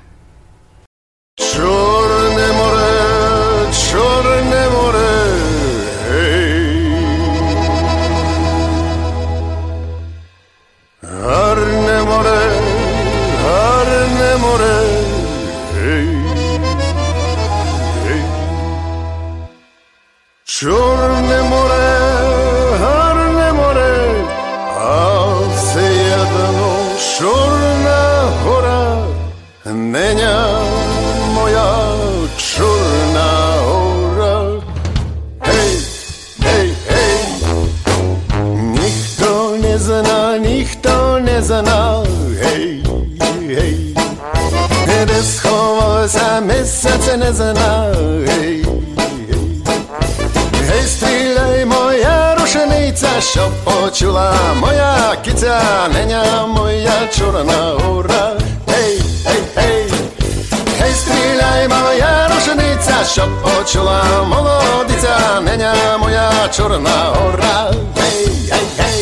Чорне 1.37 2.53
море, 2.53 3.73
чорне 3.91 4.69
море. 4.71 5.25
Гарне 11.03 12.03
море, 12.03 12.41
гарне 13.43 14.37
море. 14.37 15.05
Чорне 20.45 21.44
menia 29.95 30.39
moja 31.31 31.71
čurná 32.35 33.31
hora. 33.63 34.59
Hej, 35.47 35.73
hej, 36.43 36.69
hej. 36.91 37.19
Nikto 38.75 39.31
nezná, 39.63 40.23
nikto 40.43 41.23
nezná, 41.23 42.03
hej, 42.43 42.83
hej. 43.55 43.75
Kde 44.83 45.19
schoval 45.23 46.11
sa 46.11 46.43
mesiace 46.43 47.15
nezná, 47.15 47.95
hej, 48.35 48.67
hej. 48.67 49.47
Hej, 50.65 50.83
střílej 50.91 51.71
moja 51.71 52.35
rušenica, 52.35 53.21
šo 53.23 53.47
počula 53.63 54.35
moja 54.59 55.15
kica, 55.23 55.87
nenia 55.95 56.51
moja 56.51 57.07
čurná 57.15 57.79
hora. 57.79 58.35
Hej, 58.67 58.99
hej 59.31 59.54
vystrieľaj 60.95 61.63
ma 61.67 61.83
jarošenica, 61.99 62.97
čo 63.03 63.27
počula 63.43 64.23
molodica, 64.31 65.43
neňa 65.43 65.99
moja 65.99 66.31
čorná 66.55 67.11
hora. 67.19 67.75
Hej, 67.99 68.23
hej, 68.55 68.67
hej. 68.79 69.01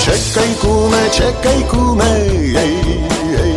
Čekaj 0.00 0.50
kúme, 0.64 1.02
čekaj 1.12 1.60
kúme, 1.68 2.10
hej, 2.56 2.74
hej. 3.28 3.52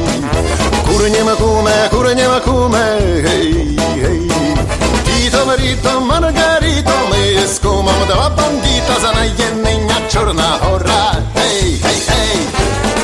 Kurnem 0.84 1.30
kúme, 1.40 1.76
kurnem 1.96 2.34
kúme, 2.44 2.86
hej, 3.24 3.48
hej. 4.04 4.20
Títom, 5.08 5.48
rítom, 5.56 6.02
margaritom, 6.12 7.10
jesku 7.40 7.72
mám 7.72 8.02
dva 8.12 8.36
bandita, 8.36 9.00
zanajeneňa 9.00 9.98
čorná 10.12 10.60
hora. 10.68 11.24
Hej, 11.40 11.80
hej, 11.80 12.00
hej. 12.04 12.36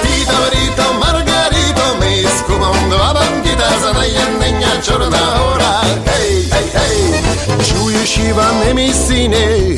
Títom, 0.04 0.44
rítom, 0.52 0.94
margaritom, 1.00 1.98
jesku 2.04 2.54
mám 2.60 2.78
dva 2.92 3.10
bandita, 3.16 3.68
zanajeneňa 3.80 4.41
Чорна 4.92 5.18
гора. 5.18 5.82
Гей, 6.08 6.52
гей, 6.52 6.70
гей. 6.74 7.24
Чуєш, 7.70 8.18
Іване, 8.18 8.74
мій 8.74 8.94
сине, 8.94 9.38
гей, 9.38 9.78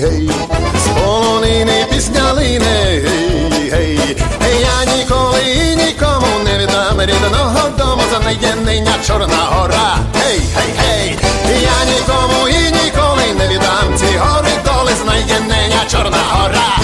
гей. 0.00 0.30
З 0.84 1.00
полонини 1.00 1.86
піснялини, 1.90 2.58
гей, 2.60 3.70
гей. 3.72 4.16
Гей, 4.40 4.60
я 4.60 4.92
ніколи 4.96 5.40
і 5.40 5.76
нікому 5.76 6.26
не 6.44 6.58
віддам 6.58 7.00
рідного 7.00 7.68
дому 7.78 8.02
за 8.12 8.18
наєднення 8.18 8.94
Чорна 9.06 9.44
гора. 9.50 9.98
Гей, 10.14 10.40
гей, 10.56 10.74
гей. 10.78 11.16
Я 11.62 11.94
нікому 11.94 12.48
і 12.48 12.84
ніколи 12.84 13.24
не 13.38 13.48
віддам 13.48 13.96
ці 13.96 14.16
гори 14.18 14.52
доли 14.64 14.92
з 15.02 15.06
наєднення 15.06 15.80
Чорна 15.90 16.18
гора. 16.30 16.83